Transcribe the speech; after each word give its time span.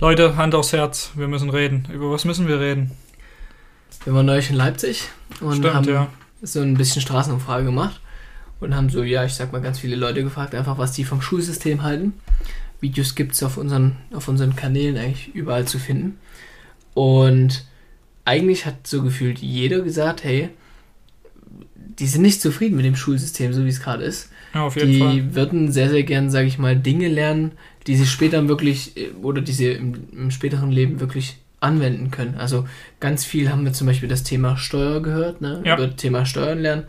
Leute, 0.00 0.36
Hand 0.36 0.54
aufs 0.54 0.72
Herz, 0.72 1.12
wir 1.14 1.28
müssen 1.28 1.50
reden. 1.50 1.86
Über 1.92 2.10
was 2.10 2.24
müssen 2.24 2.48
wir 2.48 2.58
reden? 2.58 2.90
Wir 4.04 4.14
waren 4.14 4.26
neulich 4.26 4.50
in 4.50 4.56
Leipzig 4.56 5.08
und 5.40 5.58
Stimmt, 5.58 5.74
haben 5.74 5.88
ja. 5.88 6.08
so 6.42 6.60
ein 6.60 6.74
bisschen 6.76 7.02
Straßenumfrage 7.02 7.64
gemacht 7.64 8.00
und 8.58 8.74
haben 8.74 8.90
so, 8.90 9.02
ja, 9.04 9.24
ich 9.24 9.34
sag 9.34 9.52
mal, 9.52 9.60
ganz 9.60 9.78
viele 9.78 9.94
Leute 9.94 10.24
gefragt, 10.24 10.54
einfach 10.54 10.78
was 10.78 10.92
die 10.92 11.04
vom 11.04 11.22
Schulsystem 11.22 11.82
halten. 11.82 12.14
Videos 12.80 13.14
gibt 13.14 13.34
es 13.34 13.42
auf 13.44 13.58
unseren, 13.58 13.96
auf 14.12 14.26
unseren 14.26 14.56
Kanälen 14.56 14.96
eigentlich 14.96 15.32
überall 15.34 15.66
zu 15.66 15.78
finden. 15.78 16.18
Und 16.94 17.64
eigentlich 18.24 18.66
hat 18.66 18.86
so 18.86 19.02
gefühlt 19.02 19.38
jeder 19.38 19.80
gesagt, 19.80 20.24
hey, 20.24 20.48
die 21.74 22.06
sind 22.06 22.22
nicht 22.22 22.40
zufrieden 22.40 22.76
mit 22.76 22.84
dem 22.84 22.96
Schulsystem, 22.96 23.52
so 23.52 23.64
wie 23.64 23.68
es 23.68 23.80
gerade 23.80 24.02
ist. 24.02 24.30
Ja, 24.52 24.62
auf 24.64 24.74
jeden 24.76 24.90
die 24.90 24.98
Fall. 24.98 25.34
würden 25.34 25.70
sehr, 25.70 25.90
sehr 25.90 26.02
gern, 26.02 26.30
sage 26.30 26.48
ich 26.48 26.58
mal, 26.58 26.76
Dinge 26.76 27.08
lernen, 27.08 27.52
die 27.86 27.96
sie 27.96 28.06
später 28.06 28.48
wirklich 28.48 28.96
äh, 28.96 29.10
oder 29.22 29.40
die 29.40 29.52
sie 29.52 29.72
im, 29.72 29.94
im 30.12 30.30
späteren 30.30 30.70
Leben 30.70 31.00
wirklich 31.00 31.36
anwenden 31.60 32.10
können. 32.10 32.34
Also 32.36 32.66
ganz 33.00 33.24
viel 33.24 33.50
haben 33.50 33.64
wir 33.64 33.72
zum 33.72 33.86
Beispiel 33.86 34.08
das 34.08 34.24
Thema 34.24 34.56
Steuer 34.56 35.00
gehört, 35.00 35.40
ne? 35.40 35.62
Ja. 35.64 35.74
Über 35.74 35.86
das 35.86 35.96
Thema 35.96 36.26
Steuern 36.26 36.60
lernen. 36.60 36.84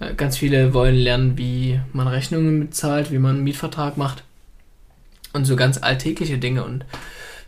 Äh, 0.00 0.14
Ganz 0.14 0.36
viele 0.36 0.74
wollen 0.74 0.96
lernen, 0.96 1.38
wie 1.38 1.80
man 1.92 2.08
Rechnungen 2.08 2.60
bezahlt, 2.60 3.10
wie 3.10 3.18
man 3.18 3.36
einen 3.36 3.44
Mietvertrag 3.44 3.96
macht. 3.96 4.24
Und 5.32 5.44
so 5.44 5.56
ganz 5.56 5.78
alltägliche 5.78 6.38
Dinge. 6.38 6.64
Und 6.64 6.84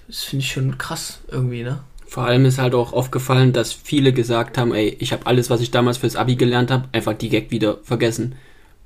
das 0.06 0.24
finde 0.24 0.44
ich 0.44 0.52
schon 0.52 0.78
krass 0.78 1.20
irgendwie, 1.30 1.62
ne? 1.62 1.80
Vor 2.06 2.24
allem 2.24 2.44
ist 2.44 2.58
halt 2.58 2.74
auch 2.74 2.92
aufgefallen, 2.92 3.52
dass 3.52 3.72
viele 3.72 4.12
gesagt 4.12 4.58
haben, 4.58 4.74
ey, 4.74 4.96
ich 4.98 5.12
habe 5.12 5.26
alles, 5.26 5.48
was 5.48 5.60
ich 5.60 5.70
damals 5.70 5.98
fürs 5.98 6.16
Abi 6.16 6.34
gelernt 6.34 6.72
habe, 6.72 6.88
einfach 6.90 7.14
direkt 7.14 7.52
wieder 7.52 7.78
vergessen. 7.84 8.34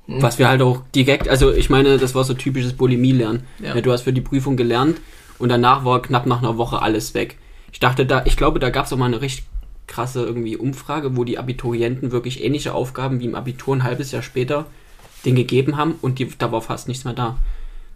Mhm. 0.07 0.21
Was 0.21 0.37
wir 0.39 0.47
halt 0.47 0.61
auch 0.61 0.81
direkt, 0.93 1.27
also 1.29 1.51
ich 1.51 1.69
meine, 1.69 1.97
das 1.97 2.13
war 2.15 2.23
so 2.23 2.33
typisches 2.35 2.73
Bulimie-Lernen. 2.73 3.43
Ja. 3.59 3.75
Ja, 3.75 3.81
du 3.81 3.91
hast 3.91 4.01
für 4.03 4.13
die 4.13 4.21
Prüfung 4.21 4.55
gelernt 4.55 4.97
und 5.39 5.49
danach 5.49 5.83
war 5.83 6.01
knapp 6.01 6.25
nach 6.27 6.39
einer 6.39 6.57
Woche 6.57 6.81
alles 6.81 7.13
weg. 7.13 7.37
Ich 7.71 7.79
dachte 7.79 8.05
da, 8.05 8.23
ich 8.25 8.37
glaube, 8.37 8.59
da 8.59 8.69
gab 8.69 8.85
es 8.85 8.93
auch 8.93 8.97
mal 8.97 9.05
eine 9.05 9.21
richtig 9.21 9.45
krasse 9.87 10.23
irgendwie 10.23 10.57
Umfrage, 10.57 11.15
wo 11.17 11.23
die 11.23 11.37
Abiturienten 11.37 12.11
wirklich 12.11 12.43
ähnliche 12.43 12.73
Aufgaben 12.73 13.19
wie 13.19 13.25
im 13.25 13.35
Abitur 13.35 13.75
ein 13.75 13.83
halbes 13.83 14.11
Jahr 14.11 14.21
später 14.23 14.65
den 15.25 15.35
gegeben 15.35 15.75
haben 15.77 15.95
und 16.01 16.19
die, 16.19 16.27
da 16.37 16.51
war 16.51 16.61
fast 16.61 16.87
nichts 16.87 17.03
mehr 17.03 17.13
da. 17.13 17.37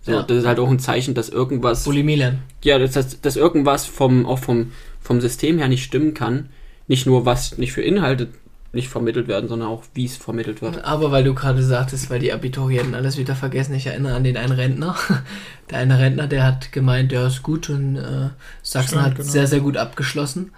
So, 0.02 0.12
Ja. 0.14 0.23
das 0.23 0.38
ist 0.38 0.45
halt 0.47 0.59
auch 0.59 0.69
ein 0.69 0.80
Zeichen, 0.80 1.14
dass 1.14 1.30
irgendwas 1.30 1.84
Bulimie 1.84 2.16
lernen. 2.16 2.39
ja, 2.64 2.80
dass, 2.80 2.91
dass, 2.94 3.22
dass 3.22 3.36
irgendwas 3.36 3.86
vom, 3.86 4.25
auch 4.25 4.39
vom, 4.39 4.72
vom 5.02 5.22
System 5.22 5.59
her 5.59 5.67
nicht 5.67 5.84
stimmen 5.84 6.14
kann. 6.16 6.50
Nicht 6.88 7.06
nur, 7.06 7.25
was 7.25 7.58
nicht 7.59 7.72
für 7.72 7.81
Inhalte 7.84 8.30
nicht 8.72 8.89
vermittelt 8.89 9.28
werden, 9.28 9.50
sondern 9.50 9.70
auch, 9.70 9.84
wie 9.94 10.06
es 10.06 10.16
vermittelt 10.17 10.62
wird. 10.62 10.84
Aber 10.86 11.12
weil 11.12 11.23
du 11.23 11.34
gerade 11.34 11.64
sagtest, 11.64 12.09
weil 12.09 12.20
die 12.20 12.31
Abiturienten 12.31 12.94
alles 12.94 13.17
wieder 13.17 13.36
vergessen, 13.36 13.73
ich 13.73 13.88
erinnere 13.88 14.16
an 14.16 14.23
den 14.23 14.38
einen 14.38 14.52
Rentner. 14.52 14.95
Der 15.70 15.80
eine 15.80 16.00
Rentner, 16.00 16.25
der 16.25 16.44
hat 16.44 16.72
gemeint, 16.72 17.12
der 17.12 17.28
ist 17.28 17.44
gut 17.44 17.70
und 17.70 17.95
äh, 17.95 18.30
Sachsen 18.64 18.88
Stimmt, 18.90 19.03
hat 19.03 19.16
genau. 19.17 19.28
sehr, 19.28 19.45
sehr 19.45 19.59
gut 19.59 19.78
abgeschlossen, 19.78 20.52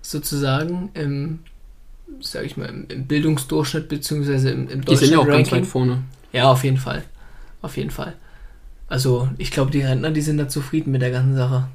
sozusagen, 0.00 0.88
im, 0.94 1.40
sag 2.20 2.46
ich 2.46 2.56
mal, 2.56 2.70
im, 2.70 2.86
im 2.88 3.06
Bildungsdurchschnitt, 3.06 3.90
beziehungsweise 3.90 4.50
im, 4.50 4.68
im 4.70 4.82
Die 4.82 4.96
sind 4.96 5.10
ja 5.12 5.18
auch 5.18 5.26
ganz 5.26 5.50
Deutschland-Ranking. 5.50 5.60
weit 5.60 5.66
vorne. 5.66 6.02
Ja, 6.32 6.50
auf 6.50 6.64
jeden 6.64 6.78
Fall. 6.78 7.04
Auf 7.60 7.76
jeden 7.76 7.90
Fall. 7.90 8.14
Also, 8.88 9.28
ich 9.36 9.50
glaube, 9.50 9.70
die 9.70 9.82
Rentner, 9.82 10.12
die 10.12 10.22
sind 10.22 10.38
da 10.38 10.48
zufrieden 10.48 10.92
mit 10.92 11.02
der 11.02 11.10
ganzen 11.10 11.36
Sache. 11.36 11.68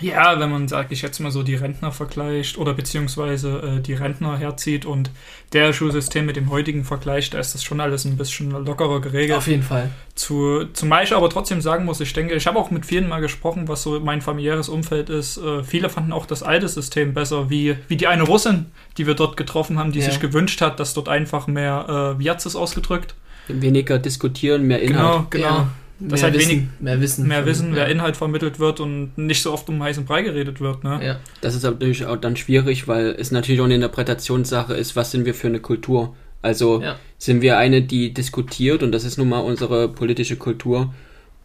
Ja, 0.00 0.38
wenn 0.38 0.50
man, 0.50 0.68
sag 0.68 0.92
ich 0.92 1.02
jetzt 1.02 1.18
mal 1.20 1.30
so, 1.30 1.42
die 1.42 1.54
Rentner 1.54 1.92
vergleicht 1.92 2.56
oder 2.58 2.74
beziehungsweise 2.74 3.78
äh, 3.78 3.80
die 3.80 3.94
Rentner 3.94 4.36
herzieht 4.38 4.84
und 4.86 5.10
der 5.52 5.72
Schulsystem 5.72 6.26
mit 6.26 6.36
dem 6.36 6.50
heutigen 6.50 6.84
vergleicht, 6.84 7.34
da 7.34 7.38
ist 7.38 7.54
das 7.54 7.64
schon 7.64 7.80
alles 7.80 8.04
ein 8.04 8.16
bisschen 8.16 8.50
lockerer 8.50 9.00
geregelt. 9.00 9.38
Auf 9.38 9.46
jeden 9.46 9.62
Fall. 9.62 9.90
Zu, 10.14 10.66
zumal 10.72 11.04
ich 11.04 11.12
aber 11.14 11.28
trotzdem 11.30 11.60
sagen 11.60 11.84
muss, 11.84 12.00
ich 12.00 12.12
denke, 12.12 12.34
ich 12.34 12.46
habe 12.46 12.58
auch 12.58 12.70
mit 12.70 12.86
vielen 12.86 13.08
mal 13.08 13.20
gesprochen, 13.20 13.68
was 13.68 13.82
so 13.82 13.98
mein 14.00 14.20
familiäres 14.20 14.68
Umfeld 14.68 15.10
ist. 15.10 15.38
Äh, 15.38 15.64
viele 15.64 15.88
fanden 15.90 16.12
auch 16.12 16.26
das 16.26 16.42
alte 16.42 16.68
System 16.68 17.14
besser, 17.14 17.50
wie, 17.50 17.76
wie 17.88 17.96
die 17.96 18.06
eine 18.06 18.22
Russin, 18.24 18.66
die 18.98 19.06
wir 19.06 19.14
dort 19.14 19.36
getroffen 19.36 19.78
haben, 19.78 19.92
die 19.92 20.00
Ja. 20.00 20.06
sich 20.06 20.20
gewünscht 20.20 20.60
hat, 20.60 20.78
dass 20.80 20.94
dort 20.94 21.08
einfach 21.08 21.46
mehr, 21.46 22.14
äh, 22.16 22.18
wie 22.18 22.30
hat 22.30 22.40
sie 22.40 22.48
es 22.48 22.56
ausgedrückt? 22.56 23.14
Weniger 23.48 23.98
diskutieren, 23.98 24.64
mehr 24.64 24.82
Inhalt. 24.82 25.30
genau. 25.30 25.46
Ja, 25.46 25.68
Das 26.00 26.20
mehr, 26.20 26.30
halt 26.30 26.34
Wissen, 26.38 26.50
wenig- 26.50 26.68
mehr 26.80 27.00
Wissen. 27.00 27.26
Mehr 27.28 27.46
Wissen, 27.46 27.68
ja. 27.68 27.74
mehr 27.74 27.88
Inhalt 27.88 28.16
vermittelt 28.16 28.58
wird 28.60 28.78
und 28.80 29.18
nicht 29.18 29.42
so 29.42 29.52
oft 29.52 29.68
um 29.68 29.82
heißen 29.82 30.04
Brei 30.04 30.22
geredet 30.22 30.60
wird. 30.60 30.84
Ne? 30.84 31.00
Ja. 31.04 31.20
Das 31.40 31.54
ist 31.56 31.64
natürlich 31.64 32.06
auch 32.06 32.16
dann 32.16 32.36
schwierig, 32.36 32.86
weil 32.86 33.16
es 33.18 33.30
natürlich 33.32 33.60
auch 33.60 33.64
eine 33.64 33.74
Interpretationssache 33.74 34.74
ist, 34.74 34.94
was 34.94 35.10
sind 35.10 35.24
wir 35.26 35.34
für 35.34 35.48
eine 35.48 35.58
Kultur. 35.60 36.14
Also 36.40 36.80
Ja. 36.82 36.96
sind 37.18 37.42
wir 37.42 37.58
eine, 37.58 37.82
die 37.82 38.14
diskutiert 38.14 38.84
und 38.84 38.92
das 38.92 39.02
ist 39.02 39.18
nun 39.18 39.28
mal 39.28 39.40
unsere 39.40 39.88
politische 39.88 40.36
Kultur. 40.36 40.94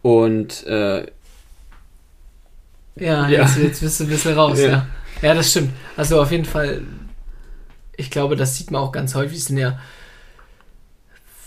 Und 0.02 0.64
äh, 0.66 1.06
Ja, 2.96 3.28
Ja. 3.28 3.42
Jetzt, 3.42 3.58
jetzt 3.58 3.80
bist 3.80 3.98
du 4.00 4.04
ein 4.04 4.10
bisschen 4.10 4.34
raus, 4.34 4.60
ja. 4.60 4.68
Ja. 4.68 4.86
ja. 5.22 5.34
das 5.34 5.50
stimmt. 5.50 5.70
Also 5.96 6.20
auf 6.22 6.30
jeden 6.30 6.44
Fall, 6.44 6.82
ich 7.96 8.10
glaube, 8.10 8.36
das 8.36 8.56
sieht 8.56 8.70
man 8.70 8.82
auch 8.82 8.92
ganz 8.92 9.14
häufig, 9.16 9.42
sind 9.42 9.58
ja, 9.58 9.78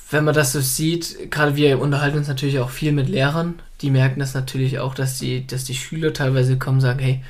wenn 0.10 0.24
man 0.24 0.34
das 0.34 0.54
so 0.54 0.62
sieht, 0.62 1.32
gerade 1.32 1.56
wir 1.56 1.80
unterhalten 1.80 2.18
uns 2.18 2.28
natürlich 2.28 2.60
auch 2.60 2.70
viel 2.70 2.92
mit 2.92 3.10
Lehrern, 3.10 3.56
die 3.82 3.92
merken 3.92 4.20
das 4.20 4.34
natürlich 4.34 4.80
auch, 4.80 4.94
dass 4.94 5.20
die, 5.20 5.46
dass 5.46 5.66
die 5.66 5.76
Schüler 5.76 6.14
teilweise 6.14 6.58
kommen 6.58 6.78
und 6.78 6.82
sagen, 6.82 7.00
hey, 7.00 7.24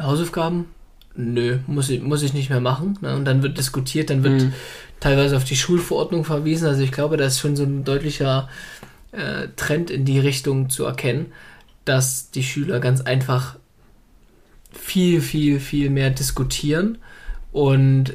Hausaufgaben? 0.00 0.66
Nö, 1.16 1.58
muss 1.68 1.90
ich, 1.90 2.02
muss 2.02 2.22
ich 2.22 2.32
nicht 2.34 2.50
mehr 2.50 2.60
machen. 2.60 2.98
Ne? 3.00 3.14
Und 3.14 3.24
dann 3.24 3.42
wird 3.42 3.56
diskutiert, 3.58 4.10
dann 4.10 4.24
wird 4.24 4.42
Mhm. 4.42 4.52
teilweise 4.98 5.36
auf 5.36 5.44
die 5.44 5.56
Schulverordnung 5.56 6.24
verwiesen. 6.24 6.66
Also 6.66 6.82
ich 6.82 6.90
glaube, 6.90 7.16
da 7.16 7.26
ist 7.26 7.38
schon 7.38 7.54
so 7.54 7.62
ein 7.62 7.84
deutlicher 7.84 8.48
äh, 9.12 9.48
Trend 9.54 9.90
in 9.90 10.04
die 10.04 10.18
Richtung 10.18 10.70
zu 10.70 10.84
erkennen, 10.84 11.26
dass 11.84 12.30
die 12.32 12.42
Schüler 12.42 12.80
ganz 12.80 13.02
einfach 13.02 13.56
viel, 14.72 15.20
viel, 15.20 15.60
viel 15.60 15.88
mehr 15.90 16.10
diskutieren 16.10 16.98
und 17.52 18.14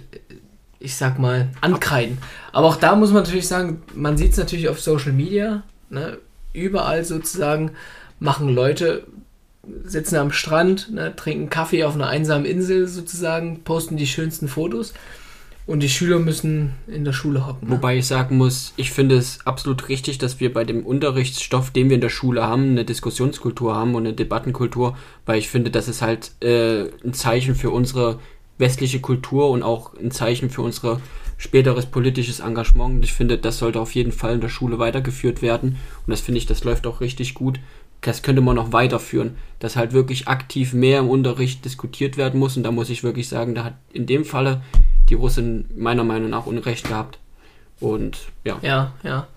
ich 0.79 0.95
sag 0.95 1.19
mal 1.19 1.49
ankreiden. 1.61 2.17
Aber 2.51 2.67
auch 2.67 2.77
da 2.77 2.95
muss 2.95 3.11
man 3.11 3.23
natürlich 3.23 3.47
sagen, 3.47 3.81
man 3.93 4.17
sieht 4.17 4.31
es 4.31 4.37
natürlich 4.37 4.69
auf 4.69 4.79
Social 4.79 5.11
Media, 5.11 5.63
ne? 5.89 6.17
überall 6.53 7.03
sozusagen 7.03 7.71
machen 8.19 8.49
Leute, 8.49 9.05
sitzen 9.83 10.15
am 10.15 10.31
Strand, 10.31 10.91
ne? 10.91 11.15
trinken 11.15 11.49
Kaffee 11.49 11.83
auf 11.83 11.95
einer 11.95 12.07
einsamen 12.07 12.45
Insel 12.45 12.87
sozusagen, 12.87 13.63
posten 13.63 13.97
die 13.97 14.07
schönsten 14.07 14.47
Fotos 14.47 14.93
und 15.69 15.81
die 15.81 15.89
Schüler 15.89 16.17
müssen 16.17 16.73
in 16.87 17.05
der 17.05 17.13
Schule 17.13 17.45
hocken. 17.45 17.67
Ne? 17.67 17.75
Wobei 17.75 17.97
ich 17.97 18.07
sagen 18.07 18.37
muss, 18.37 18.73
ich 18.75 18.91
finde 18.91 19.17
es 19.17 19.45
absolut 19.45 19.87
richtig, 19.87 20.17
dass 20.17 20.39
wir 20.39 20.51
bei 20.51 20.63
dem 20.63 20.83
Unterrichtsstoff, 20.83 21.69
den 21.69 21.89
wir 21.89 21.95
in 21.95 22.01
der 22.01 22.09
Schule 22.09 22.43
haben, 22.43 22.71
eine 22.71 22.85
Diskussionskultur 22.85 23.75
haben 23.75 23.93
und 23.93 24.07
eine 24.07 24.15
Debattenkultur, 24.15 24.97
weil 25.27 25.37
ich 25.37 25.49
finde, 25.49 25.69
das 25.69 25.87
ist 25.87 26.01
halt 26.01 26.31
äh, 26.41 26.85
ein 27.05 27.13
Zeichen 27.13 27.53
für 27.53 27.69
unsere 27.69 28.19
westliche 28.59 28.99
Kultur 28.99 29.49
und 29.49 29.63
auch 29.63 29.95
ein 29.95 30.11
Zeichen 30.11 30.51
für 30.51 30.61
unser 30.61 31.01
späteres 31.37 31.85
politisches 31.87 32.41
Engagement. 32.41 33.03
Ich 33.03 33.13
finde, 33.13 33.37
das 33.37 33.57
sollte 33.57 33.79
auf 33.79 33.95
jeden 33.95 34.11
Fall 34.11 34.35
in 34.35 34.41
der 34.41 34.49
Schule 34.49 34.77
weitergeführt 34.77 35.41
werden. 35.41 35.77
Und 36.05 36.11
das 36.11 36.21
finde 36.21 36.37
ich, 36.37 36.45
das 36.45 36.63
läuft 36.63 36.85
auch 36.85 37.01
richtig 37.01 37.33
gut. 37.33 37.59
Das 38.01 38.21
könnte 38.21 38.41
man 38.41 38.55
noch 38.55 38.71
weiterführen, 38.71 39.37
dass 39.59 39.75
halt 39.75 39.93
wirklich 39.93 40.27
aktiv 40.27 40.73
mehr 40.73 40.99
im 40.99 41.09
Unterricht 41.09 41.65
diskutiert 41.65 42.17
werden 42.17 42.39
muss. 42.39 42.57
Und 42.57 42.63
da 42.63 42.71
muss 42.71 42.89
ich 42.89 43.03
wirklich 43.03 43.27
sagen, 43.27 43.55
da 43.55 43.63
hat 43.63 43.75
in 43.91 44.05
dem 44.05 44.25
Falle 44.25 44.61
die 45.09 45.15
Russin 45.15 45.65
meiner 45.75 46.03
Meinung 46.03 46.29
nach 46.29 46.45
Unrecht 46.45 46.87
gehabt. 46.87 47.19
Und 47.79 48.19
ja. 48.43 48.59
Ja, 48.61 48.93
ja. 49.03 49.27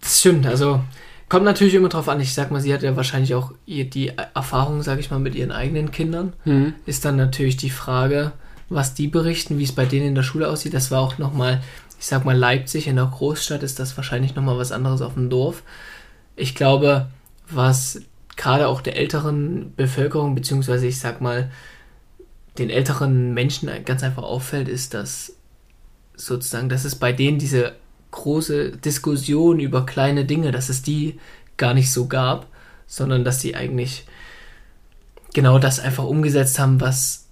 Das 0.00 0.20
stimmt, 0.20 0.46
also 0.46 0.80
kommt 1.28 1.44
natürlich 1.44 1.74
immer 1.74 1.88
drauf 1.88 2.08
an. 2.08 2.20
Ich 2.20 2.34
sag 2.34 2.50
mal, 2.50 2.60
sie 2.60 2.72
hat 2.72 2.82
ja 2.82 2.96
wahrscheinlich 2.96 3.34
auch 3.34 3.52
ihr, 3.66 3.88
die 3.88 4.12
Erfahrung, 4.34 4.82
sag 4.82 4.98
ich 4.98 5.10
mal, 5.10 5.18
mit 5.18 5.34
ihren 5.34 5.52
eigenen 5.52 5.90
Kindern. 5.90 6.32
Mhm. 6.44 6.74
Ist 6.86 7.04
dann 7.04 7.16
natürlich 7.16 7.56
die 7.56 7.70
Frage, 7.70 8.32
was 8.68 8.94
die 8.94 9.08
berichten, 9.08 9.58
wie 9.58 9.64
es 9.64 9.72
bei 9.72 9.86
denen 9.86 10.08
in 10.08 10.14
der 10.14 10.22
Schule 10.22 10.48
aussieht. 10.48 10.74
Das 10.74 10.90
war 10.90 11.00
auch 11.00 11.18
nochmal, 11.18 11.62
ich 11.98 12.06
sag 12.06 12.24
mal, 12.24 12.36
Leipzig 12.36 12.86
in 12.86 12.96
der 12.96 13.06
Großstadt 13.06 13.62
ist 13.62 13.78
das 13.78 13.96
wahrscheinlich 13.96 14.34
nochmal 14.34 14.58
was 14.58 14.72
anderes 14.72 15.02
auf 15.02 15.14
dem 15.14 15.30
Dorf. 15.30 15.62
Ich 16.36 16.54
glaube, 16.54 17.08
was 17.50 18.02
gerade 18.36 18.68
auch 18.68 18.80
der 18.80 18.96
älteren 18.96 19.74
Bevölkerung, 19.74 20.34
beziehungsweise 20.34 20.86
ich 20.86 20.98
sag 20.98 21.20
mal, 21.20 21.50
den 22.58 22.70
älteren 22.70 23.34
Menschen 23.34 23.70
ganz 23.84 24.02
einfach 24.02 24.22
auffällt, 24.22 24.68
ist, 24.68 24.94
dass 24.94 25.36
sozusagen, 26.14 26.68
dass 26.68 26.84
es 26.84 26.96
bei 26.96 27.12
denen 27.12 27.38
diese 27.38 27.74
große 28.10 28.72
Diskussion 28.72 29.60
über 29.60 29.86
kleine 29.86 30.24
Dinge, 30.24 30.52
dass 30.52 30.68
es 30.68 30.82
die 30.82 31.18
gar 31.56 31.74
nicht 31.74 31.92
so 31.92 32.06
gab, 32.06 32.46
sondern 32.86 33.24
dass 33.24 33.40
sie 33.40 33.54
eigentlich 33.54 34.06
genau 35.34 35.58
das 35.58 35.80
einfach 35.80 36.04
umgesetzt 36.04 36.58
haben, 36.58 36.80
was 36.80 37.26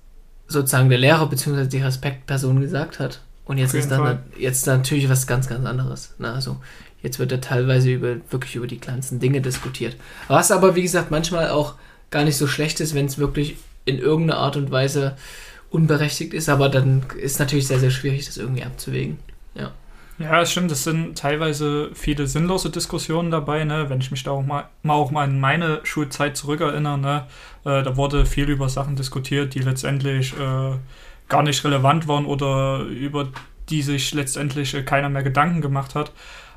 sozusagen 0.48 0.88
der 0.88 0.98
Lehrer 0.98 1.28
bzw. 1.28 1.66
die 1.66 1.82
Respektperson 1.82 2.60
gesagt 2.60 2.98
hat. 2.98 3.20
Und 3.44 3.58
jetzt 3.58 3.74
ist 3.74 3.90
dann 3.90 4.00
Fall. 4.00 4.22
jetzt 4.36 4.66
natürlich 4.66 5.08
was 5.08 5.26
ganz, 5.26 5.48
ganz 5.48 5.64
anderes. 5.64 6.14
Ne? 6.18 6.32
Also 6.32 6.56
jetzt 7.02 7.18
wird 7.18 7.32
da 7.32 7.36
teilweise 7.36 7.90
über 7.90 8.16
wirklich 8.30 8.56
über 8.56 8.66
die 8.66 8.78
kleinsten 8.78 9.20
Dinge 9.20 9.40
diskutiert. 9.40 9.96
Was 10.28 10.50
aber, 10.50 10.74
wie 10.74 10.82
gesagt, 10.82 11.10
manchmal 11.10 11.50
auch 11.50 11.74
gar 12.10 12.24
nicht 12.24 12.36
so 12.36 12.46
schlecht 12.46 12.80
ist, 12.80 12.94
wenn 12.94 13.06
es 13.06 13.18
wirklich 13.18 13.56
in 13.84 13.98
irgendeiner 13.98 14.40
Art 14.40 14.56
und 14.56 14.70
Weise 14.70 15.16
unberechtigt 15.70 16.34
ist, 16.34 16.48
aber 16.48 16.68
dann 16.68 17.04
ist 17.20 17.38
natürlich 17.38 17.66
sehr, 17.66 17.78
sehr 17.78 17.90
schwierig, 17.90 18.26
das 18.26 18.36
irgendwie 18.36 18.64
abzuwägen. 18.64 19.18
Ja. 20.18 20.46
Stimmt, 20.46 20.72
es 20.72 20.84
sind 20.84 21.18
teilweise 21.18 21.90
viele 21.94 22.26
sinnlose 22.26 22.70
Diskussionen 22.70 23.30
dabei, 23.30 23.64
ne? 23.64 23.90
wenn 23.90 24.00
ich 24.00 24.10
mich 24.10 24.22
da 24.22 24.30
auch 24.30 24.42
mal, 24.42 24.68
mal 24.82 24.94
auch 24.94 25.10
mal 25.10 25.24
an 25.24 25.40
meine 25.40 25.80
Schulzeit 25.84 26.36
zurückerinnere, 26.36 26.98
ne? 26.98 27.26
Äh, 27.64 27.82
da 27.82 27.96
wurde 27.96 28.24
viel 28.24 28.48
über 28.48 28.68
Sachen 28.68 28.96
diskutiert, 28.96 29.54
die 29.54 29.58
letztendlich 29.58 30.32
äh, 30.38 30.76
gar 31.28 31.42
nicht 31.42 31.62
relevant 31.64 32.08
waren 32.08 32.24
oder 32.24 32.80
über 32.80 33.28
die 33.68 33.82
sich 33.82 34.14
letztendlich 34.14 34.74
äh, 34.74 34.82
keiner 34.82 35.10
mehr 35.10 35.22
Gedanken 35.22 35.60
gemacht 35.60 35.94
hat. 35.94 36.12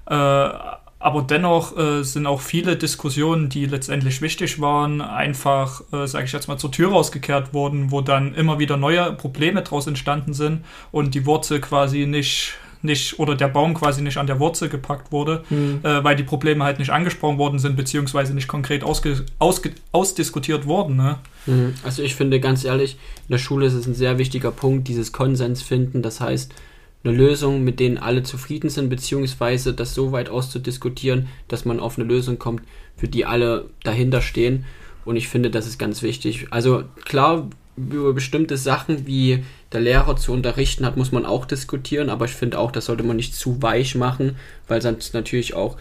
Äh, 0.10 0.58
aber 1.02 1.22
dennoch 1.22 1.78
äh, 1.78 2.04
sind 2.04 2.28
auch 2.28 2.42
viele 2.42 2.76
Diskussionen, 2.76 3.48
die 3.48 3.66
letztendlich 3.66 4.22
wichtig 4.22 4.60
waren, 4.60 5.00
einfach, 5.00 5.82
äh, 5.94 6.06
sage 6.06 6.26
ich 6.26 6.34
jetzt 6.34 6.50
mal, 6.50 6.58
zur 6.58 6.74
Tür 6.74 6.92
rausgekehrt 6.92 7.54
worden, 7.54 7.92
wo 7.92 8.02
dann 8.02 8.36
immer 8.36 8.60
wieder 8.60 8.76
neue 8.76 9.14
Probleme 9.14 9.62
daraus 9.62 9.88
entstanden 9.88 10.34
sind 10.34 10.66
und 10.92 11.16
die 11.16 11.26
Wurzel 11.26 11.62
quasi 11.62 12.06
nicht 12.06 12.58
nicht 12.82 13.20
oder 13.20 13.36
der 13.36 13.48
Baum 13.48 13.74
quasi 13.74 14.02
nicht 14.02 14.18
an 14.18 14.28
der 14.28 14.40
Wurzel 14.40 14.70
gepackt 14.70 15.12
wurde, 15.12 15.44
mhm. 15.50 15.80
äh, 15.84 16.04
weil 16.04 16.16
die 16.16 16.24
Probleme 16.24 16.64
halt 16.64 16.80
nicht 16.80 16.92
angesprochen 16.92 17.38
worden 17.38 17.60
sind, 17.60 17.76
beziehungsweise 17.76 18.34
nicht 18.34 18.48
konkret 18.48 18.84
ausge, 18.84 19.26
ausge, 19.38 19.72
ausdiskutiert 19.92 20.66
wurden. 20.66 20.96
Ne? 20.96 21.18
Mhm. 21.46 21.74
Also 21.84 22.04
ich 22.04 22.16
finde 22.16 22.40
ganz 22.40 22.64
ehrlich, 22.64 22.98
in 23.28 23.34
der 23.34 23.38
Schule 23.38 23.66
ist 23.66 23.74
es 23.74 23.86
ein 23.86 23.96
sehr 23.96 24.18
wichtiger 24.18 24.52
Punkt, 24.52 24.88
dieses 24.88 25.12
Konsens 25.12 25.62
finden. 25.62 26.02
Das 26.02 26.22
heißt, 26.22 26.54
eine 27.04 27.16
Lösung, 27.16 27.64
mit 27.64 27.80
denen 27.80 27.98
alle 27.98 28.24
zufrieden 28.24 28.70
sind, 28.70 28.90
beziehungsweise 28.90 29.74
das 29.74 29.94
so 29.94 30.12
weit 30.12 30.30
auszudiskutieren, 30.30 31.28
dass 31.48 31.66
man 31.66 31.80
auf 31.80 31.98
eine 31.98 32.08
Lösung 32.08 32.40
kommt, 32.40 32.64
für 32.98 33.08
die 33.08 33.26
alle 33.26 33.70
dahinter 33.84 34.22
stehen. 34.22 34.66
Und 35.06 35.16
ich 35.16 35.30
finde, 35.30 35.50
das 35.50 35.66
ist 35.66 35.80
ganz 35.80 36.02
wichtig. 36.02 36.48
Also 36.52 36.84
klar, 37.06 37.50
über 37.92 38.14
bestimmte 38.14 38.58
Sachen 38.58 39.08
wie 39.08 39.44
der 39.72 39.82
Lehrer 39.82 40.16
zu 40.16 40.32
unterrichten 40.32 40.86
hat, 40.86 40.98
muss 40.98 41.12
man 41.12 41.26
auch 41.26 41.46
diskutieren, 41.46 42.10
aber 42.10 42.26
ich 42.26 42.32
finde 42.32 42.60
auch, 42.60 42.72
das 42.72 42.86
sollte 42.86 43.04
man 43.04 43.16
nicht 43.16 43.36
zu 43.36 43.62
weich 43.62 43.96
machen, 43.96 44.36
weil 44.68 44.82
sonst 44.82 45.14
natürlich 45.14 45.54
auch 45.54 45.78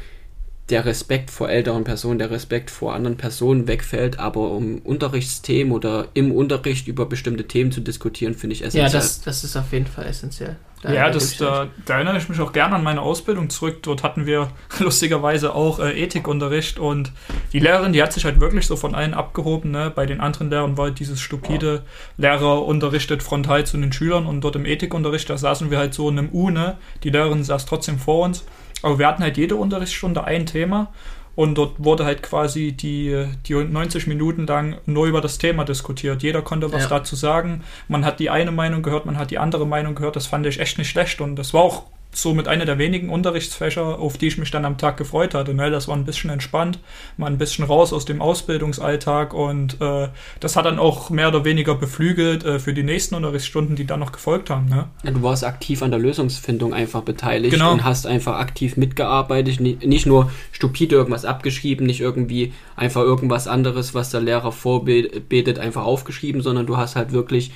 der 0.70 0.84
Respekt 0.84 1.30
vor 1.30 1.48
älteren 1.48 1.84
Personen, 1.84 2.18
der 2.18 2.30
Respekt 2.30 2.70
vor 2.70 2.94
anderen 2.94 3.16
Personen 3.16 3.66
wegfällt, 3.68 4.18
aber 4.18 4.50
um 4.50 4.78
Unterrichtsthemen 4.80 5.72
oder 5.72 6.08
im 6.14 6.30
Unterricht 6.30 6.88
über 6.88 7.06
bestimmte 7.06 7.46
Themen 7.48 7.72
zu 7.72 7.80
diskutieren, 7.80 8.34
finde 8.34 8.54
ich 8.54 8.62
essentiell. 8.62 8.86
Ja, 8.86 8.92
das, 8.92 9.22
das 9.22 9.44
ist 9.44 9.56
auf 9.56 9.72
jeden 9.72 9.86
Fall 9.86 10.06
essentiell. 10.06 10.56
Da 10.82 10.92
ja, 10.92 11.10
das, 11.10 11.36
da, 11.36 11.66
da, 11.86 11.94
erinnere 11.94 12.18
ich 12.18 12.28
mich 12.28 12.38
auch 12.40 12.52
gerne 12.52 12.76
an 12.76 12.84
meine 12.84 13.02
Ausbildung 13.02 13.50
zurück. 13.50 13.82
Dort 13.82 14.02
hatten 14.02 14.26
wir 14.26 14.48
lustigerweise 14.78 15.54
auch 15.54 15.80
äh, 15.80 16.00
Ethikunterricht 16.00 16.78
und 16.78 17.12
die 17.52 17.58
Lehrerin, 17.58 17.92
die 17.92 18.02
hat 18.02 18.12
sich 18.12 18.24
halt 18.24 18.40
wirklich 18.40 18.66
so 18.66 18.76
von 18.76 18.94
allen 18.94 19.14
abgehoben. 19.14 19.72
Ne? 19.72 19.90
Bei 19.94 20.06
den 20.06 20.20
anderen 20.20 20.50
Lehrern 20.50 20.76
war 20.76 20.86
halt 20.86 21.00
dieses 21.00 21.20
stupide, 21.20 21.82
Lehrer 22.16 22.64
unterrichtet 22.64 23.22
frontal 23.22 23.66
zu 23.66 23.76
den 23.76 23.92
Schülern 23.92 24.26
und 24.26 24.42
dort 24.42 24.56
im 24.56 24.66
Ethikunterricht, 24.66 25.28
da 25.28 25.36
saßen 25.36 25.70
wir 25.70 25.78
halt 25.78 25.94
so 25.94 26.08
in 26.08 26.18
einem 26.18 26.28
U, 26.32 26.50
ne? 26.50 26.76
Die 27.02 27.10
Lehrerin 27.10 27.42
saß 27.42 27.66
trotzdem 27.66 27.98
vor 27.98 28.24
uns 28.24 28.44
aber 28.82 28.98
wir 28.98 29.06
hatten 29.06 29.22
halt 29.22 29.36
jede 29.36 29.56
Unterrichtsstunde 29.56 30.24
ein 30.24 30.46
Thema 30.46 30.92
und 31.38 31.54
dort 31.54 31.74
wurde 31.78 32.04
halt 32.04 32.24
quasi 32.24 32.72
die, 32.72 33.28
die 33.46 33.54
90 33.54 34.08
Minuten 34.08 34.44
lang 34.44 34.78
nur 34.86 35.06
über 35.06 35.20
das 35.20 35.38
Thema 35.38 35.64
diskutiert. 35.64 36.20
Jeder 36.24 36.42
konnte 36.42 36.72
was 36.72 36.82
ja. 36.82 36.88
dazu 36.88 37.14
sagen. 37.14 37.62
Man 37.86 38.04
hat 38.04 38.18
die 38.18 38.28
eine 38.28 38.50
Meinung 38.50 38.82
gehört, 38.82 39.06
man 39.06 39.16
hat 39.16 39.30
die 39.30 39.38
andere 39.38 39.64
Meinung 39.64 39.94
gehört. 39.94 40.16
Das 40.16 40.26
fand 40.26 40.46
ich 40.46 40.58
echt 40.58 40.78
nicht 40.78 40.90
schlecht 40.90 41.20
und 41.20 41.36
das 41.36 41.54
war 41.54 41.62
auch 41.62 41.84
somit 42.12 42.48
eine 42.48 42.64
der 42.64 42.78
wenigen 42.78 43.10
Unterrichtsfächer, 43.10 43.98
auf 43.98 44.16
die 44.16 44.28
ich 44.28 44.38
mich 44.38 44.50
dann 44.50 44.64
am 44.64 44.78
Tag 44.78 44.96
gefreut 44.96 45.34
hatte. 45.34 45.54
Ne? 45.54 45.70
Das 45.70 45.88
war 45.88 45.96
ein 45.96 46.04
bisschen 46.04 46.30
entspannt, 46.30 46.78
mal 47.16 47.26
ein 47.26 47.38
bisschen 47.38 47.64
raus 47.64 47.92
aus 47.92 48.04
dem 48.06 48.22
Ausbildungsalltag 48.22 49.34
und 49.34 49.80
äh, 49.80 50.08
das 50.40 50.56
hat 50.56 50.64
dann 50.64 50.78
auch 50.78 51.10
mehr 51.10 51.28
oder 51.28 51.44
weniger 51.44 51.74
beflügelt 51.74 52.44
äh, 52.44 52.58
für 52.58 52.72
die 52.72 52.82
nächsten 52.82 53.14
Unterrichtsstunden, 53.14 53.76
die 53.76 53.86
dann 53.86 54.00
noch 54.00 54.12
gefolgt 54.12 54.50
haben. 54.50 54.66
Ne? 54.68 54.88
Ja, 55.02 55.10
du 55.10 55.22
warst 55.22 55.44
aktiv 55.44 55.82
an 55.82 55.90
der 55.90 56.00
Lösungsfindung 56.00 56.72
einfach 56.72 57.02
beteiligt 57.02 57.54
genau. 57.54 57.72
und 57.72 57.84
hast 57.84 58.06
einfach 58.06 58.38
aktiv 58.38 58.76
mitgearbeitet, 58.76 59.60
nicht 59.60 60.06
nur 60.06 60.30
stupide 60.52 60.96
irgendwas 60.96 61.24
abgeschrieben, 61.24 61.86
nicht 61.86 62.00
irgendwie 62.00 62.52
einfach 62.74 63.02
irgendwas 63.02 63.46
anderes, 63.48 63.94
was 63.94 64.10
der 64.10 64.20
Lehrer 64.20 64.52
vorbetet, 64.52 65.58
einfach 65.58 65.84
aufgeschrieben, 65.84 66.40
sondern 66.40 66.66
du 66.66 66.76
hast 66.76 66.96
halt 66.96 67.12
wirklich 67.12 67.52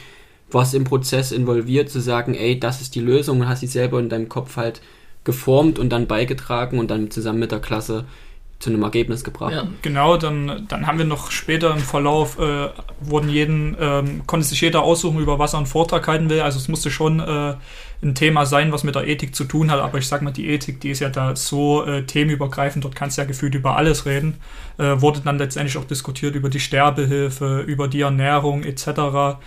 warst 0.55 0.75
im 0.75 0.85
Prozess 0.85 1.33
involviert, 1.33 1.91
zu 1.91 2.01
sagen, 2.01 2.35
ey, 2.35 2.59
das 2.59 2.81
ist 2.81 2.95
die 2.95 3.01
Lösung 3.01 3.41
und 3.41 3.49
hast 3.49 3.61
sie 3.61 3.67
selber 3.67 3.99
in 4.01 4.09
deinem 4.09 4.29
Kopf 4.29 4.57
halt 4.57 4.81
geformt 5.25 5.79
und 5.79 5.91
dann 5.91 6.07
beigetragen 6.07 6.79
und 6.79 6.91
dann 6.91 7.11
zusammen 7.11 7.39
mit 7.39 7.53
der 7.53 7.61
Klasse 7.61 8.05
zu 8.59 8.71
einem 8.71 8.83
Ergebnis 8.83 9.25
gebracht. 9.25 9.53
Ja. 9.53 9.67
Genau, 9.83 10.17
dann, 10.17 10.67
dann 10.69 10.87
haben 10.87 10.99
wir 10.99 11.05
noch 11.05 11.31
später 11.31 11.73
im 11.73 11.81
Verlauf, 11.81 12.39
äh, 12.39 12.69
wurden 13.01 13.29
jeden, 13.29 13.77
ähm, 13.81 14.23
konnte 14.27 14.47
sich 14.47 14.61
jeder 14.61 14.83
aussuchen, 14.83 15.19
über 15.19 15.39
was 15.39 15.55
er 15.55 15.59
einen 15.59 15.67
Vortrag 15.67 16.07
halten 16.07 16.31
will. 16.31 16.41
Also 16.41 16.59
es 16.59 16.69
musste 16.69 16.91
schon 16.91 17.19
äh, 17.19 17.55
ein 18.03 18.15
Thema 18.15 18.47
sein, 18.47 18.73
was 18.73 18.83
mit 18.83 18.95
der 18.97 19.07
Ethik 19.07 19.35
zu 19.35 19.45
tun 19.45 19.71
hat. 19.71 19.81
Aber 19.81 19.99
ich 19.99 20.09
sag 20.09 20.23
mal, 20.23 20.33
die 20.33 20.49
Ethik, 20.49 20.81
die 20.81 20.91
ist 20.91 21.01
ja 21.01 21.09
da 21.09 21.37
so 21.37 21.85
äh, 21.85 22.03
themenübergreifend, 22.03 22.85
dort 22.85 22.97
kannst 22.97 23.17
du 23.17 23.23
ja 23.23 23.29
gefühlt 23.29 23.55
über 23.55 23.77
alles 23.77 24.07
reden. 24.07 24.39
Äh, 24.79 25.01
wurde 25.01 25.21
dann 25.21 25.39
letztendlich 25.39 25.77
auch 25.77 25.85
diskutiert 25.85 26.35
über 26.35 26.49
die 26.49 26.59
Sterbehilfe, 26.59 27.61
über 27.61 27.87
die 27.87 28.01
Ernährung 28.01 28.65
etc. 28.65 28.87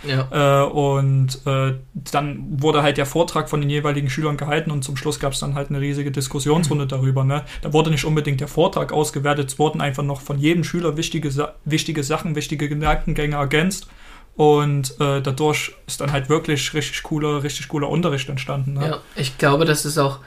Ja. 0.06 0.62
Äh, 0.64 0.66
und 0.66 1.40
äh, 1.46 1.74
dann 1.92 2.46
wurde 2.62 2.82
halt 2.82 2.96
der 2.96 3.06
Vortrag 3.06 3.50
von 3.50 3.60
den 3.60 3.68
jeweiligen 3.68 4.08
Schülern 4.08 4.36
gehalten 4.36 4.70
und 4.70 4.82
zum 4.82 4.96
Schluss 4.96 5.20
gab 5.20 5.34
es 5.34 5.40
dann 5.40 5.54
halt 5.54 5.68
eine 5.68 5.80
riesige 5.80 6.10
Diskussionsrunde 6.10 6.84
mhm. 6.84 6.88
darüber. 6.88 7.24
Ne? 7.24 7.42
Da 7.60 7.72
wurde 7.72 7.90
nicht 7.90 8.04
unbedingt 8.04 8.40
der 8.40 8.48
Vortrag 8.48 8.92
ausgewertet, 8.92 9.50
es 9.50 9.58
wurden 9.58 9.80
einfach 9.80 10.02
noch 10.04 10.20
von 10.22 10.38
jedem 10.38 10.64
Schüler 10.64 10.96
wichtige, 10.96 11.30
wichtige 11.64 12.02
Sachen, 12.02 12.36
wichtige 12.36 12.68
Gedankengänge 12.68 13.36
ergänzt. 13.36 13.88
Und 14.36 15.00
äh, 15.00 15.22
dadurch 15.22 15.74
ist 15.86 16.00
dann 16.00 16.12
halt 16.12 16.28
wirklich 16.28 16.74
richtig 16.74 17.02
cooler, 17.02 17.42
richtig 17.42 17.68
cooler 17.68 17.88
Unterricht 17.88 18.28
entstanden. 18.28 18.74
Ne? 18.74 18.88
Ja, 18.88 19.00
ich 19.14 19.38
glaube, 19.38 19.64
das 19.64 19.86
ist 19.86 19.96
auch 19.96 20.20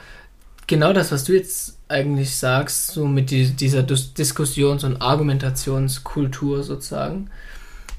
genau 0.66 0.92
das, 0.92 1.12
was 1.12 1.24
du 1.24 1.32
jetzt 1.32 1.78
eigentlich 1.88 2.36
sagst, 2.36 2.88
so 2.88 3.06
mit 3.06 3.30
die, 3.30 3.50
dieser 3.50 3.84
Dis 3.84 4.12
Diskussions- 4.14 4.82
und 4.82 5.00
Argumentationskultur 5.00 6.64
sozusagen. 6.64 7.30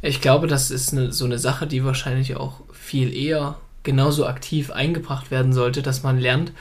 Ich 0.01 0.19
glaube, 0.19 0.47
das 0.47 0.69
ist 0.69 0.91
eine, 0.91 1.13
so 1.13 1.25
eine 1.25 1.39
Sache, 1.39 1.65
die 1.65 1.85
wahrscheinlich 1.85 2.35
auch 2.35 2.61
viel 2.73 3.15
eher 3.15 3.55
genauso 3.83 4.25
aktiv 4.27 4.69
eingebracht 4.71 5.31
werden 5.31 5.53
sollte, 5.53 5.81
dass 5.81 6.03
man 6.03 6.19
lernt, 6.19 6.51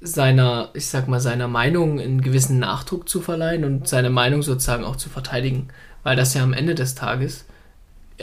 seiner, 0.00 0.70
ich 0.74 0.86
sag 0.86 1.08
mal, 1.08 1.20
seiner 1.20 1.48
Meinung 1.48 2.00
einen 2.00 2.22
gewissen 2.22 2.58
Nachdruck 2.58 3.08
zu 3.08 3.20
verleihen 3.20 3.64
und 3.64 3.88
seine 3.88 4.10
Meinung 4.10 4.42
sozusagen 4.42 4.84
auch 4.84 4.96
zu 4.96 5.08
verteidigen. 5.08 5.68
Weil 6.02 6.16
das 6.16 6.34
ja 6.34 6.42
am 6.42 6.54
Ende 6.54 6.74
des 6.74 6.94
Tages 6.94 7.44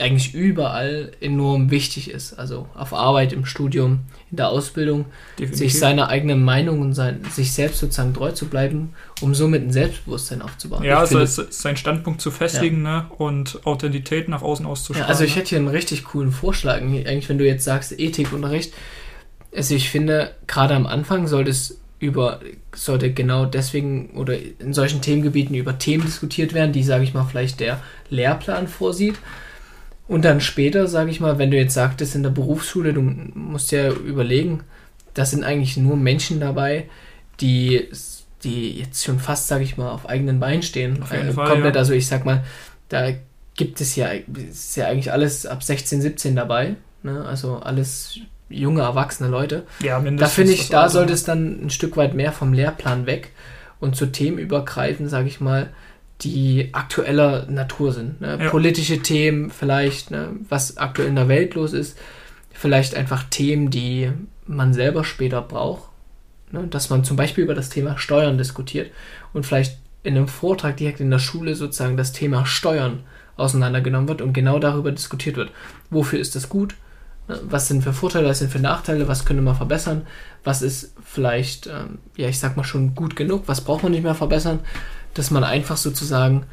eigentlich 0.00 0.34
überall 0.34 1.12
enorm 1.20 1.70
wichtig 1.70 2.10
ist. 2.10 2.38
Also 2.38 2.66
auf 2.74 2.92
Arbeit, 2.92 3.32
im 3.32 3.44
Studium, 3.44 4.00
in 4.30 4.36
der 4.36 4.48
Ausbildung, 4.48 5.06
Definitiv. 5.38 5.58
sich 5.58 5.78
seiner 5.78 6.08
eigenen 6.08 6.42
Meinung 6.42 6.80
und 6.80 6.94
sein, 6.94 7.20
sich 7.30 7.52
selbst 7.52 7.78
sozusagen 7.78 8.14
treu 8.14 8.32
zu 8.32 8.46
bleiben, 8.46 8.94
um 9.20 9.34
somit 9.34 9.62
ein 9.62 9.72
Selbstbewusstsein 9.72 10.42
aufzubauen. 10.42 10.84
Ja, 10.84 10.98
also 10.98 11.24
seinen 11.24 11.76
Standpunkt 11.76 12.20
zu 12.20 12.30
festigen 12.30 12.84
ja. 12.84 13.02
ne? 13.02 13.06
und 13.18 13.66
Authentität 13.66 14.28
nach 14.28 14.42
außen 14.42 14.66
auszustrahlen. 14.66 15.06
Ja, 15.06 15.08
also 15.08 15.24
ich 15.24 15.36
hätte 15.36 15.50
hier 15.50 15.58
einen 15.58 15.68
richtig 15.68 16.04
coolen 16.04 16.32
Vorschlag. 16.32 16.80
Eigentlich, 16.80 17.28
wenn 17.28 17.38
du 17.38 17.46
jetzt 17.46 17.64
sagst, 17.64 17.98
Ethikunterricht, 17.98 18.72
also 19.54 19.74
ich 19.74 19.90
finde, 19.90 20.32
gerade 20.46 20.74
am 20.74 20.86
Anfang 20.86 21.26
sollte 21.26 21.50
es 21.50 21.80
über, 22.00 22.40
sollte 22.74 23.12
genau 23.12 23.44
deswegen 23.44 24.10
oder 24.10 24.34
in 24.60 24.72
solchen 24.72 25.00
Themengebieten 25.00 25.54
über 25.54 25.78
Themen 25.78 26.04
diskutiert 26.04 26.54
werden, 26.54 26.72
die, 26.72 26.84
sage 26.84 27.04
ich 27.04 27.14
mal, 27.14 27.24
vielleicht 27.24 27.60
der 27.60 27.80
Lehrplan 28.08 28.68
vorsieht 28.68 29.16
und 30.08 30.24
dann 30.24 30.40
später, 30.40 30.88
sage 30.88 31.10
ich 31.10 31.20
mal, 31.20 31.38
wenn 31.38 31.50
du 31.50 31.58
jetzt 31.58 31.74
sagtest 31.74 32.14
in 32.14 32.22
der 32.22 32.30
Berufsschule, 32.30 32.94
du 32.94 33.02
musst 33.02 33.70
ja 33.72 33.90
überlegen, 33.90 34.64
da 35.14 35.26
sind 35.26 35.44
eigentlich 35.44 35.76
nur 35.76 35.96
Menschen 35.96 36.40
dabei, 36.40 36.88
die, 37.40 37.88
die 38.42 38.78
jetzt 38.78 39.04
schon 39.04 39.18
fast, 39.18 39.48
sage 39.48 39.64
ich 39.64 39.76
mal, 39.76 39.90
auf 39.90 40.08
eigenen 40.08 40.40
Beinen 40.40 40.62
stehen. 40.62 41.02
Auf 41.02 41.12
jeden 41.12 41.28
äh, 41.28 41.32
Fall, 41.32 41.50
komplett, 41.50 41.74
ja. 41.74 41.80
also 41.80 41.92
ich 41.92 42.06
sag 42.06 42.24
mal, 42.24 42.42
da 42.88 43.12
gibt 43.54 43.80
es 43.80 43.96
ja, 43.96 44.08
ist 44.08 44.76
ja 44.76 44.86
eigentlich 44.86 45.12
alles 45.12 45.44
ab 45.44 45.62
16, 45.62 46.00
17 46.00 46.36
dabei. 46.36 46.76
Ne? 47.02 47.24
Also 47.26 47.56
alles 47.56 48.18
junge, 48.48 48.80
erwachsene 48.80 49.28
Leute. 49.28 49.66
Ja, 49.80 50.00
Da 50.00 50.26
finde 50.26 50.54
ich, 50.54 50.70
da 50.70 50.88
sollte 50.88 51.12
es 51.12 51.24
dann 51.24 51.66
ein 51.66 51.70
Stück 51.70 51.98
weit 51.98 52.14
mehr 52.14 52.32
vom 52.32 52.54
Lehrplan 52.54 53.04
weg 53.04 53.32
und 53.78 53.94
zu 53.94 54.06
Themen 54.06 54.38
übergreifen, 54.38 55.08
sage 55.08 55.28
ich 55.28 55.40
mal, 55.40 55.68
die 56.22 56.70
aktueller 56.72 57.46
Natur 57.48 57.92
sind. 57.92 58.20
Ne? 58.20 58.38
Ja. 58.40 58.50
Politische 58.50 59.00
Themen 59.00 59.50
vielleicht, 59.50 60.10
ne? 60.10 60.30
was 60.48 60.76
aktuell 60.76 61.08
in 61.08 61.16
der 61.16 61.28
Welt 61.28 61.54
los 61.54 61.72
ist. 61.72 61.98
Vielleicht 62.52 62.94
einfach 62.96 63.24
Themen, 63.24 63.70
die 63.70 64.10
man 64.46 64.74
selber 64.74 65.04
später 65.04 65.42
braucht. 65.42 65.90
Ne? 66.50 66.66
Dass 66.66 66.90
man 66.90 67.04
zum 67.04 67.16
Beispiel 67.16 67.44
über 67.44 67.54
das 67.54 67.68
Thema 67.68 67.98
Steuern 67.98 68.38
diskutiert 68.38 68.90
und 69.32 69.46
vielleicht 69.46 69.78
in 70.02 70.16
einem 70.16 70.28
Vortrag 70.28 70.76
direkt 70.76 71.00
in 71.00 71.10
der 71.10 71.18
Schule 71.18 71.54
sozusagen 71.54 71.96
das 71.96 72.12
Thema 72.12 72.46
Steuern 72.46 73.04
auseinandergenommen 73.36 74.08
wird 74.08 74.22
und 74.22 74.32
genau 74.32 74.58
darüber 74.58 74.90
diskutiert 74.90 75.36
wird. 75.36 75.50
Wofür 75.90 76.18
ist 76.18 76.34
das 76.34 76.48
gut? 76.48 76.74
Ne? 77.28 77.38
Was 77.44 77.68
sind 77.68 77.82
für 77.82 77.92
Vorteile, 77.92 78.28
was 78.28 78.40
sind 78.40 78.50
für 78.50 78.58
Nachteile, 78.58 79.06
was 79.06 79.24
könnte 79.24 79.42
man 79.42 79.54
verbessern? 79.54 80.06
Was 80.42 80.62
ist 80.62 80.94
vielleicht, 81.04 81.68
ähm, 81.68 81.98
ja, 82.16 82.28
ich 82.28 82.40
sag 82.40 82.56
mal 82.56 82.64
schon 82.64 82.94
gut 82.94 83.14
genug, 83.14 83.44
was 83.46 83.60
braucht 83.60 83.84
man 83.84 83.92
nicht 83.92 84.02
mehr 84.02 84.14
verbessern? 84.14 84.60
Dass 85.14 85.30
man 85.30 85.44
einfach 85.44 85.76
sozusagen 85.76 86.44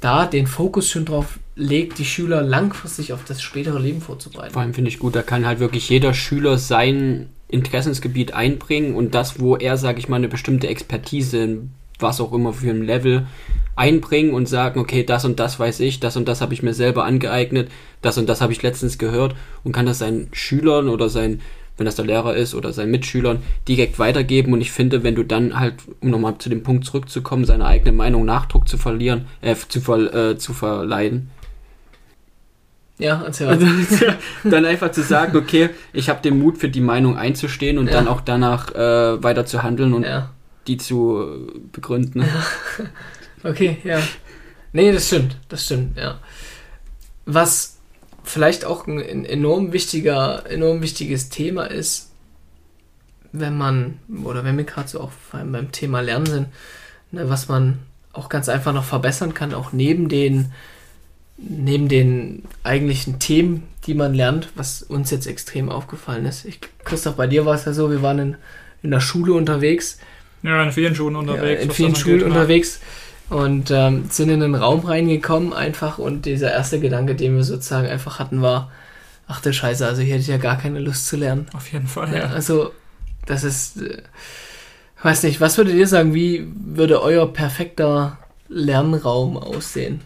da 0.00 0.26
den 0.26 0.46
Fokus 0.46 0.88
schon 0.88 1.04
drauf 1.04 1.38
legt, 1.54 1.98
die 1.98 2.04
Schüler 2.04 2.42
langfristig 2.42 3.12
auf 3.12 3.24
das 3.24 3.42
spätere 3.42 3.78
Leben 3.78 4.00
vorzubereiten. 4.00 4.52
Vor 4.52 4.62
allem 4.62 4.74
finde 4.74 4.88
ich 4.88 4.98
gut, 4.98 5.14
da 5.14 5.22
kann 5.22 5.46
halt 5.46 5.60
wirklich 5.60 5.88
jeder 5.88 6.14
Schüler 6.14 6.58
sein, 6.58 7.28
Interessensgebiet 7.48 8.32
einbringen 8.32 8.94
und 8.94 9.14
das, 9.14 9.40
wo 9.40 9.56
er, 9.56 9.76
sage 9.76 9.98
ich 9.98 10.08
mal, 10.08 10.16
eine 10.16 10.28
bestimmte 10.28 10.68
Expertise, 10.68 11.58
was 11.98 12.20
auch 12.20 12.32
immer 12.32 12.52
für 12.52 12.70
ein 12.70 12.82
Level, 12.82 13.26
einbringen 13.76 14.34
und 14.34 14.48
sagen, 14.48 14.80
okay, 14.80 15.04
das 15.04 15.24
und 15.24 15.40
das 15.40 15.58
weiß 15.58 15.80
ich, 15.80 16.00
das 16.00 16.16
und 16.16 16.28
das 16.28 16.40
habe 16.40 16.54
ich 16.54 16.62
mir 16.62 16.74
selber 16.74 17.04
angeeignet, 17.04 17.70
das 18.02 18.18
und 18.18 18.28
das 18.28 18.40
habe 18.40 18.52
ich 18.52 18.62
letztens 18.62 18.98
gehört 18.98 19.34
und 19.64 19.72
kann 19.72 19.86
das 19.86 19.98
seinen 19.98 20.28
Schülern 20.32 20.88
oder 20.88 21.08
seinen, 21.08 21.40
wenn 21.80 21.86
das 21.86 21.96
der 21.96 22.04
Lehrer 22.04 22.36
ist 22.36 22.54
oder 22.54 22.74
seinen 22.74 22.90
Mitschülern 22.90 23.42
direkt 23.66 23.98
weitergeben. 23.98 24.52
Und 24.52 24.60
ich 24.60 24.70
finde, 24.70 25.02
wenn 25.02 25.14
du 25.14 25.22
dann 25.24 25.58
halt, 25.58 25.76
um 26.00 26.10
nochmal 26.10 26.36
zu 26.36 26.50
dem 26.50 26.62
Punkt 26.62 26.84
zurückzukommen, 26.84 27.46
seine 27.46 27.64
eigene 27.64 27.92
Meinung 27.92 28.26
Nachdruck 28.26 28.68
zu 28.68 28.76
verlieren, 28.76 29.24
äh, 29.40 29.56
zu, 29.56 29.80
ver, 29.80 30.14
äh, 30.14 30.36
zu 30.36 30.52
verleihen, 30.52 31.30
Ja, 32.98 33.22
erzähl 33.24 33.48
also, 33.48 33.66
dann 34.44 34.66
einfach 34.66 34.92
zu 34.92 35.02
sagen, 35.02 35.34
okay, 35.38 35.70
ich 35.94 36.10
habe 36.10 36.20
den 36.20 36.38
Mut 36.38 36.58
für 36.58 36.68
die 36.68 36.82
Meinung 36.82 37.16
einzustehen 37.16 37.78
und 37.78 37.86
Ja. 37.86 37.92
dann 37.94 38.08
auch 38.08 38.20
danach 38.20 38.74
äh, 38.74 39.22
weiter 39.24 39.46
zu 39.46 39.62
handeln 39.62 39.94
und 39.94 40.02
Ja. 40.04 40.28
die 40.66 40.76
zu 40.76 41.18
äh, 41.22 41.58
begründen. 41.72 42.22
Okay, 43.42 43.78
ja. 43.84 44.00
Nee, 44.74 44.92
das 44.92 45.06
stimmt, 45.06 45.38
das 45.48 45.64
stimmt, 45.64 45.96
ja. 45.96 46.18
Was 47.24 47.79
vielleicht 48.30 48.64
auch 48.64 48.86
ein 48.86 48.98
ein 48.98 49.24
enorm 49.24 49.72
wichtiger, 49.72 50.44
enorm 50.48 50.82
wichtiges 50.82 51.28
Thema 51.28 51.64
ist, 51.64 52.10
wenn 53.32 53.56
man, 53.56 53.98
oder 54.24 54.44
wenn 54.44 54.56
wir 54.56 54.64
gerade 54.64 54.88
so 54.88 55.00
auch 55.00 55.10
vor 55.12 55.40
allem 55.40 55.52
beim 55.52 55.72
Thema 55.72 56.00
Lernen 56.00 56.26
sind, 56.26 56.46
ne, 57.12 57.28
was 57.28 57.48
man 57.48 57.78
auch 58.12 58.28
ganz 58.28 58.48
einfach 58.48 58.72
noch 58.72 58.84
verbessern 58.84 59.34
kann, 59.34 59.54
auch 59.54 59.72
neben 59.72 60.08
den, 60.08 60.52
neben 61.36 61.88
den 61.88 62.42
eigentlichen 62.64 63.18
Themen, 63.20 63.68
die 63.86 63.94
man 63.94 64.14
lernt, 64.14 64.48
was 64.56 64.82
uns 64.82 65.10
jetzt 65.10 65.26
extrem 65.26 65.68
aufgefallen 65.68 66.26
ist. 66.26 66.44
Ich, 66.44 66.60
Christoph, 66.84 67.14
bei 67.14 67.26
dir 67.28 67.46
war 67.46 67.54
es 67.54 67.64
ja 67.64 67.72
so, 67.72 67.90
wir 67.90 68.02
waren 68.02 68.18
in, 68.18 68.36
in 68.82 68.90
der 68.90 69.00
Schule 69.00 69.32
unterwegs, 69.34 69.98
Ja, 70.42 70.62
in 70.64 70.72
vielen 70.72 70.94
Schulen 70.94 71.14
ja, 71.14 71.20
unterwegs. 71.20 71.62
in 71.62 71.68
was 71.70 71.76
vielen 71.76 71.94
Schulen 71.94 72.22
angeht, 72.22 72.34
ne? 72.34 72.34
Und 73.30 73.70
ähm, 73.70 74.06
sind 74.10 74.28
in 74.28 74.42
einen 74.42 74.54
Raum 74.56 74.80
reingekommen 74.80 75.52
einfach 75.52 75.98
und 75.98 76.26
dieser 76.26 76.52
erste 76.52 76.80
Gedanke, 76.80 77.14
den 77.14 77.36
wir 77.36 77.44
sozusagen 77.44 77.88
einfach 77.88 78.18
hatten, 78.18 78.42
war, 78.42 78.70
ach 79.28 79.40
du 79.40 79.52
Scheiße, 79.52 79.86
also 79.86 80.02
hier 80.02 80.14
hätte 80.14 80.22
ich 80.22 80.28
ja 80.28 80.36
gar 80.36 80.58
keine 80.58 80.80
Lust 80.80 81.06
zu 81.06 81.16
lernen. 81.16 81.46
Auf 81.54 81.72
jeden 81.72 81.86
Fall, 81.86 82.12
Ja, 82.12 82.18
ja. 82.18 82.26
also 82.26 82.72
das 83.26 83.44
ist, 83.44 83.80
äh, 83.80 84.02
weiß 85.02 85.22
nicht, 85.22 85.40
was 85.40 85.56
würdet 85.56 85.74
ihr 85.74 85.86
sagen, 85.86 86.12
wie 86.12 86.46
würde 86.54 87.00
euer 87.02 87.32
perfekter 87.32 88.18
Lernraum 88.48 89.36
aussehen? 89.36 90.02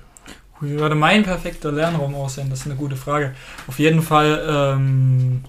Wie 0.61 0.79
würde 0.79 0.95
mein 0.95 1.25
perfekter 1.25 1.73
Lernraum 1.73 2.15
aussehen? 2.15 2.49
Das 2.51 2.61
ist 2.61 2.67
eine 2.67 2.77
gute 2.77 2.97
Frage. 2.97 3.35
Auf 3.67 3.79
jeden 3.79 4.03
Fall, 4.03 4.45
ähm, 4.49 5.45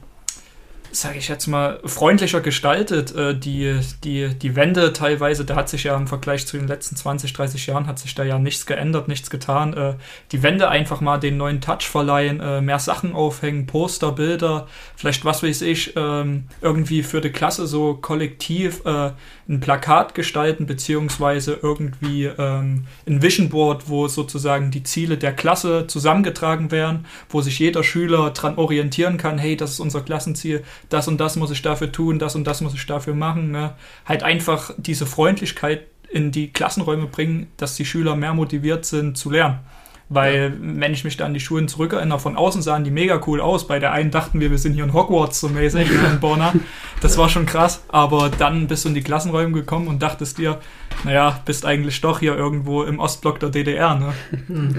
sage 0.95 1.17
ich 1.17 1.27
jetzt 1.27 1.47
mal, 1.47 1.79
freundlicher 1.85 2.41
gestaltet. 2.41 3.13
Äh, 3.15 3.37
die, 3.37 3.79
die, 4.03 4.29
die 4.29 4.55
Wände 4.55 4.93
teilweise, 4.93 5.45
da 5.45 5.55
hat 5.55 5.69
sich 5.69 5.83
ja 5.83 5.95
im 5.95 6.07
Vergleich 6.07 6.47
zu 6.47 6.57
den 6.57 6.67
letzten 6.67 6.95
20, 6.95 7.33
30 7.33 7.67
Jahren, 7.67 7.87
hat 7.87 7.99
sich 7.99 8.15
da 8.15 8.23
ja 8.23 8.39
nichts 8.39 8.65
geändert, 8.65 9.07
nichts 9.07 9.29
getan. 9.29 9.73
Äh, 9.73 9.95
die 10.31 10.41
Wände 10.43 10.69
einfach 10.69 11.01
mal 11.01 11.17
den 11.17 11.37
neuen 11.37 11.61
Touch 11.61 11.89
verleihen, 11.89 12.39
äh, 12.39 12.61
mehr 12.61 12.79
Sachen 12.79 13.13
aufhängen, 13.13 13.67
Poster, 13.67 14.11
Bilder, 14.11 14.67
vielleicht 14.95 15.25
was 15.25 15.43
weiß 15.43 15.61
ich, 15.63 15.93
ähm, 15.95 16.45
irgendwie 16.61 17.03
für 17.03 17.21
die 17.21 17.31
Klasse 17.31 17.67
so 17.67 17.95
kollektiv 17.95 18.85
äh, 18.85 19.11
ein 19.47 19.59
Plakat 19.59 20.15
gestalten, 20.15 20.65
beziehungsweise 20.65 21.59
irgendwie 21.61 22.25
ähm, 22.25 22.85
ein 23.07 23.21
Vision 23.21 23.49
Board, 23.49 23.89
wo 23.89 24.07
sozusagen 24.07 24.71
die 24.71 24.83
Ziele 24.83 25.17
der 25.17 25.33
Klasse 25.33 25.85
zusammengetragen 25.87 26.71
werden, 26.71 27.05
wo 27.29 27.41
sich 27.41 27.59
jeder 27.59 27.83
Schüler 27.83 28.31
dran 28.31 28.57
orientieren 28.57 29.17
kann, 29.17 29.37
hey, 29.37 29.55
das 29.55 29.71
ist 29.71 29.79
unser 29.79 30.01
Klassenziel, 30.01 30.63
das 30.89 31.07
und 31.07 31.19
das 31.19 31.35
muss 31.35 31.51
ich 31.51 31.61
dafür 31.61 31.91
tun, 31.91 32.19
das 32.19 32.35
und 32.35 32.45
das 32.45 32.61
muss 32.61 32.73
ich 32.73 32.85
dafür 32.85 33.15
machen. 33.15 33.51
Ne? 33.51 33.73
Halt 34.05 34.23
einfach 34.23 34.71
diese 34.77 35.05
Freundlichkeit 35.05 35.87
in 36.09 36.31
die 36.31 36.51
Klassenräume 36.51 37.07
bringen, 37.07 37.47
dass 37.57 37.75
die 37.75 37.85
Schüler 37.85 38.15
mehr 38.15 38.33
motiviert 38.33 38.85
sind 38.85 39.17
zu 39.17 39.31
lernen. 39.31 39.59
Weil, 40.07 40.55
wenn 40.61 40.93
ich 40.93 41.03
mich 41.03 41.17
da 41.17 41.25
an 41.25 41.33
die 41.33 41.39
Schulen 41.39 41.67
zurückerinnere, 41.67 42.19
von 42.19 42.37
außen 42.37 42.61
sahen 42.61 42.83
die 42.83 42.91
mega 42.91 43.19
cool 43.25 43.41
aus. 43.41 43.65
Bei 43.65 43.79
der 43.79 43.91
einen 43.91 44.11
dachten 44.11 44.39
wir, 44.39 44.51
wir 44.51 44.59
sind 44.59 44.73
hier 44.73 44.83
in 44.83 44.93
Hogwarts 44.93 45.39
so 45.39 45.49
mäßig 45.49 45.89
in 45.89 46.19
Bonner. 46.19 46.53
Das 47.01 47.17
war 47.17 47.27
schon 47.27 47.47
krass. 47.47 47.83
Aber 47.87 48.29
dann 48.29 48.67
bist 48.67 48.85
du 48.85 48.89
in 48.89 48.95
die 48.95 49.01
Klassenräume 49.01 49.53
gekommen 49.53 49.87
und 49.87 50.03
dachtest 50.03 50.37
dir, 50.37 50.59
naja, 51.03 51.41
bist 51.45 51.65
eigentlich 51.65 51.99
doch 52.01 52.19
hier 52.19 52.35
irgendwo 52.35 52.83
im 52.83 52.99
Ostblock 52.99 53.39
der 53.39 53.49
DDR. 53.49 53.95
Ne? 53.95 54.13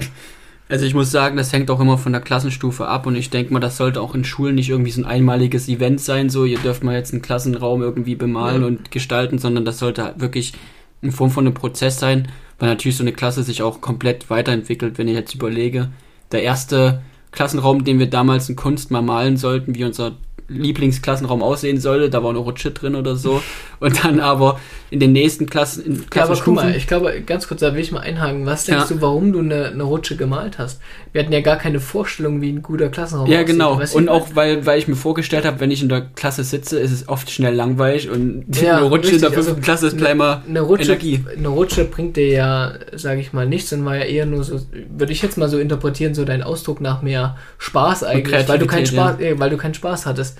Also 0.69 0.85
ich 0.85 0.93
muss 0.93 1.11
sagen, 1.11 1.37
das 1.37 1.53
hängt 1.53 1.71
auch 1.71 1.79
immer 1.79 1.97
von 1.97 2.11
der 2.11 2.21
Klassenstufe 2.21 2.87
ab 2.87 3.05
und 3.05 3.15
ich 3.15 3.29
denke 3.29 3.53
mal, 3.53 3.59
das 3.61 3.77
sollte 3.77 4.01
auch 4.01 4.13
in 4.15 4.25
Schulen 4.25 4.55
nicht 4.55 4.69
irgendwie 4.69 4.91
so 4.91 5.01
ein 5.01 5.05
einmaliges 5.05 5.69
Event 5.69 6.01
sein, 6.01 6.29
so 6.29 6.43
ihr 6.43 6.59
dürft 6.59 6.83
mal 6.83 6.95
jetzt 6.95 7.13
einen 7.13 7.21
Klassenraum 7.21 7.81
irgendwie 7.81 8.15
bemalen 8.15 8.61
Ja. 8.61 8.67
und 8.67 8.91
gestalten, 8.91 9.37
sondern 9.37 9.63
das 9.63 9.79
sollte 9.79 10.03
halt 10.03 10.19
wirklich 10.19 10.53
in 11.01 11.11
Form 11.11 11.29
von 11.31 11.45
einem 11.45 11.53
Prozess 11.53 11.99
sein, 11.99 12.27
weil 12.59 12.69
natürlich 12.69 12.97
so 12.97 13.03
eine 13.03 13.13
Klasse 13.13 13.43
sich 13.43 13.61
auch 13.61 13.79
komplett 13.81 14.29
weiterentwickelt, 14.29 14.97
wenn 14.97 15.07
ich 15.07 15.15
jetzt 15.15 15.33
überlege. 15.35 15.89
Der 16.31 16.43
erste 16.43 17.01
Klassenraum, 17.31 17.85
den 17.85 17.99
wir 17.99 18.09
damals 18.09 18.49
in 18.49 18.55
Kunst 18.55 18.91
mal 18.91 19.01
malen 19.01 19.37
sollten, 19.37 19.75
wie 19.75 19.83
unser 19.85 20.13
Lieblingsklassenraum 20.49 21.41
aussehen 21.43 21.79
sollte, 21.79 22.09
da 22.09 22.23
war 22.23 22.29
eine 22.29 22.39
Rutsche 22.39 22.71
drin 22.71 22.95
oder 22.95 23.15
so. 23.15 23.41
Und 23.79 24.03
dann 24.03 24.19
aber 24.19 24.59
in 24.89 24.99
den 24.99 25.11
nächsten 25.11 25.45
Klassen, 25.47 25.85
in 25.85 25.93
Ja, 26.15 26.23
aber 26.23 26.35
guck 26.35 26.55
mal, 26.55 26.61
Klassenstufen 26.71 26.75
ich 26.75 26.87
glaube, 26.87 27.21
ganz 27.25 27.47
kurz, 27.47 27.59
da 27.59 27.73
will 27.73 27.81
ich 27.81 27.91
mal 27.91 27.99
einhaken. 27.99 28.45
Was 28.45 28.65
denkst 28.65 28.89
Ja. 28.89 28.95
du, 28.95 29.01
warum 29.01 29.33
du 29.33 29.39
eine, 29.39 29.65
eine 29.65 29.83
Rutsche 29.83 30.15
gemalt 30.15 30.57
hast? 30.57 30.79
Wir 31.11 31.21
hatten 31.23 31.33
ja 31.33 31.41
gar 31.41 31.57
keine 31.57 31.79
Vorstellung, 31.79 32.41
wie 32.41 32.49
ein 32.49 32.61
guter 32.61 32.89
Klassenraum 32.89 33.27
Ja, 33.29 33.37
aussieht. 33.39 33.47
genau. 33.47 33.77
Weißt 33.79 33.93
du, 33.93 33.97
Und 33.99 34.09
auch, 34.09 34.27
weil, 34.35 34.65
weil 34.65 34.79
ich 34.79 34.87
mir 34.87 34.95
vorgestellt 34.95 35.45
habe, 35.45 35.59
wenn 35.59 35.69
ich 35.71 35.81
in 35.83 35.89
der 35.89 36.01
Klasse 36.15 36.43
sitze, 36.43 36.79
ist 36.79 36.91
es 36.91 37.07
oft 37.09 37.29
schnell 37.29 37.53
langweilig 37.53 38.09
und 38.09 38.45
Ja, 38.59 38.77
eine 38.77 38.85
Rutsche 38.85 39.11
in 39.15 39.21
der 39.21 39.29
richtig, 39.29 39.45
fünften 39.45 39.49
also 39.55 39.61
Klasse 39.61 39.87
ist 39.87 39.97
gleich 39.97 40.15
mal 40.15 40.41
eine 40.47 40.61
Rutsche, 40.61 40.83
Energie. 40.93 41.23
eine 41.35 41.47
Rutsche 41.49 41.83
bringt 41.85 42.15
dir 42.17 42.27
ja, 42.29 42.73
sage 42.95 43.19
ich 43.19 43.33
mal, 43.33 43.45
nichts 43.45 43.73
und 43.73 43.83
war 43.85 43.97
ja 43.97 44.03
eher 44.05 44.25
nur 44.25 44.43
so, 44.43 44.59
würde 44.89 45.11
ich 45.11 45.21
jetzt 45.21 45.37
mal 45.37 45.49
so 45.49 45.59
interpretieren, 45.59 46.15
so 46.15 46.23
dein 46.23 46.41
Ausdruck 46.41 46.79
nach 46.81 47.01
mehr 47.01 47.35
Spaß 47.57 48.03
eigentlich, 48.03 48.47
weil 48.47 48.59
du 48.59 48.65
keinen 48.67 48.85
Spaß, 48.85 49.19
äh, 49.19 49.37
weil 49.39 49.49
du 49.49 49.57
keinen 49.57 49.73
Spaß 49.73 50.05
hattest. 50.05 50.36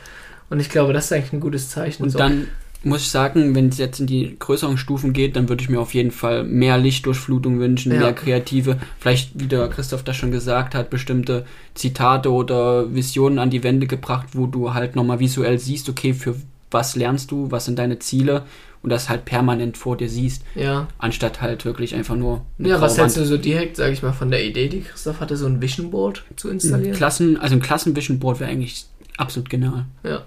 Und 0.50 0.60
ich 0.60 0.70
glaube, 0.70 0.94
das 0.94 1.06
ist 1.06 1.14
eigentlich 1.14 1.34
ein 1.34 1.40
gutes 1.40 1.70
Zeichen. 1.70 2.04
Und 2.04 2.10
so. 2.10 2.18
dann 2.18 2.48
muss 2.84 3.02
ich 3.02 3.10
sagen, 3.10 3.56
wenn 3.56 3.70
es 3.70 3.78
jetzt 3.78 4.00
in 4.00 4.08
die 4.08 4.36
größeren 4.38 4.78
Stufen 4.78 5.14
geht, 5.14 5.36
dann 5.36 5.50
würde 5.50 5.62
ich 5.62 5.70
mir 5.70 5.80
auf 5.80 5.94
jeden 5.94 6.12
Fall 6.12 6.44
mehr 6.44 6.78
Lichtdurchflutung 6.78 7.60
wünschen, 7.60 7.92
Ja. 7.92 8.00
mehr 8.00 8.14
kreative, 8.14 8.78
vielleicht, 9.00 9.32
wie 9.34 9.48
der 9.48 9.68
Christoph 9.68 10.04
das 10.04 10.16
schon 10.16 10.32
gesagt 10.32 10.76
hat, 10.76 10.90
bestimmte 10.90 11.46
Zitate 11.74 12.32
oder 12.32 12.94
Visionen 12.94 13.40
an 13.40 13.50
die 13.50 13.64
Wände 13.64 13.88
gebracht, 13.88 14.28
wo 14.34 14.46
du 14.46 14.74
halt 14.74 14.96
nochmal 14.96 15.20
visuell 15.20 15.60
siehst, 15.60 15.90
okay, 15.90 16.14
für 16.14 16.36
was 16.70 16.96
lernst 16.96 17.32
du, 17.32 17.50
was 17.50 17.66
sind 17.66 17.80
deine 17.80 18.00
Ziele 18.00 18.44
und 18.84 18.90
das 18.90 19.10
halt 19.10 19.26
permanent 19.26 19.78
vor 19.78 19.98
dir 19.98 20.10
siehst, 20.10 20.44
ja. 20.56 20.88
anstatt 20.98 21.42
halt 21.42 21.66
wirklich 21.66 21.96
einfach 21.96 22.16
nur 22.16 22.46
eine 22.60 22.70
Ja, 22.70 22.82
was 22.82 22.98
hältst 22.98 23.18
du 23.18 23.26
so 23.26 23.38
direkt, 23.38 23.76
sage 23.76 23.94
ich 23.94 24.04
mal, 24.04 24.14
von 24.14 24.30
der 24.30 24.46
Idee, 24.46 24.70
die 24.70 24.82
Christoph 24.82 25.20
hatte, 25.20 25.36
so 25.36 25.46
ein 25.48 25.62
Vision 25.62 25.90
Board 25.92 26.24
zu 26.36 26.50
installieren? 26.50 26.96
Klassen, 26.96 27.38
also 27.38 27.56
ein 27.56 27.62
Klassenvision 27.62 28.20
Board 28.20 28.40
wäre 28.40 28.52
eigentlich 28.52 28.86
absolut 29.18 29.50
genial. 29.50 29.86
Ja. 30.04 30.24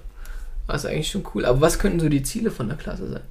Das 0.72 0.84
ist 0.84 0.90
eigentlich 0.90 1.10
schon 1.10 1.24
cool. 1.34 1.44
Aber 1.44 1.60
was 1.60 1.78
könnten 1.78 2.00
so 2.00 2.08
die 2.08 2.22
Ziele 2.22 2.50
von 2.50 2.68
der 2.68 2.76
Klasse 2.76 3.08
sein? 3.08 3.22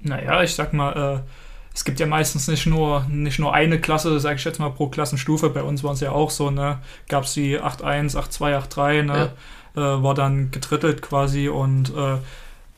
Naja, 0.00 0.42
ich 0.42 0.54
sag 0.54 0.72
mal, 0.72 1.20
äh, 1.24 1.28
es 1.74 1.84
gibt 1.84 2.00
ja 2.00 2.06
meistens 2.06 2.48
nicht 2.48 2.66
nur, 2.66 3.04
nicht 3.08 3.38
nur 3.38 3.52
eine 3.54 3.80
Klasse, 3.80 4.18
sag 4.20 4.36
ich 4.36 4.44
jetzt 4.44 4.58
mal, 4.58 4.70
pro 4.70 4.88
Klassenstufe. 4.88 5.50
Bei 5.50 5.62
uns 5.62 5.82
war 5.84 5.92
es 5.92 6.00
ja 6.00 6.12
auch 6.12 6.30
so, 6.30 6.50
ne? 6.50 6.78
Gab 7.08 7.24
es 7.24 7.34
die 7.34 7.58
8.1, 7.60 8.16
8.2, 8.16 8.68
8.3, 8.68 9.02
ne? 9.02 9.30
Äh, 9.76 9.80
war 9.80 10.14
dann 10.14 10.50
getrittelt 10.50 11.02
quasi 11.02 11.48
und 11.48 11.90
äh, 11.90 12.16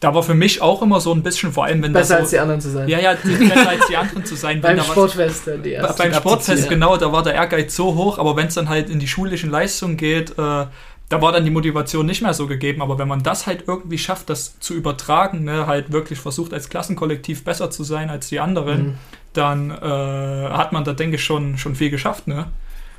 da 0.00 0.14
war 0.14 0.22
für 0.22 0.34
mich 0.34 0.60
auch 0.62 0.80
immer 0.82 0.98
so 1.00 1.12
ein 1.12 1.22
bisschen, 1.22 1.52
vor 1.52 1.64
allem 1.64 1.82
wenn 1.82 1.92
Besser 1.92 2.14
das 2.14 2.20
als 2.22 2.30
so, 2.30 2.36
die 2.36 2.40
anderen 2.40 2.60
zu 2.60 2.70
sein. 2.70 2.88
ja, 2.88 2.98
ja, 2.98 3.14
besser 3.14 3.68
als 3.68 3.86
die 3.86 3.96
anderen 3.96 4.24
zu 4.24 4.34
sein. 4.34 4.60
Beim 4.62 4.78
was- 4.78 4.86
Sportfest 4.86 5.48
äh, 5.48 5.58
die 5.58 5.74
ersten 5.74 5.96
beim 6.02 6.14
Sportfest, 6.14 6.68
genau, 6.68 6.96
da 6.96 7.12
war 7.12 7.22
der 7.22 7.34
Ehrgeiz 7.34 7.76
so 7.76 7.94
hoch, 7.94 8.18
aber 8.18 8.34
wenn 8.36 8.46
es 8.48 8.54
dann 8.54 8.68
halt 8.68 8.88
in 8.90 8.98
die 8.98 9.08
schulischen 9.08 9.50
Leistungen 9.50 9.96
geht, 9.98 10.38
äh, 10.38 10.66
da 11.10 11.20
war 11.20 11.32
dann 11.32 11.44
die 11.44 11.50
Motivation 11.50 12.06
nicht 12.06 12.22
mehr 12.22 12.32
so 12.32 12.46
gegeben. 12.46 12.80
Aber 12.80 12.98
wenn 12.98 13.08
man 13.08 13.22
das 13.22 13.46
halt 13.46 13.64
irgendwie 13.66 13.98
schafft, 13.98 14.30
das 14.30 14.58
zu 14.60 14.72
übertragen, 14.74 15.44
ne, 15.44 15.66
halt 15.66 15.92
wirklich 15.92 16.18
versucht, 16.18 16.54
als 16.54 16.70
Klassenkollektiv 16.70 17.44
besser 17.44 17.70
zu 17.70 17.84
sein 17.84 18.08
als 18.08 18.28
die 18.30 18.40
anderen, 18.40 18.80
Mhm. 18.86 18.94
dann 19.34 19.70
äh, 19.70 19.74
hat 19.74 20.72
man 20.72 20.84
da, 20.84 20.92
denke 20.94 21.16
ich, 21.16 21.24
schon, 21.24 21.58
schon 21.58 21.74
viel 21.74 21.90
geschafft. 21.90 22.26
Ne? 22.28 22.46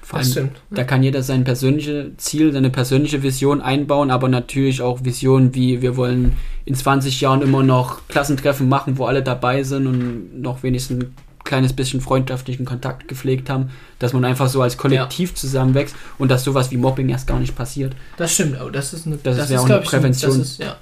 Vor 0.02 0.20
Das 0.20 0.28
allem, 0.38 0.48
stimmt. 0.50 0.62
Da 0.72 0.84
kann 0.84 1.04
jeder 1.04 1.24
sein 1.24 1.44
persönliches 1.44 2.18
Ziel, 2.18 2.52
seine 2.52 2.70
persönliche 2.70 3.24
Vision 3.24 3.62
einbauen, 3.62 4.12
aber 4.12 4.28
natürlich 4.28 4.82
auch 4.82 5.04
Visionen 5.04 5.56
wie 5.56 5.82
wir 5.82 5.96
wollen 5.96 6.36
in 6.66 6.76
20 6.76 7.22
Jahren 7.22 7.42
immer 7.42 7.64
noch 7.64 8.08
Klassentreffen 8.10 8.68
machen, 8.68 8.98
wo 8.98 9.06
alle 9.06 9.24
dabei 9.24 9.64
sind 9.64 9.88
und 9.88 10.42
noch 10.42 10.64
wenigstens 10.64 11.06
kleines 11.44 11.74
bisschen 11.74 12.02
freundschaftlichen 12.02 12.66
Kontakt 12.66 13.08
gepflegt 13.08 13.50
haben, 13.50 13.72
dass 14.00 14.14
man 14.14 14.26
einfach 14.26 14.50
so 14.50 14.62
als 14.62 14.78
Kollektiv 14.78 15.34
zusammenwächst 15.36 15.96
und 16.18 16.30
dass 16.30 16.44
sowas 16.44 16.72
wie 16.72 16.78
Mobbing 16.78 17.10
erst 17.10 17.28
gar 17.28 17.40
nicht 17.40 17.56
passiert. 17.56 17.94
Das 18.18 18.34
stimmt, 18.34 18.58
aber 18.58 18.72
das 18.72 18.94
ist 18.94 19.08
eine, 19.08 19.18
Das 19.18 19.38
ist 19.38 19.50
ja 19.50 19.60
auch 19.60 19.70
eine 19.70 19.80
ich, 19.80 19.86
Prävention, 19.86 20.38
Das 20.38 20.48
ist, 20.48 20.60
ja, 20.60 20.78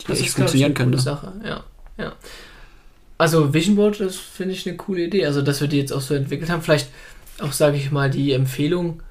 Die 0.00 0.06
das 0.06 0.18
echt 0.18 0.28
ist, 0.28 0.36
glaub 0.36 0.46
ich, 0.46 0.50
funktionieren 0.52 0.68
eine 0.68 0.74
könnte. 0.74 0.98
Sache. 0.98 1.32
Ja, 1.44 1.64
ja. 1.98 2.12
Also 3.18 3.54
Vision 3.54 3.76
Board, 3.76 4.00
das 4.00 4.16
finde 4.16 4.54
ich 4.54 4.66
eine 4.66 4.76
coole 4.76 5.04
Idee. 5.04 5.24
Also, 5.26 5.42
dass 5.42 5.60
wir 5.60 5.68
die 5.68 5.78
jetzt 5.78 5.92
auch 5.92 6.02
so 6.02 6.14
entwickelt 6.14 6.50
haben. 6.50 6.62
Vielleicht 6.62 6.90
auch, 7.40 7.52
sage 7.52 7.76
ich 7.76 7.90
mal, 7.90 8.10
die 8.10 8.32
Empfehlung 8.32 9.02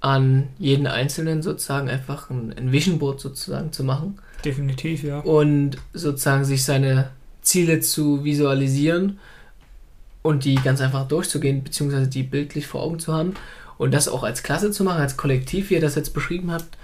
an 0.00 0.48
jeden 0.58 0.86
Einzelnen 0.86 1.42
sozusagen 1.42 1.88
einfach 1.88 2.30
ein, 2.30 2.54
ein 2.56 2.70
Vision 2.70 2.98
Board 2.98 3.20
sozusagen 3.20 3.72
zu 3.72 3.82
machen. 3.82 4.18
Definitiv, 4.44 5.02
ja. 5.02 5.20
und 5.20 5.78
sozusagen 5.94 6.44
sich 6.44 6.64
seine 6.64 7.08
Ziele 7.40 7.80
zu 7.80 8.22
visualisieren 8.22 9.18
und 10.26 10.44
die 10.44 10.56
ganz 10.56 10.80
einfach 10.80 11.06
durchzugehen, 11.08 11.62
beziehungsweise 11.64 12.08
die 12.08 12.22
bildlich 12.22 12.66
vor 12.66 12.82
Augen 12.82 12.98
zu 12.98 13.12
haben 13.12 13.34
und 13.78 13.92
das 13.94 14.08
auch 14.08 14.22
als 14.22 14.42
Klasse 14.42 14.70
zu 14.70 14.84
machen, 14.84 15.00
als 15.00 15.16
Kollektiv, 15.16 15.70
wie 15.70 15.74
ihr 15.74 15.80
das 15.80 15.94
jetzt 15.94 16.14
beschrieben 16.14 16.50
habt, 16.50 16.76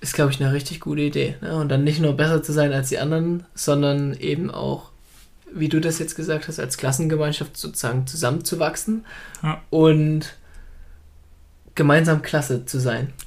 ist, 0.00 0.14
glaube 0.14 0.30
ich, 0.32 0.40
eine 0.42 0.52
richtig 0.52 0.80
gute 0.80 1.02
Idee. 1.02 1.36
Ne? 1.40 1.54
Und 1.56 1.68
dann 1.70 1.84
nicht 1.84 2.00
nur 2.00 2.14
besser 2.14 2.42
zu 2.42 2.52
sein 2.52 2.72
als 2.72 2.88
die 2.88 2.98
anderen, 2.98 3.44
sondern 3.54 4.14
eben 4.14 4.50
auch, 4.50 4.90
wie 5.52 5.68
du 5.68 5.80
das 5.80 5.98
jetzt 5.98 6.14
gesagt 6.16 6.48
hast, 6.48 6.58
als 6.60 6.76
Klassengemeinschaft 6.76 7.56
sozusagen 7.56 8.06
zusammenzuwachsen 8.06 9.04
Ja. 9.42 9.60
und 9.70 10.34
gemeinsam 11.76 12.22
klasse 12.22 12.64
zu 12.66 12.78
sein. 12.78 13.12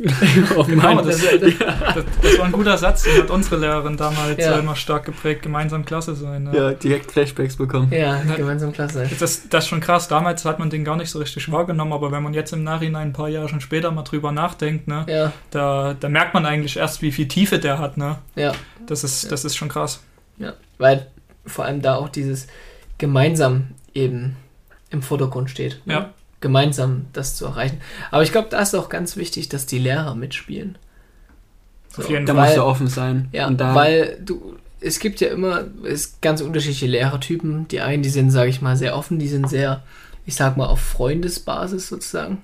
Genau, 0.67 1.01
das, 1.01 1.21
das, 1.21 1.39
das, 1.39 2.05
das 2.21 2.37
war 2.39 2.45
ein 2.45 2.51
guter 2.51 2.77
Satz, 2.77 3.03
den 3.03 3.21
hat 3.23 3.29
unsere 3.29 3.57
Lehrerin 3.57 3.97
damals 3.97 4.37
Ja. 4.43 4.55
äh, 4.55 4.59
immer 4.59 4.75
stark 4.75 5.05
geprägt, 5.05 5.41
gemeinsam 5.41 5.83
klasse 5.85 6.15
sein. 6.15 6.43
ne? 6.43 6.55
Ja, 6.55 6.71
direkt 6.73 7.11
Flashbacks 7.11 7.57
bekommen. 7.57 7.91
ja, 7.91 8.21
Ja. 8.23 8.35
gemeinsam 8.35 8.71
klasse 8.71 8.95
sein. 8.99 9.09
Das, 9.19 9.49
das 9.49 9.63
ist 9.65 9.69
schon 9.69 9.81
krass. 9.81 10.07
Damals 10.07 10.45
hat 10.45 10.59
man 10.59 10.69
den 10.69 10.83
gar 10.85 10.95
nicht 10.95 11.09
so 11.09 11.19
richtig 11.19 11.51
wahrgenommen, 11.51 11.91
aber 11.93 12.11
wenn 12.11 12.23
man 12.23 12.33
jetzt 12.33 12.53
im 12.53 12.63
Nachhinein 12.63 13.09
ein 13.09 13.13
paar 13.13 13.27
Jahre 13.29 13.49
schon 13.49 13.59
später 13.61 13.91
mal 13.91 14.03
drüber 14.03 14.31
nachdenkt, 14.31 14.87
ne, 14.87 15.05
Ja, 15.09 15.33
da, 15.51 15.93
da 15.99 16.07
merkt 16.09 16.33
man 16.33 16.45
eigentlich 16.45 16.77
erst, 16.77 17.01
wie 17.01 17.11
viel 17.11 17.27
Tiefe 17.27 17.59
der 17.59 17.79
hat. 17.79 17.97
Ne? 17.97 18.17
ja. 18.35 18.53
Das, 18.85 19.03
ist, 19.03 19.29
das 19.31 19.43
ist 19.43 19.57
schon 19.57 19.67
krass. 19.67 20.01
Ja, 20.37 20.53
weil 20.77 21.07
vor 21.45 21.65
allem 21.65 21.81
da 21.81 21.95
auch 21.95 22.07
dieses 22.09 22.47
gemeinsam 22.97 23.67
eben 23.93 24.37
im 24.89 25.01
Vordergrund 25.01 25.49
steht. 25.49 25.81
ne? 25.85 25.93
Ja. 25.93 26.09
Gemeinsam 26.39 27.05
das 27.13 27.35
zu 27.35 27.45
erreichen. 27.45 27.81
Aber 28.11 28.23
ich 28.23 28.31
glaube, 28.31 28.47
da 28.51 28.61
ist 28.61 28.75
auch 28.75 28.89
ganz 28.89 29.17
wichtig, 29.17 29.49
dass 29.49 29.65
die 29.65 29.79
Lehrer 29.79 30.13
mitspielen. 30.15 30.77
Auf 31.97 32.09
jeden 32.09 32.25
Da 32.25 32.35
Fall. 32.35 32.45
musst 32.45 32.57
du 32.57 32.63
offen 32.63 32.87
sein. 32.87 33.27
Ja, 33.31 33.47
Und 33.47 33.59
da, 33.59 33.73
weil 33.73 34.19
du, 34.23 34.55
es 34.79 34.99
gibt 34.99 35.19
ja 35.19 35.29
immer, 35.29 35.65
es 35.83 36.21
ganz 36.21 36.41
unterschiedliche 36.41 36.85
Lehrertypen. 36.85 37.67
Die 37.69 37.81
einen, 37.81 38.03
die 38.03 38.09
sind, 38.09 38.29
sage 38.29 38.49
ich 38.49 38.61
mal, 38.61 38.77
sehr 38.77 38.95
offen, 38.95 39.17
die 39.17 39.27
sind 39.27 39.49
sehr, 39.49 39.83
ich 40.25 40.35
sag 40.35 40.57
mal, 40.57 40.67
auf 40.67 40.79
Freundesbasis 40.79 41.87
sozusagen. 41.87 42.43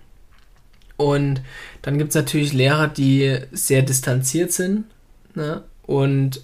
Und 0.98 1.42
dann 1.82 1.98
gibt 1.98 2.10
es 2.10 2.16
natürlich 2.16 2.54
Lehrer, 2.54 2.88
die 2.88 3.38
sehr 3.52 3.82
distanziert 3.82 4.52
sind 4.52 4.86
ne? 5.36 5.64
und 5.84 6.42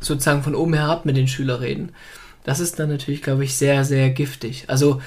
sozusagen 0.00 0.42
von 0.42 0.54
oben 0.54 0.74
herab 0.74 1.04
mit 1.04 1.16
den 1.16 1.28
Schülern 1.28 1.60
reden. 1.60 1.92
Das 2.44 2.58
ist 2.58 2.78
dann 2.78 2.88
natürlich, 2.88 3.22
glaube 3.22 3.44
ich, 3.44 3.56
sehr, 3.56 3.84
sehr 3.84 4.10
giftig. 4.10 4.64
Also 4.68 5.00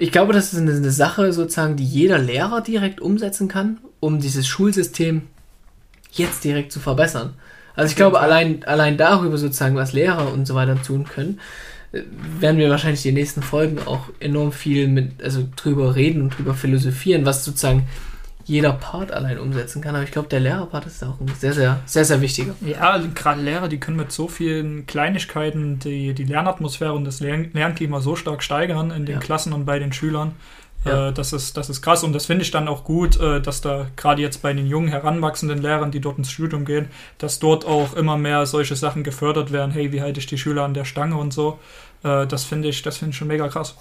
ich 0.00 0.12
glaube, 0.12 0.32
das 0.32 0.52
ist 0.52 0.58
eine, 0.58 0.72
eine 0.72 0.90
Sache 0.90 1.32
sozusagen, 1.32 1.76
die 1.76 1.84
jeder 1.84 2.18
Lehrer 2.18 2.62
direkt 2.62 3.02
umsetzen 3.02 3.48
kann, 3.48 3.78
um 4.00 4.18
dieses 4.18 4.48
Schulsystem 4.48 5.22
jetzt 6.12 6.42
direkt 6.42 6.72
zu 6.72 6.80
verbessern. 6.80 7.34
Also 7.76 7.90
ich 7.90 7.96
glaube, 7.96 8.16
Fall. 8.16 8.24
allein, 8.24 8.64
allein 8.64 8.96
darüber 8.96 9.36
sozusagen, 9.36 9.76
was 9.76 9.92
Lehrer 9.92 10.32
und 10.32 10.46
so 10.46 10.54
weiter 10.54 10.80
tun 10.82 11.04
können, 11.04 11.38
äh, 11.92 12.00
werden 12.40 12.56
wir 12.56 12.70
wahrscheinlich 12.70 13.02
die 13.02 13.12
nächsten 13.12 13.42
Folgen 13.42 13.78
auch 13.84 14.08
enorm 14.20 14.52
viel 14.52 14.88
mit, 14.88 15.22
also 15.22 15.46
drüber 15.54 15.94
reden 15.94 16.22
und 16.22 16.38
drüber 16.38 16.54
philosophieren, 16.54 17.26
was 17.26 17.44
sozusagen 17.44 17.86
jeder 18.50 18.72
Part 18.72 19.12
allein 19.12 19.38
umsetzen 19.38 19.80
kann. 19.80 19.94
Aber 19.94 20.02
ich 20.02 20.10
glaube, 20.10 20.28
der 20.28 20.40
Lehrerpart 20.40 20.84
ist 20.84 21.04
auch 21.04 21.20
ein 21.20 21.30
sehr, 21.38 21.52
sehr, 21.52 21.80
sehr, 21.86 22.04
sehr 22.04 22.20
wichtiger. 22.20 22.54
Ja, 22.60 23.00
gerade 23.14 23.40
Lehrer, 23.40 23.68
die 23.68 23.78
können 23.78 23.96
mit 23.96 24.10
so 24.10 24.26
vielen 24.26 24.86
Kleinigkeiten 24.86 25.78
die, 25.78 26.14
die 26.14 26.24
Lernatmosphäre 26.24 26.92
und 26.92 27.04
das 27.04 27.20
Lern 27.20 27.50
Lernklima 27.52 28.00
so 28.00 28.16
stark 28.16 28.42
steigern 28.42 28.90
in 28.90 29.06
den 29.06 29.14
Ja. 29.14 29.20
Klassen 29.20 29.52
und 29.52 29.66
bei 29.66 29.78
den 29.78 29.92
Schülern. 29.92 30.32
Ja. 30.84 31.08
Äh, 31.08 31.12
das, 31.12 31.32
ist, 31.32 31.56
das 31.56 31.70
ist 31.70 31.80
krass 31.80 32.02
und 32.02 32.12
das 32.12 32.26
finde 32.26 32.42
ich 32.42 32.50
dann 32.50 32.66
auch 32.66 32.82
gut, 32.82 33.20
äh, 33.20 33.40
dass 33.40 33.60
da 33.60 33.86
gerade 33.96 34.20
jetzt 34.20 34.42
bei 34.42 34.52
den 34.52 34.66
jungen, 34.66 34.88
heranwachsenden 34.88 35.58
Lehrern, 35.58 35.92
die 35.92 36.00
dort 36.00 36.18
ins 36.18 36.32
Studium 36.32 36.64
gehen, 36.64 36.88
dass 37.18 37.38
dort 37.38 37.64
auch 37.64 37.94
immer 37.94 38.16
mehr 38.16 38.46
solche 38.46 38.74
Sachen 38.74 39.04
gefördert 39.04 39.52
werden. 39.52 39.70
Hey, 39.70 39.92
wie 39.92 40.02
halte 40.02 40.18
ich 40.18 40.26
die 40.26 40.38
Schüler 40.38 40.64
an 40.64 40.74
der 40.74 40.84
Stange 40.84 41.16
und 41.16 41.32
so. 41.32 41.60
Äh, 42.02 42.26
das 42.26 42.44
finde 42.44 42.68
ich, 42.68 42.82
das 42.82 42.96
finde 42.96 43.10
ich 43.10 43.16
schon 43.16 43.28
mega 43.28 43.46
krass. 43.48 43.76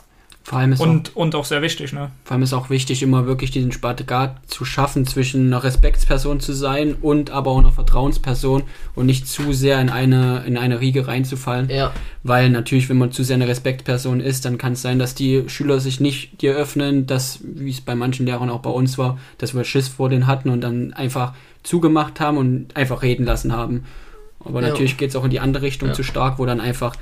Vor, 0.50 0.58
allem 0.58 0.72
ist 0.74 0.82
auch, 0.82 0.88
Und, 0.88 1.16
und 1.16 1.36
auch 1.36 1.46
sehr 1.46 1.62
wichtig, 1.62 1.94
ne? 1.94 2.10
vor 2.24 2.34
allem 2.34 2.42
ist 2.42 2.54
auch 2.54 2.72
wichtig, 2.72 3.04
immer 3.04 3.28
wirklich 3.28 3.52
diesen 3.52 3.72
Spagat 3.72 4.36
zu 4.48 4.66
schaffen, 4.66 5.06
zwischen 5.06 5.46
einer 5.46 5.64
Respektsperson 5.64 6.40
zu 6.40 6.54
sein 6.54 6.96
und 7.00 7.30
aber 7.30 7.52
auch 7.52 7.60
einer 7.60 7.72
Vertrauensperson 7.72 8.64
und 8.96 9.06
nicht 9.06 9.28
zu 9.28 9.54
sehr 9.54 9.80
in 9.80 9.90
eine, 9.92 10.44
in 10.48 10.58
eine 10.58 10.80
Riege 10.82 11.08
reinzufallen. 11.08 11.70
Ja, 11.70 11.92
Weil 12.24 12.50
natürlich, 12.50 12.90
wenn 12.90 12.98
man 12.98 13.12
zu 13.12 13.24
sehr 13.24 13.36
eine 13.36 13.48
Respektperson 13.48 14.22
ist, 14.22 14.44
dann 14.44 14.58
kann 14.58 14.74
es 14.74 14.82
sein, 14.82 14.98
dass 14.98 15.14
die 15.14 15.44
Schüler 15.50 15.80
sich 15.80 16.00
nicht 16.00 16.42
dir 16.42 16.56
öffnen, 16.56 17.06
dass, 17.06 17.42
wie 17.44 17.70
es 17.70 17.82
bei 17.82 17.94
manchen 17.94 18.26
Lehrern 18.26 18.50
auch 18.50 18.62
bei 18.62 18.72
uns 18.72 18.98
war, 18.98 19.20
dass 19.38 19.54
wir 19.54 19.64
Schiss 19.64 19.88
vor 19.88 20.10
denen 20.10 20.26
hatten 20.26 20.50
und 20.50 20.62
dann 20.62 20.94
einfach 20.94 21.34
zugemacht 21.62 22.20
haben 22.20 22.38
und 22.38 22.76
einfach 22.76 23.04
reden 23.04 23.24
lassen 23.24 23.54
haben. 23.54 23.84
Aber 24.44 24.64
Ja. 24.64 24.70
natürlich 24.70 24.98
geht 24.98 25.12
es 25.12 25.16
auch 25.16 25.26
in 25.26 25.30
die 25.30 25.42
andere 25.42 25.62
Richtung 25.62 25.90
Ja. 25.90 25.94
zu 25.94 26.02
stark, 26.02 26.40
wo 26.40 26.48
dann 26.48 26.60
einfach, 26.60 26.96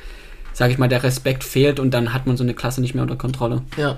sage 0.57 0.73
ich 0.73 0.79
mal, 0.79 0.89
der 0.89 1.03
Respekt 1.03 1.43
fehlt 1.43 1.79
und 1.79 1.93
dann 1.93 2.13
hat 2.13 2.25
man 2.25 2.35
so 2.35 2.43
eine 2.43 2.55
Klasse 2.55 2.81
nicht 2.81 2.95
mehr 2.95 3.03
unter 3.03 3.15
Kontrolle. 3.15 3.61
ja. 3.77 3.97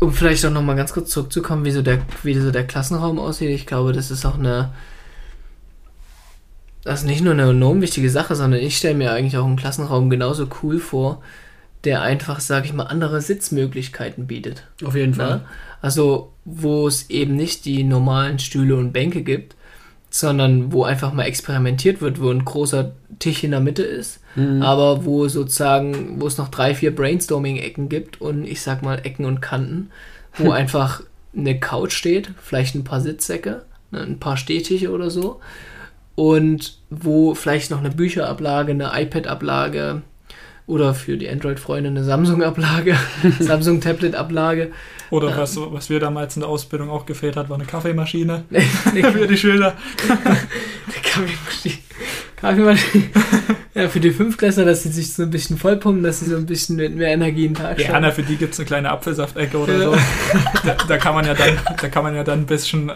Um 0.00 0.10
vielleicht 0.12 0.44
auch 0.46 0.50
nochmal 0.50 0.74
ganz 0.74 0.92
kurz 0.94 1.10
zurückzukommen, 1.10 1.66
wie 1.66 1.70
so, 1.70 1.82
der, 1.82 1.98
wie 2.22 2.34
so 2.34 2.50
der 2.50 2.66
Klassenraum 2.66 3.18
aussieht. 3.18 3.50
Ich 3.50 3.66
glaube, 3.66 3.92
das 3.92 4.10
ist 4.10 4.24
auch 4.24 4.38
eine, 4.38 4.72
das 6.82 7.00
ist 7.00 7.06
nicht 7.06 7.22
nur 7.22 7.34
eine 7.34 7.50
enorm 7.50 7.82
wichtige 7.82 8.08
Sache, 8.08 8.34
sondern 8.34 8.60
ich 8.60 8.78
stelle 8.78 8.94
mir 8.94 9.12
eigentlich 9.12 9.36
auch 9.36 9.46
einen 9.46 9.56
Klassenraum 9.56 10.08
genauso 10.08 10.48
cool 10.62 10.78
vor, 10.78 11.22
der 11.84 12.00
einfach, 12.00 12.40
sage 12.40 12.66
ich 12.66 12.72
mal, 12.72 12.84
andere 12.84 13.20
Sitzmöglichkeiten 13.20 14.26
bietet. 14.26 14.66
Auf 14.82 14.96
jeden 14.96 15.12
Ne? 15.12 15.44
Also, 15.82 16.32
wo 16.46 16.88
es 16.88 17.10
eben 17.10 17.36
nicht 17.36 17.66
die 17.66 17.84
normalen 17.84 18.38
Stühle 18.38 18.76
und 18.76 18.92
Bänke 18.92 19.22
gibt, 19.22 19.56
sondern 20.08 20.72
wo 20.72 20.84
einfach 20.84 21.12
mal 21.12 21.24
experimentiert 21.24 22.00
wird, 22.00 22.20
wo 22.20 22.30
ein 22.30 22.46
großer 22.46 22.92
Tisch 23.18 23.44
in 23.44 23.50
der 23.50 23.60
Mitte 23.60 23.82
ist, 23.82 24.20
Mhm. 24.36 24.62
aber 24.62 25.04
wo 25.04 25.28
sozusagen, 25.28 26.20
wo 26.20 26.26
es 26.26 26.38
noch 26.38 26.48
drei, 26.48 26.74
vier 26.74 26.94
Brainstorming-Ecken 26.94 27.88
gibt 27.88 28.20
und 28.20 28.44
ich 28.44 28.60
sag 28.62 28.82
mal 28.82 29.00
Ecken 29.04 29.24
und 29.26 29.40
Kanten, 29.40 29.90
wo 30.36 30.50
einfach 30.52 31.02
eine 31.36 31.58
Couch 31.58 31.92
steht, 31.92 32.30
vielleicht 32.42 32.74
ein 32.74 32.84
paar 32.84 33.00
Sitzsäcke, 33.00 33.62
ne, 33.90 34.00
ein 34.00 34.18
paar 34.18 34.36
Stehtische 34.36 34.90
oder 34.90 35.10
so 35.10 35.40
und 36.16 36.78
wo 36.90 37.34
vielleicht 37.34 37.70
noch 37.70 37.78
eine 37.80 37.90
Bücherablage, 37.90 38.72
eine 38.72 38.90
iPad-Ablage 38.94 40.02
oder 40.66 40.94
für 40.94 41.16
die 41.18 41.28
Android-Freunde 41.28 41.90
eine 41.90 42.04
Samsung-Ablage, 42.04 42.96
Samsung-Tablet-Ablage. 43.40 44.70
Oder 45.10 45.30
Ja. 45.30 45.38
was, 45.38 45.56
was 45.58 45.90
wir 45.90 46.00
damals 46.00 46.36
in 46.36 46.40
der 46.40 46.48
Ausbildung 46.48 46.88
auch 46.90 47.04
gefehlt 47.06 47.36
hat, 47.36 47.48
war 47.50 47.56
eine 47.56 47.66
Kaffeemaschine 47.66 48.44
für 48.50 49.26
die 49.26 49.36
Schüler. 49.36 49.74
Kaffeemaschine. 51.02 51.74
Kaffeemaschine. 52.36 53.04
Ja, 53.74 53.88
für 53.88 53.98
die 53.98 54.12
Fünftklässler, 54.12 54.64
dass 54.64 54.84
sie 54.84 54.90
sich 54.90 55.12
so 55.12 55.24
ein 55.24 55.30
bisschen 55.30 55.58
vollpumpen, 55.58 56.04
dass 56.04 56.20
sie 56.20 56.26
so 56.26 56.36
ein 56.36 56.46
bisschen 56.46 56.76
mit 56.76 56.94
mehr 56.94 57.08
Energie 57.08 57.46
in 57.46 57.54
den 57.54 57.60
Tag 57.60 57.80
Ja, 57.80 58.10
für 58.12 58.22
die 58.22 58.36
gibt 58.36 58.54
es 58.54 58.60
eine 58.60 58.66
kleine 58.66 58.90
Apfelsaftecke 58.90 59.56
oder 59.58 59.72
Ja. 59.72 59.84
so. 59.84 59.96
Da, 60.64 60.76
da 60.88 60.96
kann 60.96 61.14
man 61.14 61.26
ja 61.26 61.34
dann, 61.34 61.58
da 61.80 61.88
kann 61.88 62.04
man 62.04 62.14
ja 62.14 62.22
dann 62.22 62.40
ein 62.42 62.46
bisschen, 62.46 62.88
äh, 62.88 62.92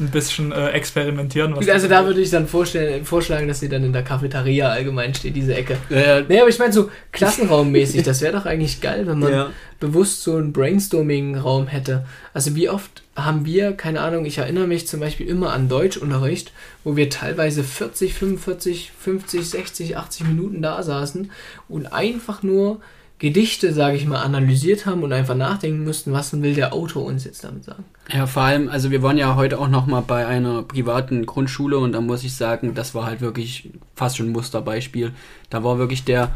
ein 0.00 0.10
bisschen 0.10 0.50
äh, 0.50 0.70
experimentieren. 0.70 1.54
was 1.54 1.68
Also 1.68 1.86
da 1.86 2.04
würde 2.06 2.20
ich 2.20 2.30
dann 2.30 2.48
vorstellen, 2.48 3.04
vorschlagen, 3.04 3.46
dass 3.46 3.60
sie 3.60 3.68
dann 3.68 3.84
in 3.84 3.92
der 3.92 4.02
Cafeteria 4.02 4.68
allgemein 4.68 5.14
steht, 5.14 5.36
diese 5.36 5.54
Ecke. 5.54 5.76
Ja, 5.90 6.22
Nee, 6.28 6.40
aber 6.40 6.48
ich 6.48 6.58
meine 6.58 6.72
so 6.72 6.90
klassenraummäßig, 7.12 8.02
das 8.02 8.20
wäre 8.20 8.32
doch 8.32 8.46
eigentlich 8.46 8.80
geil, 8.80 9.06
wenn 9.06 9.20
man 9.20 9.32
ja. 9.32 9.50
Bewusst 9.80 10.22
so 10.22 10.36
einen 10.36 10.52
Brainstorming-Raum 10.52 11.66
hätte. 11.66 12.06
Also 12.32 12.54
wie 12.56 12.68
oft 12.68 13.02
haben 13.16 13.44
wir, 13.44 13.72
keine 13.72 14.00
Ahnung, 14.00 14.24
ich 14.24 14.38
erinnere 14.38 14.66
mich 14.66 14.86
zum 14.86 15.00
Beispiel 15.00 15.26
immer 15.26 15.52
an 15.52 15.68
Deutschunterricht, 15.68 16.52
wo 16.82 16.96
wir 16.96 17.10
teilweise 17.10 17.62
40, 17.62 18.14
45, 18.14 18.92
50, 18.98 19.48
60, 19.48 19.96
80 19.96 20.26
Minuten 20.26 20.62
da 20.62 20.82
saßen 20.82 21.30
und 21.68 21.92
einfach 21.92 22.42
nur 22.42 22.80
Gedichte, 23.20 23.72
sage 23.72 23.96
ich 23.96 24.06
mal, 24.06 24.22
analysiert 24.22 24.86
haben 24.86 25.02
und 25.02 25.12
einfach 25.12 25.36
nachdenken 25.36 25.84
mussten, 25.84 26.12
was 26.12 26.40
will 26.42 26.54
der 26.54 26.74
Autor 26.74 27.04
uns 27.04 27.24
jetzt 27.24 27.44
damit 27.44 27.64
sagen. 27.64 27.84
Ja, 28.12 28.26
vor 28.26 28.42
allem, 28.42 28.68
also 28.68 28.90
wir 28.90 29.02
waren 29.02 29.16
ja 29.16 29.36
heute 29.36 29.58
auch 29.60 29.68
noch 29.68 29.86
mal 29.86 30.00
bei 30.00 30.26
einer 30.26 30.62
privaten 30.62 31.24
Grundschule 31.24 31.78
und 31.78 31.92
da 31.92 32.00
muss 32.00 32.24
ich 32.24 32.34
sagen, 32.34 32.74
das 32.74 32.94
war 32.94 33.06
halt 33.06 33.20
wirklich 33.20 33.70
fast 33.94 34.16
schon 34.16 34.26
ein 34.26 34.32
Musterbeispiel. 34.32 35.12
Da 35.48 35.62
war 35.62 35.78
wirklich 35.78 36.04
der, 36.04 36.32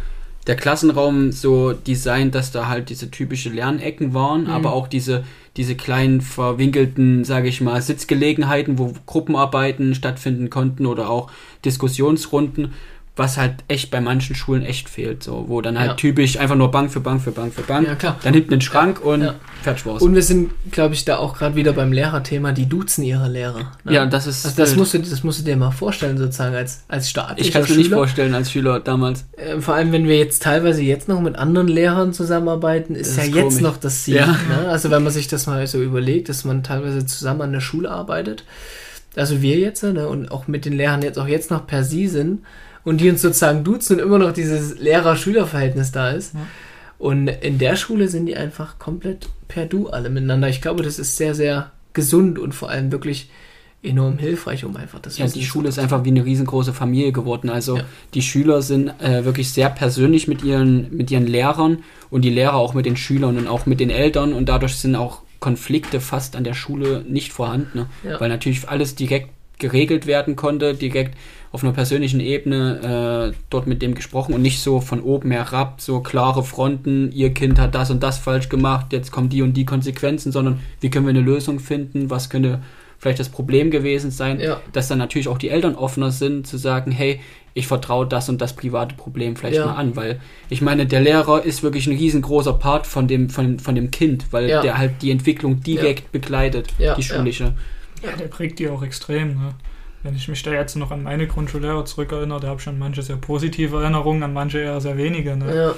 der 0.47 0.57
Klassenraum 0.57 1.31
so 1.33 1.73
designt, 1.73 2.35
dass 2.35 2.53
da 2.53 2.69
halt 2.69 2.89
diese 2.89 3.11
typische 3.11 3.51
Lernecken 3.51 4.15
waren, 4.15 4.45
Mhm. 4.45 4.51
aber 4.51 4.73
auch 4.73 4.89
diese, 4.89 5.25
diese 5.57 5.75
kleinen 5.75 6.21
verwinkelten, 6.21 7.25
sage 7.25 7.49
ich 7.49 7.61
mal, 7.61 7.83
Sitzgelegenheiten, 7.83 8.79
wo 8.79 8.95
Gruppenarbeiten 9.07 9.95
stattfinden 9.95 10.49
konnten 10.49 10.87
oder 10.87 11.11
auch 11.11 11.31
Diskussionsrunden, 11.65 12.73
was 13.19 13.37
halt 13.37 13.55
echt 13.69 13.91
bei 13.91 14.01
manchen 14.01 14.37
Schulen 14.37 14.63
echt 14.63 14.89
fehlt, 14.89 15.23
so, 15.23 15.45
wo 15.49 15.61
dann 15.61 15.79
halt 15.79 15.89
Ja. 15.91 15.95
typisch 15.95 16.39
einfach 16.39 16.55
nur 16.55 16.71
Bank 16.71 16.91
für 16.93 17.01
Bank 17.01 17.21
für 17.21 17.33
Bank 17.33 17.53
für 17.53 17.63
Bank, 17.63 17.87
Ja, 17.87 17.95
klar. 17.97 18.17
dann 18.23 18.33
hinten 18.33 18.55
ein 18.55 18.61
Schrank 18.61 19.05
und 19.05 19.23
Ja. 19.23 19.35
fertig 19.63 19.85
war's. 19.87 20.03
Und 20.03 20.15
wir 20.15 20.23
sind, 20.23 20.51
glaube 20.71 20.95
ich, 20.95 21.05
da 21.05 21.19
auch 21.19 21.37
gerade 21.37 21.57
wieder 21.57 21.73
beim 21.73 21.93
Lehrerthema, 21.93 22.53
die 22.53 22.67
duzen 22.67 23.03
ihre 23.05 23.29
Lehrer. 23.29 23.73
ne? 23.85 23.93
ja, 23.93 24.07
das 24.07 24.27
ist 24.27 24.45
Also 24.47 24.57
das 24.57 24.77
musst, 24.77 24.95
du, 24.95 25.01
das 25.01 25.25
musst 25.25 25.41
du 25.41 25.45
dir 25.45 25.57
mal 25.57 25.71
vorstellen, 25.73 26.17
sozusagen 26.17 26.55
als, 26.55 26.85
als 26.89 27.11
staatlicher 27.11 27.47
Ich 27.49 27.53
kann 27.53 27.63
es 27.63 27.69
mir 27.71 27.77
nicht 27.77 27.93
vorstellen 27.93 28.35
als 28.35 28.53
Schüler 28.53 28.81
damals. 28.81 29.25
Äh, 29.37 29.61
vor 29.61 29.75
allem, 29.75 29.93
wenn 29.93 30.07
wir 30.07 30.17
jetzt 30.17 30.43
teilweise 30.43 30.83
jetzt 30.83 31.09
noch 31.09 31.21
mit 31.21 31.37
anderen 31.37 31.69
Lehrern 31.69 32.13
zusammenarbeiten, 32.13 32.95
ist 32.95 33.11
Das 33.11 33.17
ja 33.17 33.23
ist 33.31 33.35
jetzt 33.35 33.45
komisch. 33.49 33.61
noch 33.63 33.77
das 33.79 34.05
Ziel. 34.05 34.17
Ja. 34.17 34.27
Ne? 34.27 34.69
Also 34.69 34.91
wenn 34.91 35.03
man 35.03 35.13
sich 35.13 35.27
das 35.29 35.47
mal 35.47 35.67
so 35.67 35.83
überlegt, 35.83 36.29
dass 36.29 36.45
man 36.45 36.63
teilweise 36.63 37.05
zusammen 37.05 37.43
an 37.43 37.53
der 37.53 37.61
Schule 37.61 37.91
arbeitet, 37.91 38.45
also 39.17 39.43
wir 39.43 39.57
jetzt 39.59 39.83
ne, 39.83 40.07
und 40.07 40.31
auch 40.31 40.47
mit 40.47 40.65
den 40.65 40.75
Lehrern 40.75 41.03
jetzt 41.03 41.19
auch 41.19 41.27
jetzt 41.27 41.51
noch 41.51 41.67
per 41.67 41.83
Sie 41.83 42.07
sind 42.07 42.43
und 42.89 43.01
die 43.01 43.11
uns 43.11 43.23
sozusagen 43.23 43.65
duzen 43.65 43.97
und 43.97 44.03
immer 44.03 44.19
noch 44.19 44.33
dieses 44.33 44.79
Lehrer-Schüler-Verhältnis 44.79 45.93
da 45.93 46.11
ist. 46.11 46.35
Ja. 46.35 46.41
Und 46.99 47.29
in 47.29 47.59
der 47.59 47.77
Schule 47.77 48.09
sind 48.09 48.27
die 48.27 48.37
einfach 48.37 48.79
komplett 48.79 49.29
per 49.47 49.67
Du 49.67 49.89
alle 49.89 50.11
miteinander. 50.11 50.49
Ich 50.49 50.61
glaube, 50.61 50.83
das 50.83 50.99
ist 50.99 51.17
sehr, 51.17 51.35
sehr 51.35 51.71
gesund 51.93 52.39
und 52.39 52.55
vor 52.55 52.71
allem 52.71 52.91
wirklich 52.91 53.31
enorm 53.83 54.19
hilfreich, 54.19 54.65
um 54.65 54.77
einfach 54.77 54.99
das 54.99 55.19
Ja, 55.19 55.27
die 55.29 55.45
Schule 55.45 55.69
ist 55.69 55.79
einfach 55.79 56.03
wie 56.05 56.09
eine 56.09 56.25
riesengroße 56.25 56.73
Familie 56.73 57.13
geworden. 57.13 57.49
Also 57.49 57.77
Ja. 57.77 57.85
die 58.15 58.23
Schüler 58.23 58.61
sind 58.63 58.89
äh, 59.01 59.25
wirklich 59.25 59.53
sehr 59.53 59.71
persönlich 59.71 60.27
mit 60.27 60.43
ihren, 60.43 60.95
mit 60.97 61.11
ihren 61.13 61.27
Lehrern 61.29 61.85
und 62.11 62.23
die 62.23 62.31
Lehrer 62.31 62.55
auch 62.55 62.75
mit 62.75 62.87
den 62.87 62.97
Schülern 62.97 63.37
und 63.39 63.47
auch 63.47 63.67
mit 63.67 63.79
den 63.79 63.91
Eltern 63.91 64.33
und 64.33 64.49
dadurch 64.49 64.77
sind 64.77 64.97
auch 64.97 65.23
Konflikte 65.39 66.01
fast 66.01 66.35
an 66.35 66.43
der 66.43 66.55
Schule 66.55 67.05
nicht 67.09 67.33
vorhanden, 67.33 67.79
ne? 67.79 67.87
Ja. 68.03 68.21
weil 68.21 68.29
natürlich 68.29 68.69
alles 68.69 68.97
direkt 68.97 69.31
geregelt 69.59 70.07
werden 70.07 70.37
konnte, 70.37 70.75
direkt 70.75 71.17
auf 71.51 71.65
einer 71.65 71.73
persönlichen 71.73 72.21
Ebene 72.21 73.33
äh, 73.33 73.37
dort 73.51 73.67
mit 73.67 73.81
dem 73.81 73.95
gesprochen 73.95 74.35
und 74.35 74.43
nicht 74.43 74.61
so 74.61 74.81
von 74.81 75.01
oben 75.01 75.31
herab, 75.31 75.81
so 75.81 76.01
klare 76.01 76.45
Fronten, 76.45 77.11
ihr 77.13 77.33
Kind 77.33 77.59
hat 77.59 77.75
das 77.75 77.91
und 77.91 78.03
das 78.03 78.19
falsch 78.19 78.49
gemacht, 78.51 78.93
jetzt 78.93 79.11
kommen 79.11 79.29
die 79.31 79.43
und 79.43 79.55
die 79.55 79.65
Konsequenzen, 79.65 80.31
sondern 80.31 80.61
wie 80.81 80.91
können 80.91 81.07
wir 81.07 81.11
eine 81.11 81.21
Lösung 81.21 81.59
finden, 81.59 82.11
was 82.11 82.29
könnte 82.29 82.61
vielleicht 82.99 83.21
das 83.21 83.29
Problem 83.31 83.71
gewesen 83.71 84.11
sein, 84.11 84.41
Ja. 84.41 84.61
dass 84.73 84.89
dann 84.89 84.99
natürlich 84.99 85.29
auch 85.29 85.39
die 85.39 85.49
Eltern 85.51 85.75
offener 85.77 86.11
sind, 86.11 86.47
zu 86.47 86.59
sagen, 86.59 86.91
hey, 86.91 87.21
ich 87.55 87.67
vertraue 87.67 88.07
das 88.07 88.29
und 88.29 88.41
das 88.41 88.55
private 88.55 88.95
Problem 88.97 89.35
vielleicht 89.37 89.57
Ja. 89.57 89.67
mal 89.67 89.75
an, 89.75 89.97
weil 89.97 90.21
ich 90.51 90.61
meine, 90.63 90.85
der 90.87 91.01
Lehrer 91.01 91.45
ist 91.45 91.63
wirklich 91.63 91.87
ein 91.87 91.97
riesengroßer 91.97 92.53
Part 92.53 92.87
von 92.87 93.09
dem, 93.09 93.31
von, 93.31 93.59
von 93.59 93.75
dem 93.75 93.91
Kind, 93.91 94.27
weil 94.33 94.51
Ja. 94.51 94.61
der 94.63 94.79
halt 94.79 95.01
die 95.03 95.11
Entwicklung 95.11 95.61
direkt 95.63 96.13
begleitet, 96.13 96.75
die 96.97 97.03
schulische. 97.03 97.55
Ja, 98.03 98.17
der 98.17 98.29
prägt 98.29 98.59
die 98.59 98.69
auch 98.69 98.83
extrem. 98.83 99.35
Ne? 99.35 99.55
Wenn 100.03 100.15
ich 100.15 100.29
mich 100.29 100.43
da 100.43 100.53
jetzt 100.53 100.77
noch 100.77 100.91
an 100.91 101.03
meine 101.03 101.27
Grundschullehrer 101.27 101.85
zurückerinnere, 101.85 102.41
da 102.41 102.49
habe 102.49 102.59
ich 102.59 102.65
schon 102.65 102.79
manche 102.79 103.03
sehr 103.03 103.17
positive 103.17 103.81
Erinnerungen, 103.83 104.23
an 104.23 104.33
manche 104.33 104.59
eher 104.59 104.81
sehr 104.81 104.97
wenige. 104.97 105.37
Ne? 105.37 105.55
Ja, 105.55 105.75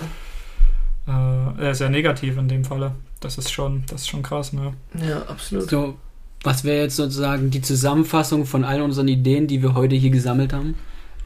Äh, 1.58 1.70
äh, 1.70 1.74
sehr 1.74 1.88
negativ 1.90 2.36
in 2.36 2.48
dem 2.48 2.64
Falle. 2.64 2.92
Das 3.20 3.38
ist 3.38 3.50
schon, 3.50 3.84
das 3.88 4.02
ist 4.02 4.08
schon 4.08 4.22
krass. 4.22 4.52
Ne? 4.52 4.74
ja, 5.08 5.22
absolut. 5.22 5.68
So, 5.68 5.96
was 6.42 6.64
wäre 6.64 6.82
jetzt 6.82 6.96
sozusagen 6.96 7.50
die 7.50 7.62
Zusammenfassung 7.62 8.46
von 8.46 8.64
all 8.64 8.80
unseren 8.82 9.08
Ideen, 9.08 9.46
die 9.46 9.62
wir 9.62 9.74
heute 9.74 9.96
hier 9.96 10.10
gesammelt 10.10 10.52
haben? 10.52 10.74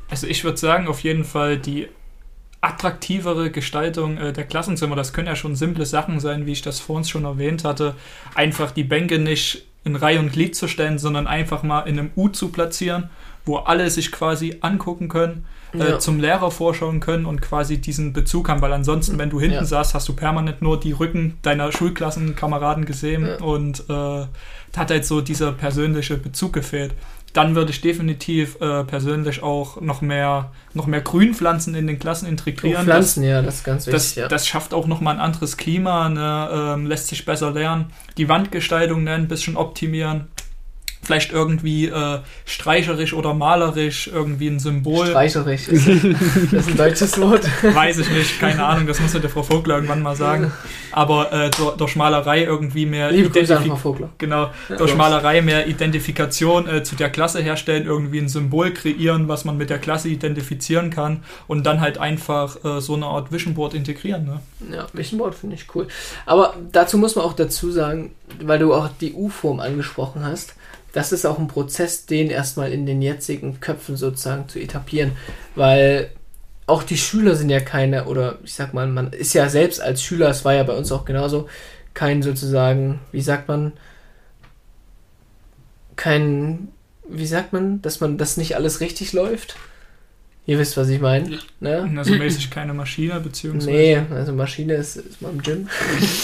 Also 0.08 0.26
ich 0.26 0.44
würde 0.44 0.58
sagen, 0.58 0.86
auf 0.88 1.00
jeden 1.00 1.24
Fall 1.24 1.58
die 1.58 1.88
attraktivere 2.60 3.50
Gestaltung 3.50 4.16
äh, 4.16 4.32
der 4.32 4.44
Klassenzimmer. 4.44 4.96
Das 4.96 5.12
können 5.12 5.26
ja 5.26 5.36
schon 5.36 5.54
simple 5.54 5.84
Sachen 5.86 6.18
sein, 6.20 6.46
wie 6.46 6.52
ich 6.52 6.62
das 6.62 6.80
vor 6.80 6.96
uns 6.96 7.10
schon 7.10 7.24
erwähnt 7.24 7.64
hatte. 7.64 7.94
Einfach 8.34 8.70
die 8.70 8.84
Bänke 8.84 9.18
nicht 9.18 9.66
in 9.84 9.96
Reihe 9.96 10.18
und 10.18 10.32
Glied 10.32 10.56
zu 10.56 10.66
stellen, 10.68 10.98
sondern 10.98 11.26
einfach 11.26 11.62
mal 11.62 11.80
in 11.82 11.98
einem 11.98 12.10
U 12.16 12.28
zu 12.28 12.48
platzieren, 12.48 13.10
wo 13.44 13.56
alle 13.56 13.90
sich 13.90 14.10
quasi 14.10 14.56
angucken 14.62 15.08
können, 15.08 15.44
äh, 15.74 15.78
Ja. 15.90 15.98
zum 15.98 16.18
Lehrer 16.20 16.50
vorschauen 16.50 17.00
können 17.00 17.26
und 17.26 17.42
quasi 17.42 17.78
diesen 17.78 18.12
Bezug 18.14 18.48
haben, 18.48 18.62
weil 18.62 18.72
ansonsten, 18.72 19.18
wenn 19.18 19.28
du 19.30 19.38
hinten 19.40 19.56
Ja. 19.56 19.64
saßt, 19.64 19.92
hast 19.94 20.08
du 20.08 20.14
permanent 20.14 20.62
nur 20.62 20.80
die 20.80 20.92
Rücken 20.92 21.36
deiner 21.42 21.70
Schulklassenkameraden 21.72 22.84
gesehen 22.84 23.26
Ja. 23.26 23.36
und 23.44 23.80
äh, 23.80 23.84
da 23.88 24.28
hat 24.76 24.90
halt 24.90 25.04
so 25.04 25.20
dieser 25.20 25.52
persönliche 25.52 26.16
Bezug 26.16 26.52
gefehlt. 26.52 26.94
Dann 27.34 27.54
würde 27.54 27.72
ich 27.72 27.80
definitiv 27.82 28.60
äh, 28.62 28.84
persönlich 28.84 29.42
auch 29.42 29.80
noch 29.80 30.00
mehr, 30.00 30.52
noch 30.72 30.86
mehr 30.86 31.02
Grünpflanzen 31.02 31.74
in 31.74 31.86
den 31.86 31.98
Klassen 31.98 32.26
Oh, 32.26 32.30
integrieren. 32.30 32.84
Pflanzen, 32.84 33.24
ja, 33.24 33.42
das 33.42 33.56
ist 33.56 33.64
ganz 33.64 33.84
Das, 33.84 33.92
wichtig. 33.92 34.14
das, 34.14 34.14
ja. 34.14 34.28
das 34.28 34.46
schafft 34.48 34.72
auch 34.72 34.86
nochmal 34.86 35.16
ein 35.16 35.20
anderes 35.20 35.56
Klima, 35.56 36.08
ne, 36.08 36.48
ähm, 36.74 36.86
lässt 36.86 37.08
sich 37.08 37.24
besser 37.26 37.50
lernen. 37.50 37.86
Die 38.16 38.28
Wandgestaltung 38.28 39.04
ne, 39.04 39.10
ein 39.12 39.28
bisschen 39.28 39.56
optimieren. 39.56 40.28
Vielleicht 41.04 41.32
irgendwie 41.32 41.86
äh, 41.86 42.18
streicherisch 42.46 43.12
oder 43.14 43.34
malerisch 43.34 44.08
irgendwie 44.12 44.48
ein 44.48 44.58
Symbol. 44.58 45.06
Streicherisch. 45.06 45.68
Ist, 45.68 45.86
ist 46.52 46.68
ein 46.68 46.76
deutsches 46.76 47.20
Wort. 47.20 47.44
Weiß 47.62 47.98
ich 47.98 48.10
nicht, 48.10 48.40
keine 48.40 48.64
Ahnung, 48.64 48.86
das 48.86 49.00
muss 49.00 49.12
der 49.12 49.28
Frau 49.28 49.42
Vogler 49.42 49.76
irgendwann 49.76 50.02
mal 50.02 50.16
sagen. 50.16 50.52
Aber 50.92 51.32
äh, 51.32 51.50
durch, 51.76 51.96
Malerei 51.96 52.44
irgendwie 52.44 52.86
mehr 52.86 53.10
Liebe 53.10 53.30
Grüße 53.30 53.56
an 53.56 53.62
Identifi- 53.64 53.68
Frau 53.68 53.76
Vogler. 53.76 54.08
Genau, 54.18 54.50
Ja. 54.68 54.76
durch 54.76 54.94
Malerei 54.94 55.42
mehr 55.42 55.66
Identifikation 55.66 56.68
äh, 56.68 56.82
zu 56.82 56.96
der 56.96 57.10
Klasse 57.10 57.40
herstellen, 57.42 57.86
irgendwie 57.86 58.18
ein 58.18 58.28
Symbol 58.28 58.72
kreieren, 58.72 59.28
was 59.28 59.44
man 59.44 59.56
mit 59.56 59.70
der 59.70 59.78
Klasse 59.78 60.08
identifizieren 60.08 60.90
kann 60.90 61.22
und 61.48 61.64
dann 61.66 61.80
halt 61.80 61.98
einfach 61.98 62.64
äh, 62.64 62.80
so 62.80 62.94
eine 62.94 63.06
Art 63.06 63.32
Vision 63.32 63.54
Board 63.54 63.74
integrieren. 63.74 64.24
Ne? 64.24 64.40
Ja, 64.74 64.86
Vision 64.92 65.18
Board 65.18 65.34
finde 65.34 65.56
ich 65.56 65.66
cool. 65.74 65.88
Aber 66.26 66.54
dazu 66.72 66.96
muss 66.98 67.16
man 67.16 67.24
auch 67.24 67.34
dazu 67.34 67.70
sagen, 67.70 68.12
weil 68.42 68.58
du 68.58 68.72
auch 68.74 68.88
die 69.00 69.12
U-Form 69.12 69.60
angesprochen 69.60 70.24
hast, 70.24 70.54
das 70.92 71.12
ist 71.12 71.26
auch 71.26 71.38
ein 71.38 71.48
Prozess, 71.48 72.06
den 72.06 72.30
erstmal 72.30 72.72
in 72.72 72.86
den 72.86 73.02
jetzigen 73.02 73.60
Köpfen 73.60 73.96
sozusagen 73.96 74.48
zu 74.48 74.60
etablieren, 74.60 75.12
weil 75.56 76.10
auch 76.66 76.82
die 76.82 76.96
Schüler 76.96 77.34
sind 77.34 77.50
ja 77.50 77.60
keine, 77.60 78.06
oder 78.06 78.38
ich 78.44 78.54
sag 78.54 78.72
mal, 78.74 78.86
man 78.86 79.12
ist 79.12 79.34
ja 79.34 79.48
selbst 79.48 79.80
als 79.80 80.02
Schüler, 80.02 80.30
es 80.30 80.44
war 80.44 80.54
ja 80.54 80.62
bei 80.62 80.74
uns 80.74 80.92
auch 80.92 81.04
genauso, 81.04 81.48
kein 81.92 82.22
sozusagen, 82.22 83.00
wie 83.12 83.20
sagt 83.20 83.48
man, 83.48 83.72
kein, 85.96 86.68
wie 87.08 87.26
sagt 87.26 87.52
man, 87.52 87.82
dass 87.82 88.00
man, 88.00 88.18
dass 88.18 88.36
nicht 88.36 88.56
alles 88.56 88.80
richtig 88.80 89.12
läuft. 89.12 89.56
Ihr 90.46 90.58
wisst, 90.58 90.76
was 90.76 90.88
ich 90.90 91.00
meine. 91.00 91.38
Ne? 91.60 91.90
Also 91.96 92.14
mäßig 92.14 92.50
keine 92.50 92.74
Maschine, 92.74 93.18
beziehungsweise. 93.18 93.70
Nee, 93.70 93.98
also 94.14 94.32
Maschine 94.34 94.74
ist, 94.74 94.96
ist 94.96 95.22
mal 95.22 95.30
im 95.30 95.40
Gym. 95.42 95.68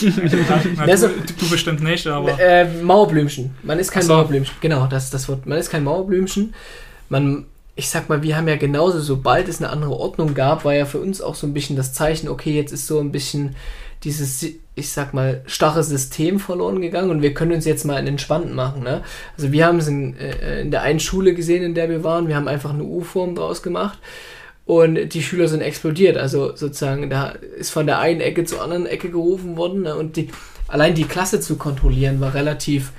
Na, 0.77 0.83
Also- 0.85 1.09
du, 1.09 1.15
du 1.39 1.49
bestimmt 1.49 1.83
nicht, 1.83 2.07
aber. 2.07 2.39
Äh, 2.39 2.67
Mauerblümchen. 2.83 3.53
Man 3.63 3.79
ist 3.79 3.91
kein 3.91 4.03
so. 4.03 4.13
Mauerblümchen. 4.13 4.55
Genau, 4.61 4.87
das 4.87 5.05
ist 5.05 5.15
das 5.15 5.29
Wort. 5.29 5.47
Man 5.47 5.57
ist 5.59 5.71
kein 5.71 5.85
Mauerblümchen. 5.85 6.53
Man, 7.09 7.47
ich 7.77 7.89
sag 7.89 8.11
mal, 8.11 8.23
wir 8.23 8.37
haben 8.37 8.47
ja 8.47 8.57
genauso, 8.57 9.01
sobald 9.01 9.49
es 9.49 9.59
eine 9.59 9.71
andere 9.71 9.93
Ordnung 9.93 10.35
gab, 10.35 10.67
war 10.67 10.75
ja 10.75 10.85
für 10.85 10.99
uns 10.99 11.23
auch 11.23 11.35
so 11.35 11.47
ein 11.47 11.55
bisschen 11.55 11.77
das 11.77 11.95
Zeichen, 11.95 12.29
okay, 12.29 12.55
jetzt 12.55 12.73
ist 12.73 12.87
so 12.87 13.01
ein 13.01 13.13
bisschen 13.13 13.57
dieses, 14.05 14.45
ich 14.75 14.91
sag 14.91 15.13
mal, 15.13 15.43
starre 15.47 15.85
System 15.85 16.41
verloren 16.41 16.81
gegangen 16.81 17.11
und 17.11 17.23
wir 17.23 17.35
können 17.35 17.53
uns 17.53 17.65
jetzt 17.65 17.85
mal 17.85 17.97
einen 17.97 18.09
entspannten 18.09 18.55
machen. 18.55 18.83
Ne? 18.83 19.03
Also 19.37 19.53
wir 19.53 19.67
haben 19.67 19.79
es 19.79 19.89
in, 19.89 20.17
äh, 20.17 20.63
in 20.63 20.71
der 20.71 20.83
einen 20.83 21.01
Schule 21.01 21.35
gesehen, 21.35 21.63
in 21.63 21.75
der 21.75 21.91
wir 21.91 22.03
waren. 22.03 22.29
Wir 22.29 22.37
haben 22.37 22.49
einfach 22.49 22.73
eine 22.73 22.85
U-Form 22.85 23.35
draus 23.35 23.63
gemacht. 23.63 23.99
Und 24.65 25.15
die 25.15 25.23
Schüler 25.23 25.49
sind 25.49 25.63
explodiert. 25.63 26.17
Also 26.17 26.55
sozusagen, 26.55 27.11
da 27.11 27.31
ist 27.59 27.71
von 27.71 27.87
der 27.87 27.99
einen 27.99 28.21
Ecke 28.21 28.45
zur 28.45 28.63
anderen 28.63 28.87
Ecke 28.87 29.11
gerufen 29.11 29.57
worden. 29.57 29.83
Ne? 29.83 29.97
Und 29.97 30.17
die, 30.17 30.29
allein 30.69 30.95
die 30.95 31.05
Klasse 31.05 31.41
zu 31.41 31.57
kontrollieren 31.57 32.21
war 32.21 32.35
relativ 32.35 32.93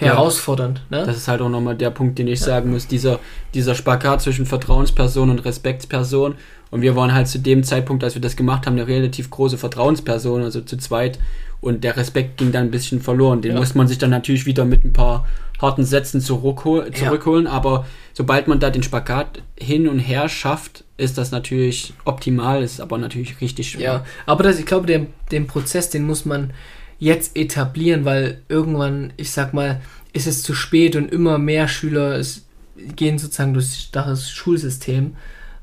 Ja. 0.00 0.14
herausfordernd. 0.14 0.82
Ne? 0.90 1.04
Das 1.06 1.16
ist 1.16 1.28
halt 1.28 1.40
auch 1.42 1.48
nochmal 1.48 1.76
der 1.76 1.90
Punkt, 1.90 2.18
den 2.18 2.26
ich 2.28 2.40
sagen 2.40 2.70
muss, 2.70 2.86
dieser, 2.86 3.18
dieser 3.54 3.74
Spagat 3.74 4.22
zwischen 4.22 4.46
Vertrauensperson 4.46 5.30
und 5.30 5.40
Respektsperson. 5.44 6.34
Und 6.70 6.82
wir 6.82 6.94
waren 6.96 7.12
halt 7.12 7.28
zu 7.28 7.38
dem 7.38 7.64
Zeitpunkt, 7.64 8.04
als 8.04 8.14
wir 8.14 8.22
das 8.22 8.36
gemacht 8.36 8.66
haben, 8.66 8.74
eine 8.74 8.86
relativ 8.86 9.28
große 9.30 9.58
Vertrauensperson, 9.58 10.42
also 10.42 10.60
zu 10.60 10.76
zweit. 10.76 11.18
Und 11.60 11.84
der 11.84 11.96
Respekt 11.96 12.38
ging 12.38 12.52
dann 12.52 12.64
ein 12.66 12.70
bisschen 12.70 13.00
verloren. 13.02 13.42
Den 13.42 13.52
Ja. 13.52 13.58
muss 13.58 13.74
man 13.74 13.86
sich 13.88 13.98
dann 13.98 14.10
natürlich 14.10 14.46
wieder 14.46 14.64
mit 14.64 14.84
ein 14.84 14.92
paar 14.92 15.26
harten 15.60 15.84
Sätzen 15.84 16.20
zurückhol 16.22 16.90
zurückholen. 16.92 17.46
Aber 17.46 17.84
sobald 18.14 18.48
man 18.48 18.60
da 18.60 18.70
den 18.70 18.82
Spagat 18.82 19.42
hin 19.58 19.88
und 19.88 19.98
her 19.98 20.28
schafft, 20.30 20.84
ist 20.96 21.18
das 21.18 21.32
natürlich 21.32 21.92
optimal, 22.06 22.62
ist 22.62 22.80
aber 22.80 22.96
natürlich 22.96 23.40
richtig 23.42 23.70
schwer. 23.72 23.82
Ja, 23.92 24.04
aber 24.26 24.44
das, 24.44 24.58
ich 24.58 24.64
glaube, 24.64 24.86
den, 24.86 25.08
den 25.32 25.46
Prozess, 25.46 25.90
den 25.90 26.06
muss 26.06 26.24
man 26.24 26.52
jetzt 27.00 27.36
etablieren, 27.36 28.04
weil 28.04 28.42
irgendwann, 28.48 29.12
ich 29.16 29.32
sag 29.32 29.52
mal, 29.52 29.80
ist 30.12 30.26
es 30.26 30.42
zu 30.42 30.54
spät 30.54 30.94
und 30.94 31.10
immer 31.10 31.38
mehr 31.38 31.66
Schüler 31.66 32.22
gehen 32.76 33.18
sozusagen 33.18 33.54
durch 33.54 33.88
das 33.90 34.30
Schulsystem 34.30 35.16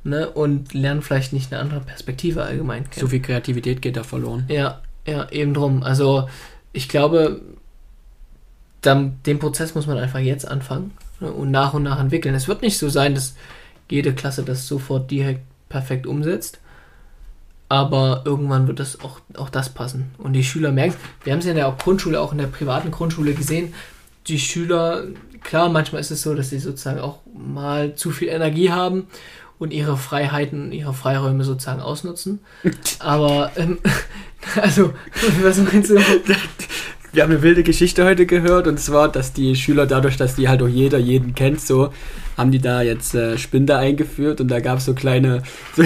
ne, 0.04 0.30
und 0.30 0.74
lernen 0.74 1.02
vielleicht 1.02 1.34
nicht 1.34 1.52
eine 1.52 1.62
andere 1.62 1.80
Perspektive 1.80 2.44
allgemein 2.44 2.90
kennen. 2.90 3.02
So 3.02 3.08
viel 3.08 3.22
Kreativität 3.22 3.82
geht 3.82 3.98
da 3.98 4.04
verloren. 4.04 4.46
Ja, 4.50 4.82
ja, 5.06 5.30
eben 5.32 5.54
drum. 5.54 5.84
Also 5.84 6.28
ich 6.74 6.90
glaube, 6.90 7.42
dann, 8.82 9.20
den 9.26 9.40
Prozess 9.40 9.76
muss 9.76 9.88
man 9.88 9.98
einfach 9.98 10.20
jetzt 10.20 10.48
anfangen 10.48 10.92
ne, 11.20 11.32
und 11.32 11.52
nach 11.52 11.74
und 11.74 11.84
nach 11.84 12.00
entwickeln. 12.00 12.36
Es 12.36 12.48
wird 12.48 12.62
nicht 12.62 12.78
so 12.78 12.90
sein, 12.90 13.16
dass 13.16 13.36
jede 13.90 14.14
Klasse 14.14 14.44
das 14.44 14.68
sofort 14.68 15.10
direkt 15.12 15.42
perfekt 15.70 16.08
umsetzt. 16.08 16.60
Aber 17.70 18.22
irgendwann 18.26 18.68
wird 18.68 18.80
das 18.80 19.02
auch, 19.02 19.20
auch 19.36 19.50
das 19.50 19.70
passen. 19.70 20.12
Und 20.18 20.34
die 20.34 20.44
Schüler 20.44 20.72
merken, 20.72 20.96
wir 21.24 21.34
haben 21.34 21.40
es 21.40 21.46
ja 21.46 21.52
in 21.52 21.58
der 21.58 21.76
Grundschule, 21.78 22.22
auch 22.22 22.32
in 22.32 22.38
der 22.38 22.48
privaten 22.48 22.92
Grundschule 22.92 23.34
gesehen, 23.34 23.74
die 24.28 24.40
Schüler, 24.40 25.04
klar, 25.44 25.70
manchmal 25.70 26.02
ist 26.02 26.12
es 26.12 26.22
so, 26.22 26.34
dass 26.34 26.50
sie 26.50 26.60
sozusagen 26.60 27.00
auch 27.00 27.20
mal 27.34 27.96
zu 27.96 28.12
viel 28.12 28.30
Energie 28.30 28.72
haben 28.72 29.08
und 29.60 29.74
ihre 29.74 29.98
Freiheiten, 29.98 30.72
ihre 30.72 30.94
Freiräume 30.94 31.44
sozusagen 31.44 31.82
ausnutzen. 31.82 32.40
Aber, 33.00 33.52
ähm, 33.56 33.80
also, 34.62 34.94
was 35.42 35.58
meinst 35.58 35.90
du? 35.90 35.96
Wir 37.18 37.24
haben 37.24 37.32
eine 37.32 37.42
wilde 37.42 37.64
Geschichte 37.64 38.06
heute 38.06 38.28
gehört 38.28 38.68
und 38.68 38.80
zwar, 38.80 39.12
dass 39.12 39.34
die 39.34 39.56
Schüler 39.56 39.88
dadurch, 39.88 40.18
dass 40.18 40.36
die 40.36 40.48
halt 40.48 40.62
auch 40.62 40.68
jeder 40.68 41.00
jeden 41.00 41.34
kennt, 41.34 41.60
so 41.60 41.90
haben 42.38 42.52
die 42.52 42.60
da 42.60 42.84
jetzt 42.84 43.16
äh, 43.16 43.40
Spinde 43.40 43.76
eingeführt 43.76 44.40
und 44.40 44.50
da 44.50 44.60
gab 44.60 44.78
es 44.78 44.86
so 44.86 44.94
kleine 44.94 45.42
so, 45.76 45.82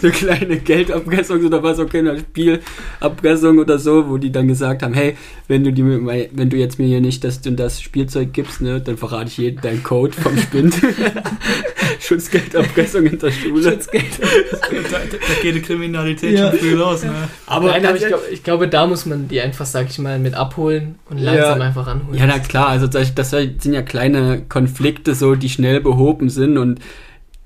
so 0.00 0.08
kleine 0.08 0.56
Geldabpressungen 0.56 1.44
oder 1.44 1.62
was 1.62 1.78
auch 1.78 1.92
immer 1.92 2.16
Spielabpressung 2.18 3.58
oder 3.58 3.78
so, 3.78 4.08
wo 4.08 4.16
die 4.16 4.32
dann 4.32 4.48
gesagt 4.48 4.82
haben, 4.82 4.94
hey, 4.94 5.18
wenn 5.46 5.62
du 5.62 5.74
die 5.74 5.84
wenn 5.84 6.48
du 6.48 6.56
jetzt 6.56 6.78
mir 6.78 6.86
hier 6.86 7.02
nicht 7.02 7.22
das 7.22 7.42
das 7.42 7.82
Spielzeug 7.82 8.32
gibst, 8.32 8.62
ne, 8.62 8.80
dann 8.80 8.96
verrate 8.96 9.28
ich 9.28 9.36
jedem 9.36 9.60
deinen 9.60 9.82
Code 9.82 10.14
vom 10.14 10.38
Spind. 10.38 10.74
Schutzgeldabpressung 12.06 13.06
in 13.06 13.18
der 13.18 13.30
Schule. 13.30 13.72
Schutzgeld. 13.72 14.04
da, 14.20 14.98
da, 14.98 15.42
geht 15.42 15.54
die 15.54 15.62
Kriminalität 15.62 16.38
ja. 16.38 16.50
schon 16.50 16.58
früh 16.58 16.74
los. 16.74 17.02
Ne? 17.02 17.12
Aber 17.46 17.68
Nein, 17.68 17.86
aber 17.86 17.96
ich, 17.96 18.06
glaub, 18.06 18.22
ich 18.30 18.42
glaube, 18.42 18.68
da 18.68 18.86
muss 18.86 19.06
man 19.06 19.28
die 19.28 19.40
einfach, 19.40 19.66
sag 19.66 19.90
ich 19.90 19.98
mal, 19.98 20.18
mit 20.18 20.34
abholen 20.34 20.98
und 21.10 21.18
langsam 21.18 21.58
ja. 21.58 21.64
einfach 21.66 21.86
anholen. 21.86 22.18
Ja, 22.18 22.26
na 22.26 22.38
klar, 22.38 22.68
also 22.68 22.86
das, 22.86 23.14
das 23.14 23.30
sind 23.30 23.72
ja 23.72 23.82
kleine 23.82 24.42
Konflikte 24.48 25.14
so, 25.14 25.34
die 25.34 25.48
schnell 25.48 25.80
behoben 25.80 26.28
sind 26.28 26.58
und 26.58 26.80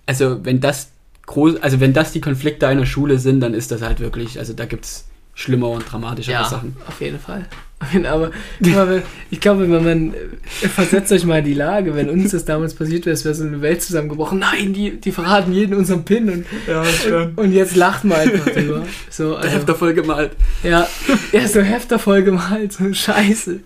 also 0.06 0.44
wenn 0.44 0.60
das 0.60 0.90
groß, 1.26 1.62
also 1.62 1.80
wenn 1.80 1.92
das 1.92 2.12
die 2.12 2.20
Konflikte 2.20 2.66
einer 2.66 2.86
Schule 2.86 3.18
sind, 3.18 3.40
dann 3.40 3.54
ist 3.54 3.70
das 3.70 3.82
halt 3.82 4.00
wirklich, 4.00 4.38
also 4.38 4.52
da 4.52 4.64
gibt 4.64 4.84
es 4.84 5.09
schlimmer 5.40 5.70
und 5.70 5.90
dramatischere 5.90 6.34
ja, 6.34 6.44
Sachen. 6.44 6.76
Auf 6.86 7.00
jeden 7.00 7.18
Fall. 7.18 7.46
Aber 8.06 8.30
ich 9.30 9.40
glaube, 9.40 9.70
wenn 9.70 9.84
man 9.84 10.14
äh, 10.14 10.68
versetzt 10.68 11.10
euch 11.12 11.24
mal 11.24 11.38
in 11.38 11.46
die 11.46 11.54
Lage, 11.54 11.94
wenn 11.94 12.10
uns 12.10 12.32
das 12.32 12.44
damals 12.44 12.74
passiert 12.74 13.06
wäre, 13.06 13.14
es 13.14 13.24
wäre 13.24 13.34
so 13.34 13.44
eine 13.44 13.62
Welt 13.62 13.82
zusammengebrochen. 13.82 14.38
Nein, 14.38 14.74
die, 14.74 15.00
die 15.00 15.12
verraten 15.12 15.52
jeden 15.54 15.74
unseren 15.74 16.04
Pin 16.04 16.28
und, 16.28 16.46
ja, 16.66 16.82
und, 16.82 17.38
und, 17.38 17.52
jetzt 17.52 17.76
lacht 17.76 18.04
man 18.04 18.18
einfach 18.18 18.52
drüber. 18.52 18.86
So, 19.08 19.36
also, 19.36 19.48
Hefter 19.48 19.74
voll 19.74 19.94
gemalt. 19.94 20.32
Ja, 20.62 20.86
ja, 21.32 21.48
so 21.48 21.60
Hefter 21.60 21.98
voll 21.98 22.22
gemalt, 22.22 22.74
so 22.74 22.92
Scheiße. 22.92 23.60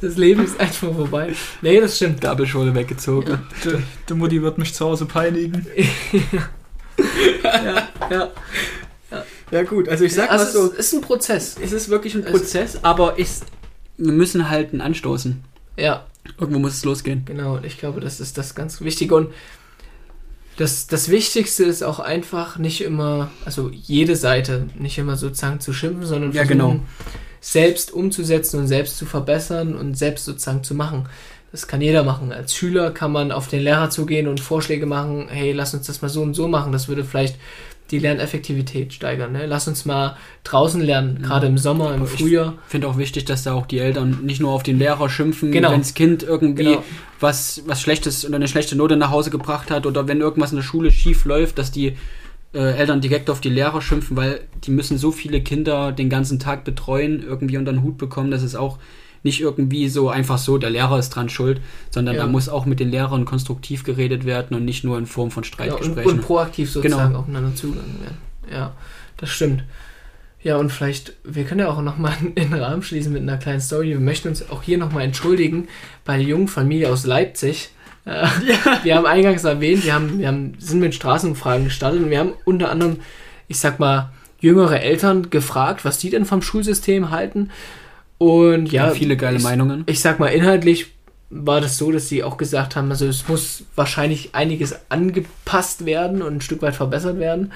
Das 0.00 0.16
Leben 0.16 0.44
ist 0.44 0.58
einfach 0.58 0.92
vorbei. 0.94 1.34
Nee, 1.60 1.78
das 1.78 1.96
stimmt. 1.96 2.22
Gabelschule 2.22 2.74
weggezogen. 2.74 3.38
Ja. 3.64 3.70
Die, 3.70 3.82
die 4.08 4.14
Mutti 4.14 4.42
wird 4.42 4.56
mich 4.56 4.72
zu 4.72 4.86
Hause 4.86 5.04
peinigen. 5.04 5.66
ja, 7.44 7.88
ja. 8.10 8.28
Ja, 9.52 9.62
gut, 9.64 9.88
also 9.88 10.04
ich 10.04 10.14
sag 10.14 10.30
also 10.30 10.44
mal 10.44 10.50
so. 10.50 10.72
Es 10.72 10.86
ist 10.86 10.94
ein 10.94 11.00
Prozess. 11.02 11.56
Es 11.62 11.72
ist 11.72 11.90
wirklich 11.90 12.14
ein 12.14 12.24
Prozess, 12.24 12.78
aber 12.82 13.18
ich, 13.18 13.28
wir 13.98 14.12
müssen 14.12 14.48
halt 14.48 14.72
einen 14.72 14.80
anstoßen. 14.80 15.44
Ja. 15.76 16.06
Irgendwo 16.38 16.58
muss 16.58 16.74
es 16.74 16.84
losgehen. 16.84 17.24
Genau, 17.26 17.56
und 17.56 17.66
ich 17.66 17.78
glaube, 17.78 18.00
das 18.00 18.18
ist 18.18 18.38
das 18.38 18.54
ganz 18.54 18.80
Wichtige. 18.80 19.14
Und 19.14 19.28
das, 20.56 20.86
das 20.86 21.10
Wichtigste 21.10 21.64
ist 21.64 21.82
auch 21.82 21.98
einfach 21.98 22.56
nicht 22.56 22.80
immer, 22.80 23.30
also 23.44 23.70
jede 23.70 24.16
Seite 24.16 24.68
nicht 24.78 24.96
immer 24.96 25.16
sozusagen 25.16 25.60
zu 25.60 25.74
schimpfen, 25.74 26.06
sondern 26.06 26.32
ja, 26.32 26.44
genau. 26.44 26.80
selbst 27.40 27.92
umzusetzen 27.92 28.58
und 28.58 28.68
selbst 28.68 28.96
zu 28.96 29.04
verbessern 29.04 29.76
und 29.76 29.98
selbst 29.98 30.24
sozusagen 30.24 30.64
zu 30.64 30.74
machen. 30.74 31.08
Das 31.50 31.66
kann 31.66 31.82
jeder 31.82 32.04
machen. 32.04 32.32
Als 32.32 32.54
Schüler 32.54 32.90
kann 32.90 33.12
man 33.12 33.30
auf 33.30 33.48
den 33.48 33.60
Lehrer 33.60 33.90
zugehen 33.90 34.28
und 34.28 34.40
Vorschläge 34.40 34.86
machen, 34.86 35.28
hey, 35.28 35.52
lass 35.52 35.74
uns 35.74 35.86
das 35.86 36.00
mal 36.00 36.08
so 36.08 36.22
und 36.22 36.32
so 36.32 36.48
machen. 36.48 36.72
Das 36.72 36.88
würde 36.88 37.04
vielleicht 37.04 37.36
die 37.92 37.98
Lerneffektivität 37.98 38.92
steigern. 38.92 39.32
Ne? 39.32 39.46
Lass 39.46 39.68
uns 39.68 39.84
mal 39.84 40.16
draußen 40.44 40.80
lernen, 40.80 41.18
mhm. 41.18 41.22
gerade 41.22 41.46
im 41.46 41.58
Sommer, 41.58 41.94
im 41.94 42.06
Frühjahr. 42.06 42.54
Ich 42.64 42.70
finde 42.70 42.88
auch 42.88 42.96
wichtig, 42.96 43.26
dass 43.26 43.44
da 43.44 43.52
auch 43.52 43.66
die 43.66 43.78
Eltern 43.78 44.20
nicht 44.22 44.40
nur 44.40 44.50
auf 44.50 44.62
den 44.62 44.78
Lehrer 44.78 45.08
schimpfen, 45.08 45.52
genau. 45.52 45.70
wenn 45.70 45.80
das 45.80 45.94
Kind 45.94 46.22
irgendwie 46.22 46.64
genau. 46.64 46.84
was, 47.20 47.62
was 47.66 47.80
Schlechtes 47.80 48.26
oder 48.26 48.36
eine 48.36 48.48
schlechte 48.48 48.74
Note 48.76 48.96
nach 48.96 49.10
Hause 49.10 49.30
gebracht 49.30 49.70
hat 49.70 49.86
oder 49.86 50.08
wenn 50.08 50.20
irgendwas 50.20 50.50
in 50.50 50.56
der 50.56 50.64
Schule 50.64 50.90
schief 50.90 51.26
läuft, 51.26 51.58
dass 51.58 51.70
die 51.70 51.96
äh, 52.54 52.76
Eltern 52.78 53.00
direkt 53.00 53.28
auf 53.28 53.40
die 53.40 53.50
Lehrer 53.50 53.82
schimpfen, 53.82 54.16
weil 54.16 54.40
die 54.64 54.70
müssen 54.70 54.96
so 54.96 55.12
viele 55.12 55.42
Kinder 55.42 55.92
den 55.92 56.08
ganzen 56.08 56.38
Tag 56.38 56.64
betreuen, 56.64 57.22
irgendwie 57.22 57.58
unter 57.58 57.72
den 57.72 57.82
Hut 57.82 57.98
bekommen, 57.98 58.30
dass 58.30 58.42
es 58.42 58.56
auch 58.56 58.78
nicht 59.22 59.40
irgendwie 59.40 59.88
so 59.88 60.08
einfach 60.08 60.38
so, 60.38 60.58
der 60.58 60.70
Lehrer 60.70 60.98
ist 60.98 61.10
dran 61.10 61.28
schuld, 61.28 61.60
sondern 61.90 62.16
ja. 62.16 62.22
da 62.22 62.28
muss 62.28 62.48
auch 62.48 62.66
mit 62.66 62.80
den 62.80 62.90
Lehrern 62.90 63.24
konstruktiv 63.24 63.84
geredet 63.84 64.24
werden 64.24 64.56
und 64.56 64.64
nicht 64.64 64.84
nur 64.84 64.98
in 64.98 65.06
Form 65.06 65.30
von 65.30 65.44
Streitgesprächen. 65.44 65.96
Ja, 65.96 66.04
und, 66.04 66.18
und, 66.18 66.20
proaktiv 66.22 66.70
sozusagen 66.70 67.08
genau. 67.08 67.20
aufeinander 67.20 67.54
zugegangen 67.54 68.00
werden. 68.00 68.18
Ja, 68.50 68.74
das 69.16 69.30
stimmt. 69.30 69.64
Ja, 70.42 70.56
und 70.56 70.70
vielleicht, 70.70 71.12
wir 71.22 71.44
können 71.44 71.60
ja 71.60 71.68
auch 71.68 71.80
nochmal 71.82 72.14
den 72.36 72.52
Rahmen 72.52 72.82
schließen 72.82 73.12
mit 73.12 73.22
einer 73.22 73.38
kleinen 73.38 73.60
Story. 73.60 73.90
Wir 73.90 74.00
möchten 74.00 74.28
uns 74.28 74.50
auch 74.50 74.62
hier 74.62 74.78
nochmal 74.78 75.04
entschuldigen 75.04 75.68
bei 76.04 76.16
der 76.16 76.26
jungen 76.26 76.48
Familie 76.48 76.90
aus 76.90 77.06
Leipzig. 77.06 77.70
Äh, 78.04 78.10
ja. 78.10 78.28
Wir 78.82 78.96
haben 78.96 79.06
eingangs 79.06 79.44
erwähnt, 79.44 79.84
wir, 79.84 79.94
haben, 79.94 80.18
wir 80.18 80.26
haben, 80.26 80.54
sind 80.58 80.80
mit 80.80 80.92
Straßenumfragen 80.92 81.66
gestartet 81.66 82.02
und 82.02 82.10
wir 82.10 82.18
haben 82.18 82.32
unter 82.44 82.68
anderem, 82.68 82.96
ich 83.46 83.60
sag 83.60 83.78
mal, 83.78 84.10
jüngere 84.40 84.80
Eltern 84.80 85.30
gefragt, 85.30 85.84
was 85.84 85.98
die 85.98 86.10
denn 86.10 86.24
vom 86.24 86.42
Schulsystem 86.42 87.10
halten. 87.10 87.50
Und 88.22 88.70
ja, 88.70 88.86
ja 88.86 88.94
viele 88.94 89.16
geile 89.16 89.38
ich, 89.38 89.42
Meinungen. 89.42 89.82
Ich 89.86 90.00
sag 90.00 90.20
mal, 90.20 90.28
inhaltlich 90.28 90.92
war 91.28 91.60
das 91.60 91.76
so, 91.76 91.90
dass 91.90 92.08
sie 92.08 92.22
auch 92.22 92.36
gesagt 92.36 92.76
haben, 92.76 92.88
also 92.90 93.06
es 93.06 93.26
muss 93.26 93.64
wahrscheinlich 93.74 94.32
einiges 94.32 94.76
angepasst 94.90 95.86
werden 95.86 96.22
und 96.22 96.36
ein 96.36 96.40
Stück 96.40 96.62
weit 96.62 96.76
verbessert 96.76 97.18
werden. 97.18 97.52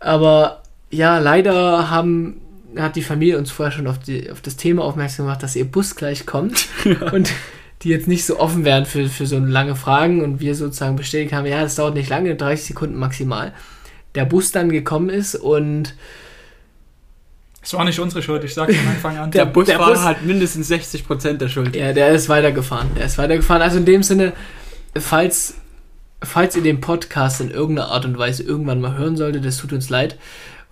Aber 0.00 0.62
ja, 0.90 1.18
leider 1.18 1.90
haben, 1.90 2.40
hat 2.76 2.96
die 2.96 3.02
Familie 3.02 3.36
uns 3.36 3.50
vorher 3.50 3.72
schon 3.72 3.86
auf, 3.86 3.98
die, 3.98 4.30
auf 4.30 4.40
das 4.40 4.56
Thema 4.56 4.84
aufmerksam 4.84 5.26
gemacht, 5.26 5.42
dass 5.42 5.54
ihr 5.54 5.66
Bus 5.66 5.96
gleich 5.96 6.24
kommt 6.24 6.66
ja. 6.84 7.12
und 7.12 7.30
die 7.82 7.90
jetzt 7.90 8.08
nicht 8.08 8.24
so 8.24 8.40
offen 8.40 8.64
wären 8.64 8.86
für, 8.86 9.08
für 9.10 9.26
so 9.26 9.38
lange 9.38 9.76
Fragen 9.76 10.22
und 10.22 10.40
wir 10.40 10.54
sozusagen 10.54 10.96
bestätigt 10.96 11.34
haben, 11.34 11.44
ja, 11.44 11.60
das 11.60 11.74
dauert 11.74 11.94
nicht 11.94 12.08
lange, 12.08 12.36
30 12.36 12.68
Sekunden 12.68 12.96
maximal. 12.96 13.52
Der 14.14 14.24
Bus 14.24 14.50
dann 14.50 14.70
gekommen 14.70 15.10
ist 15.10 15.34
und 15.34 15.94
es 17.64 17.72
war 17.72 17.84
nicht 17.84 17.98
unsere 17.98 18.22
Schuld, 18.22 18.44
ich 18.44 18.52
sag's 18.52 18.76
von 18.76 18.86
Anfang 18.86 19.16
an. 19.16 19.30
Der, 19.32 19.46
Busfahrer 19.46 19.86
der 19.86 19.92
Bus 19.92 20.04
hat 20.04 20.22
mindestens 20.22 20.70
60% 20.70 21.38
der 21.38 21.48
Schuld. 21.48 21.74
Ja, 21.74 21.94
der 21.94 22.10
ist 22.10 22.28
weitergefahren. 22.28 22.90
Der 22.94 23.06
ist 23.06 23.16
weitergefahren. 23.16 23.62
Also 23.62 23.78
in 23.78 23.86
dem 23.86 24.02
Sinne, 24.02 24.34
falls, 24.94 25.54
falls 26.22 26.54
ihr 26.56 26.62
den 26.62 26.82
Podcast 26.82 27.40
in 27.40 27.50
irgendeiner 27.50 27.88
Art 27.88 28.04
und 28.04 28.18
Weise 28.18 28.42
irgendwann 28.42 28.82
mal 28.82 28.98
hören 28.98 29.16
solltet, 29.16 29.46
das 29.46 29.56
tut 29.56 29.72
uns 29.72 29.88
leid. 29.88 30.18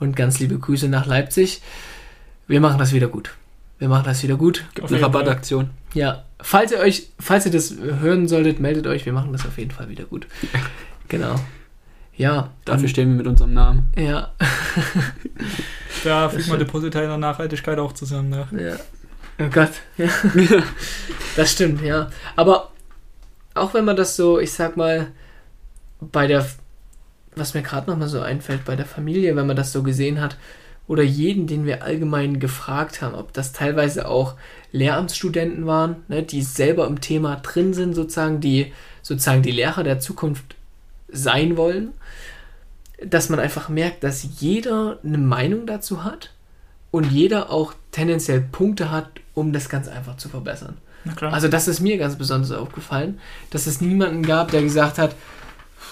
Und 0.00 0.16
ganz 0.16 0.38
liebe 0.38 0.58
Grüße 0.58 0.88
nach 0.88 1.06
Leipzig. 1.06 1.62
Wir 2.46 2.60
machen 2.60 2.78
das 2.78 2.92
wieder 2.92 3.08
gut. 3.08 3.30
Wir 3.78 3.88
machen 3.88 4.04
das 4.04 4.22
wieder 4.22 4.36
gut. 4.36 4.64
Gibt 4.74 4.92
eine 4.92 5.00
Rabattaktion. 5.00 5.70
Ja. 5.94 6.24
Falls 6.42 6.72
ihr 6.72 6.78
euch, 6.78 7.08
falls 7.18 7.46
ihr 7.46 7.52
das 7.52 7.74
hören 7.78 8.28
solltet, 8.28 8.60
meldet 8.60 8.86
euch. 8.86 9.06
Wir 9.06 9.12
machen 9.14 9.32
das 9.32 9.46
auf 9.46 9.56
jeden 9.56 9.70
Fall 9.70 9.88
wieder 9.88 10.04
gut. 10.04 10.26
Genau. 11.08 11.34
Ja. 12.16 12.50
Dafür 12.64 12.88
stehen 12.88 13.08
wir 13.08 13.16
mit 13.16 13.26
unserem 13.26 13.54
Namen. 13.54 13.92
Ja. 13.96 14.32
Da 16.04 16.28
fügt 16.28 16.48
man 16.48 16.58
Deposita 16.58 17.00
in 17.00 17.08
der 17.08 17.18
Nachhaltigkeit 17.18 17.78
auch 17.78 17.92
zusammen. 17.92 18.30
Ne? 18.30 18.48
Ja. 18.58 19.44
Oh 19.44 19.48
Gott, 19.50 19.70
ja. 19.96 20.08
das 21.36 21.52
stimmt, 21.52 21.82
ja. 21.82 22.10
Aber 22.34 22.72
auch 23.54 23.74
wenn 23.74 23.84
man 23.84 23.96
das 23.96 24.16
so, 24.16 24.40
ich 24.40 24.52
sag 24.52 24.76
mal, 24.76 25.08
bei 26.00 26.26
der, 26.26 26.46
was 27.36 27.54
mir 27.54 27.62
gerade 27.62 27.90
nochmal 27.90 28.08
so 28.08 28.20
einfällt, 28.20 28.64
bei 28.64 28.76
der 28.76 28.86
Familie, 28.86 29.36
wenn 29.36 29.46
man 29.46 29.56
das 29.56 29.72
so 29.72 29.82
gesehen 29.82 30.20
hat, 30.20 30.36
oder 30.88 31.02
jeden, 31.02 31.46
den 31.46 31.64
wir 31.64 31.84
allgemein 31.84 32.40
gefragt 32.40 33.00
haben, 33.00 33.14
ob 33.14 33.32
das 33.32 33.52
teilweise 33.52 34.08
auch 34.08 34.34
Lehramtsstudenten 34.72 35.66
waren, 35.66 35.96
ne, 36.08 36.22
die 36.22 36.42
selber 36.42 36.86
im 36.86 37.00
Thema 37.00 37.36
drin 37.36 37.72
sind, 37.72 37.94
sozusagen, 37.94 38.40
die 38.40 38.72
sozusagen 39.00 39.42
die 39.42 39.52
Lehrer 39.52 39.84
der 39.84 40.00
Zukunft 40.00 40.56
sein 41.12 41.56
wollen 41.56 41.92
dass 43.04 43.28
man 43.28 43.40
einfach 43.40 43.68
merkt, 43.68 44.04
dass 44.04 44.26
jeder 44.40 44.98
eine 45.04 45.18
Meinung 45.18 45.66
dazu 45.66 46.04
hat 46.04 46.30
und 46.90 47.10
jeder 47.10 47.50
auch 47.50 47.74
tendenziell 47.90 48.40
Punkte 48.40 48.90
hat, 48.90 49.08
um 49.34 49.52
das 49.52 49.68
ganz 49.68 49.88
einfach 49.88 50.16
zu 50.16 50.28
verbessern. 50.28 50.76
Also 51.32 51.48
das 51.48 51.66
ist 51.66 51.80
mir 51.80 51.98
ganz 51.98 52.16
besonders 52.16 52.52
aufgefallen, 52.52 53.18
dass 53.50 53.66
es 53.66 53.80
niemanden 53.80 54.22
gab, 54.22 54.52
der 54.52 54.62
gesagt 54.62 54.98
hat, 54.98 55.16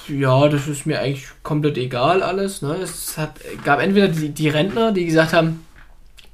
ja, 0.06 0.48
das 0.48 0.68
ist 0.68 0.86
mir 0.86 1.00
eigentlich 1.00 1.28
komplett 1.42 1.78
egal 1.78 2.22
alles. 2.22 2.62
Ne? 2.62 2.76
Es 2.76 3.18
hat, 3.18 3.32
gab 3.64 3.80
entweder 3.80 4.08
die, 4.08 4.30
die 4.30 4.48
Rentner, 4.48 4.92
die 4.92 5.04
gesagt 5.04 5.32
haben, 5.32 5.64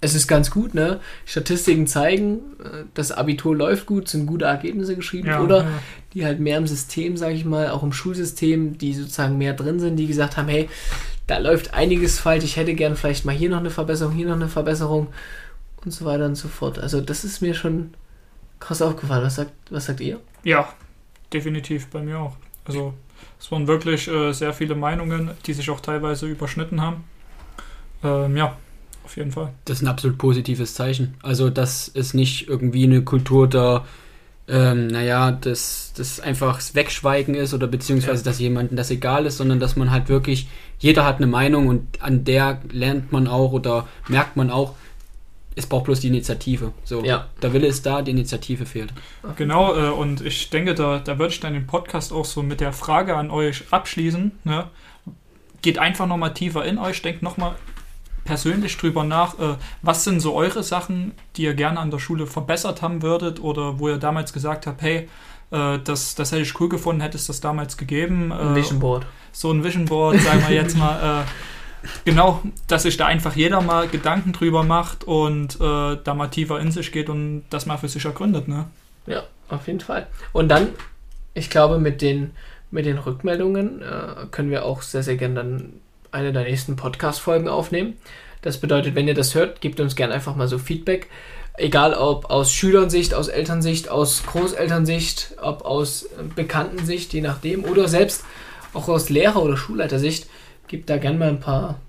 es 0.01 0.15
ist 0.15 0.27
ganz 0.27 0.51
gut, 0.51 0.75
ne? 0.75 1.01
Statistiken 1.25 1.87
zeigen, 1.87 2.41
äh, 2.63 2.85
das 2.95 3.13
Abitur 3.13 3.57
läuft 3.57 3.87
gut, 3.87 4.09
sind 4.09 4.27
gute 4.27 4.45
Ergebnisse 4.45 4.95
geschrieben. 4.95 5.29
Ja, 5.29 5.41
oder 5.41 5.63
ja. 5.63 5.71
die 6.13 6.25
halt 6.25 6.41
mehr 6.41 6.59
im 6.59 6.67
System, 6.67 7.17
sage 7.17 7.35
ich 7.35 7.45
mal, 7.45 7.71
auch 7.71 7.83
im 7.83 7.93
Schulsystem, 7.93 8.79
die 8.79 8.93
sozusagen 8.95 9.39
mehr 9.39 9.55
drin 9.55 9.81
sind, 9.81 9.97
die 9.97 10.07
gesagt 10.07 10.37
haben, 10.37 10.49
hey, 10.49 10.69
da 11.27 11.39
läuft 11.39 11.75
einiges 11.75 12.19
falsch, 12.21 12.45
ich 12.45 12.57
hätte 12.57 12.75
gern 12.75 12.97
vielleicht 12.97 13.25
mal 13.25 13.35
hier 13.35 13.51
noch 13.51 13.59
eine 13.59 13.71
Verbesserung, 13.71 14.15
hier 14.15 14.27
noch 14.27 14.37
eine 14.37 14.49
Verbesserung 14.49 15.09
und 15.85 15.91
so 15.91 16.05
weiter 16.05 16.27
und 16.27 16.37
so 16.37 16.49
fort. 16.49 16.79
Also 16.79 17.01
das 17.01 17.25
ist 17.25 17.41
mir 17.41 17.55
schon 17.55 17.95
krass 18.61 18.83
aufgefallen. 18.83 19.25
Was 19.25 19.37
sagt, 19.37 19.53
was 19.71 19.87
sagt 19.87 20.01
ihr? 20.01 20.21
Ja, 20.45 20.73
definitiv 21.33 21.89
bei 21.89 22.03
mir 22.03 22.19
auch. 22.19 22.37
Also 22.65 22.95
es 23.41 23.51
waren 23.51 23.67
wirklich 23.67 24.09
äh, 24.09 24.33
sehr 24.33 24.53
viele 24.53 24.75
Meinungen, 24.75 25.31
die 25.47 25.53
sich 25.53 25.71
auch 25.71 25.81
teilweise 25.81 26.27
überschnitten 26.27 26.81
haben. 26.81 27.05
Ähm, 28.05 28.37
ja, 28.37 28.57
auf 29.07 29.17
jeden 29.17 29.31
Fall. 29.31 29.53
Das 29.65 29.79
ist 29.79 29.83
ein 29.83 29.89
absolut 29.89 30.19
positives 30.19 30.75
Zeichen. 30.75 31.15
Also, 31.23 31.49
dass 31.49 31.89
es 31.95 32.13
nicht 32.13 32.49
irgendwie 32.49 32.83
eine 32.83 33.03
Kultur 33.03 33.49
der, 33.49 33.85
ähm, 34.49 34.89
naja, 34.89 35.31
das, 35.31 35.93
das 35.97 36.19
einfach 36.19 36.61
Wegschweigen 36.73 37.37
ist 37.37 37.55
oder 37.55 37.69
beziehungsweise, 37.69 38.25
ja. 38.25 38.25
dass 38.25 38.41
jemandem 38.41 38.77
das 38.77 38.91
egal 38.91 39.25
ist, 39.27 39.37
sondern 39.37 39.61
dass 39.61 39.77
man 39.77 39.93
halt 39.93 40.09
wirklich, 40.09 40.49
jeder 40.81 41.05
hat 41.05 41.19
eine 41.19 41.29
Meinung 41.29 41.69
und 41.69 42.03
an 42.03 42.25
der 42.25 42.61
lernt 42.73 43.13
man 43.13 43.29
auch 43.29 43.53
oder 43.53 43.87
merkt 44.09 44.37
man 44.37 44.51
auch, 44.51 44.75
es 45.55 45.67
braucht 45.67 45.85
bloß 45.85 46.01
die 46.01 46.09
Initiative. 46.09 46.73
So, 46.83 47.05
Ja. 47.05 47.29
der 47.41 47.53
Wille 47.53 47.69
ist 47.69 47.87
da, 47.87 48.03
die 48.03 48.11
Initiative 48.11 48.67
fehlt. 48.67 48.93
Genau, 49.37 49.73
äh, 49.75 49.89
und 49.89 50.21
ich 50.21 50.51
denke, 50.51 50.75
da, 50.75 50.99
da 50.99 51.19
würde 51.21 51.33
ich 51.33 51.41
dann 51.41 51.55
den 51.55 51.69
Podcast 51.69 52.13
auch 52.13 52.25
so 52.25 52.43
mit 52.43 52.61
der 52.61 52.73
Frage 52.73 53.17
an 53.17 53.31
euch 53.31 53.65
abschließen. 53.71 54.33
Ne? 54.43 54.67
Geht 55.63 55.79
einfach 55.79 56.09
nochmal 56.09 56.35
tiefer 56.35 56.65
in 56.65 56.77
euch, 56.77 57.01
denkt 57.03 57.23
nochmal 57.23 57.55
persönlich 58.27 58.77
drüber 58.77 59.05
nach, 59.05 59.39
äh, 59.39 59.55
was 59.81 60.05
sind 60.05 60.21
so 60.21 60.35
eure 60.35 60.63
Sachen, 60.63 61.13
die 61.37 61.45
ihr 61.45 61.55
gerne 61.55 61.81
an 61.81 61.91
der 61.91 61.99
Schule 61.99 62.27
verbessert 62.27 62.83
haben 62.83 63.01
würdet 63.01 63.41
oder 63.41 63.79
wo 63.79 63.89
ihr 63.89 63.97
damals 63.97 64.35
gesagt 64.35 64.67
habt, 64.67 64.83
hey, 64.83 65.09
äh, 65.51 65.79
das, 65.83 66.15
das 66.15 66.33
hätte 66.33 66.43
ich 66.43 66.61
cool 66.61 66.69
gefunden, 66.69 67.01
hätte 67.01 67.17
es 67.17 67.27
das 67.27 67.41
damals 67.41 67.79
gegeben. 67.79 68.33
Ein 68.33 68.53
Äh, 68.53 68.57
Vision 68.57 68.79
Board. 68.81 69.07
so 69.33 69.51
ein 69.51 69.65
Vision 69.65 69.87
Board, 69.87 70.21
sagen 70.21 70.45
wir 70.47 70.55
jetzt 70.55 70.77
mal, 70.77 71.23
äh, 71.23 71.89
genau, 72.05 72.43
dass 72.67 72.83
sich 72.83 72.97
da 72.97 73.07
einfach 73.07 73.35
jeder 73.37 73.61
mal 73.63 73.89
Gedanken 73.89 74.33
drüber 74.33 74.63
macht 74.65 75.05
und 75.05 75.55
äh, 75.61 75.97
da 76.03 76.15
mal 76.15 76.29
tiefer 76.29 76.59
in 76.61 76.71
sich 76.73 76.93
geht 76.93 77.09
und 77.09 77.45
das 77.51 77.65
mal 77.67 77.79
für 77.79 77.89
sich 77.89 78.05
ergründet, 78.05 78.49
ne? 78.49 78.67
Ja, 79.07 79.23
auf 79.49 79.67
jeden 79.69 79.81
Fall. 79.81 80.09
Und 80.33 80.49
dann, 80.49 80.69
ich 81.35 81.49
glaube, 81.49 81.79
mit 81.79 82.03
den, 82.03 82.33
mit 82.73 82.87
den 82.87 82.99
Rückmeldungen 82.99 83.83
äh, 83.83 84.27
können 84.33 84.51
wir 84.51 84.65
auch 84.65 84.83
sehr, 84.83 85.05
sehr 85.05 85.17
gerne 85.17 85.35
dann 85.37 85.73
eine 86.13 86.33
der 86.33 86.45
nächsten 86.45 86.77
Podcast-Folgen 86.77 87.49
aufnehmen. 87.49 87.95
Das 88.43 88.59
bedeutet, 88.59 88.95
wenn 88.95 89.09
ihr 89.09 89.15
das 89.15 89.35
hört, 89.35 89.61
gebt 89.61 89.81
uns 89.81 89.97
gerne 89.97 90.15
einfach 90.15 90.37
mal 90.37 90.49
so 90.49 90.59
Feedback. 90.59 91.09
Egal 91.59 91.95
ob 91.95 92.31
aus 92.31 92.53
Schülernsicht, 92.53 93.15
aus 93.15 93.29
Elternsicht, 93.29 93.89
aus 93.89 94.25
Großelternsicht, 94.25 95.37
ob 95.41 95.65
aus 95.65 96.03
äh, 96.05 96.23
Bekanntensicht, 96.35 97.13
je 97.13 97.23
nachdem, 97.23 97.65
oder 97.65 97.89
selbst 97.89 98.25
auch 98.75 98.89
aus 98.89 99.09
Lehrer- 99.09 99.43
oder 99.43 99.57
Schulleitersicht, 99.57 100.29
gebt 100.69 100.91
da 100.91 100.99
gerne 100.99 101.19
mal 101.19 101.29
ein 101.29 101.41
paar, 101.41 101.81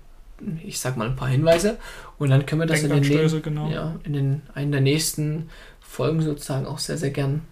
ich 0.64 0.80
sag 0.80 0.96
mal 0.96 1.06
ein 1.06 1.16
paar 1.16 1.28
Hinweise 1.28 1.76
und 2.18 2.30
dann 2.30 2.46
können 2.46 2.62
wir 2.62 2.66
das 2.66 2.82
in 2.82 2.90
den, 2.90 3.42
genau. 3.42 3.70
ja, 3.70 3.96
in 4.04 4.12
den 4.14 4.42
einen 4.54 4.72
der 4.72 4.80
nächsten 4.80 5.50
Folgen 5.80 6.22
sozusagen 6.22 6.66
auch 6.66 6.78
sehr, 6.78 6.96
sehr 6.96 7.10
gern 7.10 7.42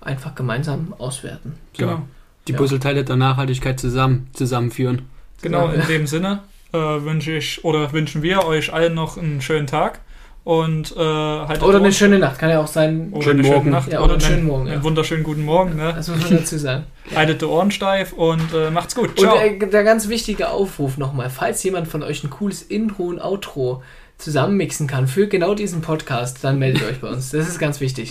einfach 0.00 0.34
gemeinsam 0.34 0.94
auswerten. 0.98 1.54
So, 1.74 1.84
Genau. 1.84 2.02
Die 2.48 2.52
Ja. 2.52 2.58
Puzzleteile 2.58 3.04
der 3.04 3.16
Nachhaltigkeit 3.16 3.80
zusammen, 3.80 4.28
zusammenführen. 4.32 5.02
Genau, 5.42 5.68
in 5.68 5.86
dem 5.86 6.06
Sinne 6.06 6.42
äh, 6.72 6.78
wünsche 6.78 7.32
ich 7.32 7.64
oder 7.64 7.92
wünschen 7.92 8.22
wir 8.22 8.44
euch 8.44 8.72
allen 8.72 8.94
noch 8.94 9.18
einen 9.18 9.40
schönen 9.40 9.66
Tag 9.66 10.00
und 10.46 10.94
äh, 10.96 11.00
haltet 11.00 11.64
Oder 11.64 11.78
eine 11.78 11.92
schöne 11.92 12.20
Nacht, 12.20 12.38
kann 12.38 12.50
ja 12.50 12.60
auch 12.60 12.68
sein. 12.68 13.08
oder 13.10 13.22
schönen 13.24 13.40
eine 13.40 13.48
schöne 13.48 13.56
Morgen. 13.56 13.70
Nacht 13.70 13.92
Ja, 13.92 13.98
oder 13.98 14.04
oder 14.04 14.12
einen 14.12 14.20
schönen 14.20 14.36
einen, 14.36 14.46
Morgen, 14.46 14.66
einen 14.68 14.78
ja. 14.78 14.84
wunderschönen 14.84 15.24
guten 15.24 15.44
Morgen. 15.44 15.74
Ne? 15.74 15.92
Das 15.96 16.06
muss 16.06 16.20
man 16.20 16.38
dazu 16.38 16.56
sagen. 16.56 16.84
Haltet 17.16 17.42
die 17.42 17.46
Ohren 17.46 17.72
steif 17.72 18.12
und 18.12 18.54
äh, 18.54 18.70
macht's 18.70 18.94
gut. 18.94 19.08
Und 19.08 19.18
Ciao. 19.18 19.36
äh, 19.38 19.58
der 19.58 19.82
ganz 19.82 20.08
wichtige 20.08 20.50
Aufruf 20.50 20.98
nochmal, 20.98 21.30
falls 21.30 21.64
jemand 21.64 21.88
von 21.88 22.04
euch 22.04 22.22
ein 22.22 22.30
cooles 22.30 22.62
Intro 22.62 23.06
und 23.06 23.20
Outro 23.20 23.82
zusammenmixen 24.18 24.86
kann 24.86 25.08
für 25.08 25.26
genau 25.26 25.56
diesen 25.56 25.80
Podcast, 25.80 26.38
dann 26.42 26.60
meldet 26.60 26.84
euch 26.84 27.00
bei 27.00 27.08
uns. 27.08 27.30
Das 27.30 27.48
ist 27.48 27.58
ganz 27.58 27.80
wichtig. 27.80 28.04